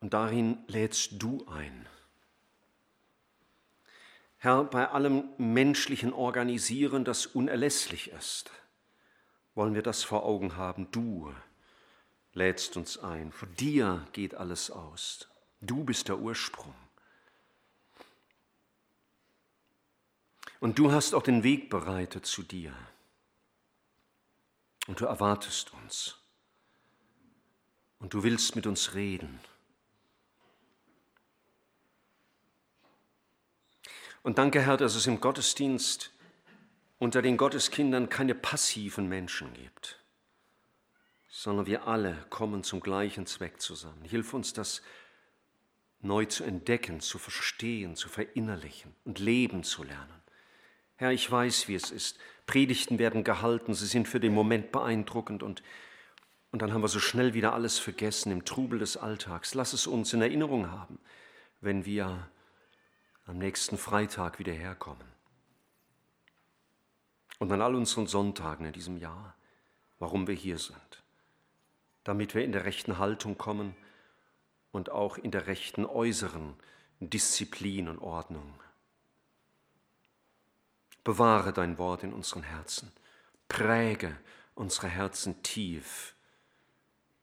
Und 0.06 0.12
darin 0.12 0.60
lädst 0.68 1.14
du 1.14 1.48
ein. 1.48 1.90
Herr, 4.38 4.64
bei 4.64 4.88
allem 4.90 5.30
menschlichen 5.40 6.14
Organisieren, 6.14 7.04
das 7.04 7.26
unerlässlich 7.26 8.12
ist, 8.12 8.52
wollen 9.56 9.74
wir 9.74 9.82
das 9.82 10.04
vor 10.04 10.24
Augen 10.24 10.58
haben. 10.58 10.92
Du 10.92 11.34
lädst 12.34 12.78
uns 12.78 13.00
ein. 13.00 13.32
Von 13.32 13.56
dir 13.56 14.08
geht 14.14 14.36
alles 14.36 14.70
aus. 14.70 15.28
Du 15.60 15.84
bist 15.84 16.08
der 16.08 16.20
Ursprung. 16.20 16.76
Und 20.60 20.78
du 20.78 20.92
hast 20.92 21.16
auch 21.16 21.24
den 21.24 21.42
Weg 21.42 21.72
bereitet 21.72 22.28
zu 22.28 22.44
dir. 22.44 22.76
Und 24.86 25.02
du 25.02 25.06
erwartest 25.06 25.74
uns. 25.74 26.20
Und 27.98 28.14
du 28.14 28.22
willst 28.22 28.56
mit 28.56 28.68
uns 28.68 28.94
reden. 28.94 29.40
Und 34.26 34.40
danke, 34.40 34.60
Herr, 34.60 34.76
dass 34.76 34.96
es 34.96 35.06
im 35.06 35.22
Gottesdienst 35.22 36.12
unter 36.98 37.22
den 37.22 37.38
Gotteskindern 37.38 38.10
keine 38.10 38.34
passiven 38.34 39.08
Menschen 39.08 39.54
gibt, 39.54 40.04
sondern 41.30 41.68
wir 41.68 41.86
alle 41.86 42.26
kommen 42.32 42.64
zum 42.64 42.80
gleichen 42.80 43.28
Zweck 43.28 43.62
zusammen. 43.62 44.04
Hilf 44.04 44.34
uns, 44.34 44.52
das 44.52 44.82
neu 46.02 46.26
zu 46.26 46.44
entdecken, 46.44 47.02
zu 47.02 47.20
verstehen, 47.20 47.96
zu 47.96 48.10
verinnerlichen 48.10 48.96
und 49.04 49.20
leben 49.20 49.64
zu 49.64 49.84
lernen. 49.84 50.24
Herr, 50.96 51.12
ich 51.12 51.30
weiß, 51.30 51.68
wie 51.68 51.76
es 51.76 51.92
ist. 51.92 52.18
Predigten 52.48 52.98
werden 52.98 53.24
gehalten, 53.24 53.76
sie 53.76 53.86
sind 53.86 54.08
für 54.08 54.20
den 54.20 54.34
Moment 54.34 54.72
beeindruckend 54.72 55.44
und, 55.44 55.62
und 56.52 56.64
dann 56.64 56.74
haben 56.74 56.82
wir 56.82 56.88
so 56.88 57.00
schnell 57.00 57.36
wieder 57.36 57.54
alles 57.54 57.78
vergessen 57.78 58.32
im 58.32 58.44
Trubel 58.44 58.80
des 58.80 58.98
Alltags. 58.98 59.54
Lass 59.54 59.74
es 59.74 59.86
uns 59.86 60.14
in 60.14 60.24
Erinnerung 60.24 60.72
haben, 60.72 60.98
wenn 61.62 61.86
wir 61.86 62.28
am 63.26 63.38
nächsten 63.38 63.78
Freitag 63.78 64.40
wieder 64.40 64.54
herkommen. 64.54 65.08
Und 67.40 67.52
an 67.52 67.62
all 67.62 67.76
unseren 67.76 68.08
Sonntagen 68.08 68.66
in 68.66 68.74
diesem 68.74 68.98
Jahr, 68.98 69.36
warum 70.00 70.28
wir 70.28 70.36
hier 70.36 70.58
sind. 70.58 71.04
Damit 72.04 72.36
wir 72.36 72.44
in 72.44 72.52
der 72.52 72.66
rechten 72.66 72.98
Haltung 72.98 73.38
kommen 73.38 73.76
und 74.72 74.90
auch 74.90 75.18
in 75.18 75.32
der 75.32 75.48
rechten 75.48 75.86
äußeren 75.86 76.54
Disziplin 77.00 77.88
und 77.90 78.00
Ordnung. 78.00 78.54
Bewahre 81.04 81.52
dein 81.52 81.78
Wort 81.78 82.04
in 82.04 82.14
unseren 82.14 82.44
Herzen. 82.44 82.92
Präge 83.48 84.18
unsere 84.54 84.88
Herzen 84.88 85.44
tief 85.44 86.16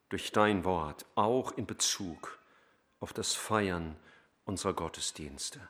durch 0.09 0.31
dein 0.31 0.65
Wort, 0.65 1.07
auch 1.15 1.53
in 1.53 1.67
Bezug 1.67 2.39
auf 3.01 3.13
das 3.13 3.35
Feiern 3.35 3.97
unserer 4.45 4.75
Gottesdienste. 4.75 5.61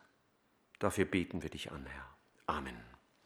Dafür 0.83 1.05
beten 1.05 1.45
wir 1.45 1.49
dich 1.49 1.71
an, 1.71 1.87
Herr. 1.87 2.09
Amen. 2.49 2.92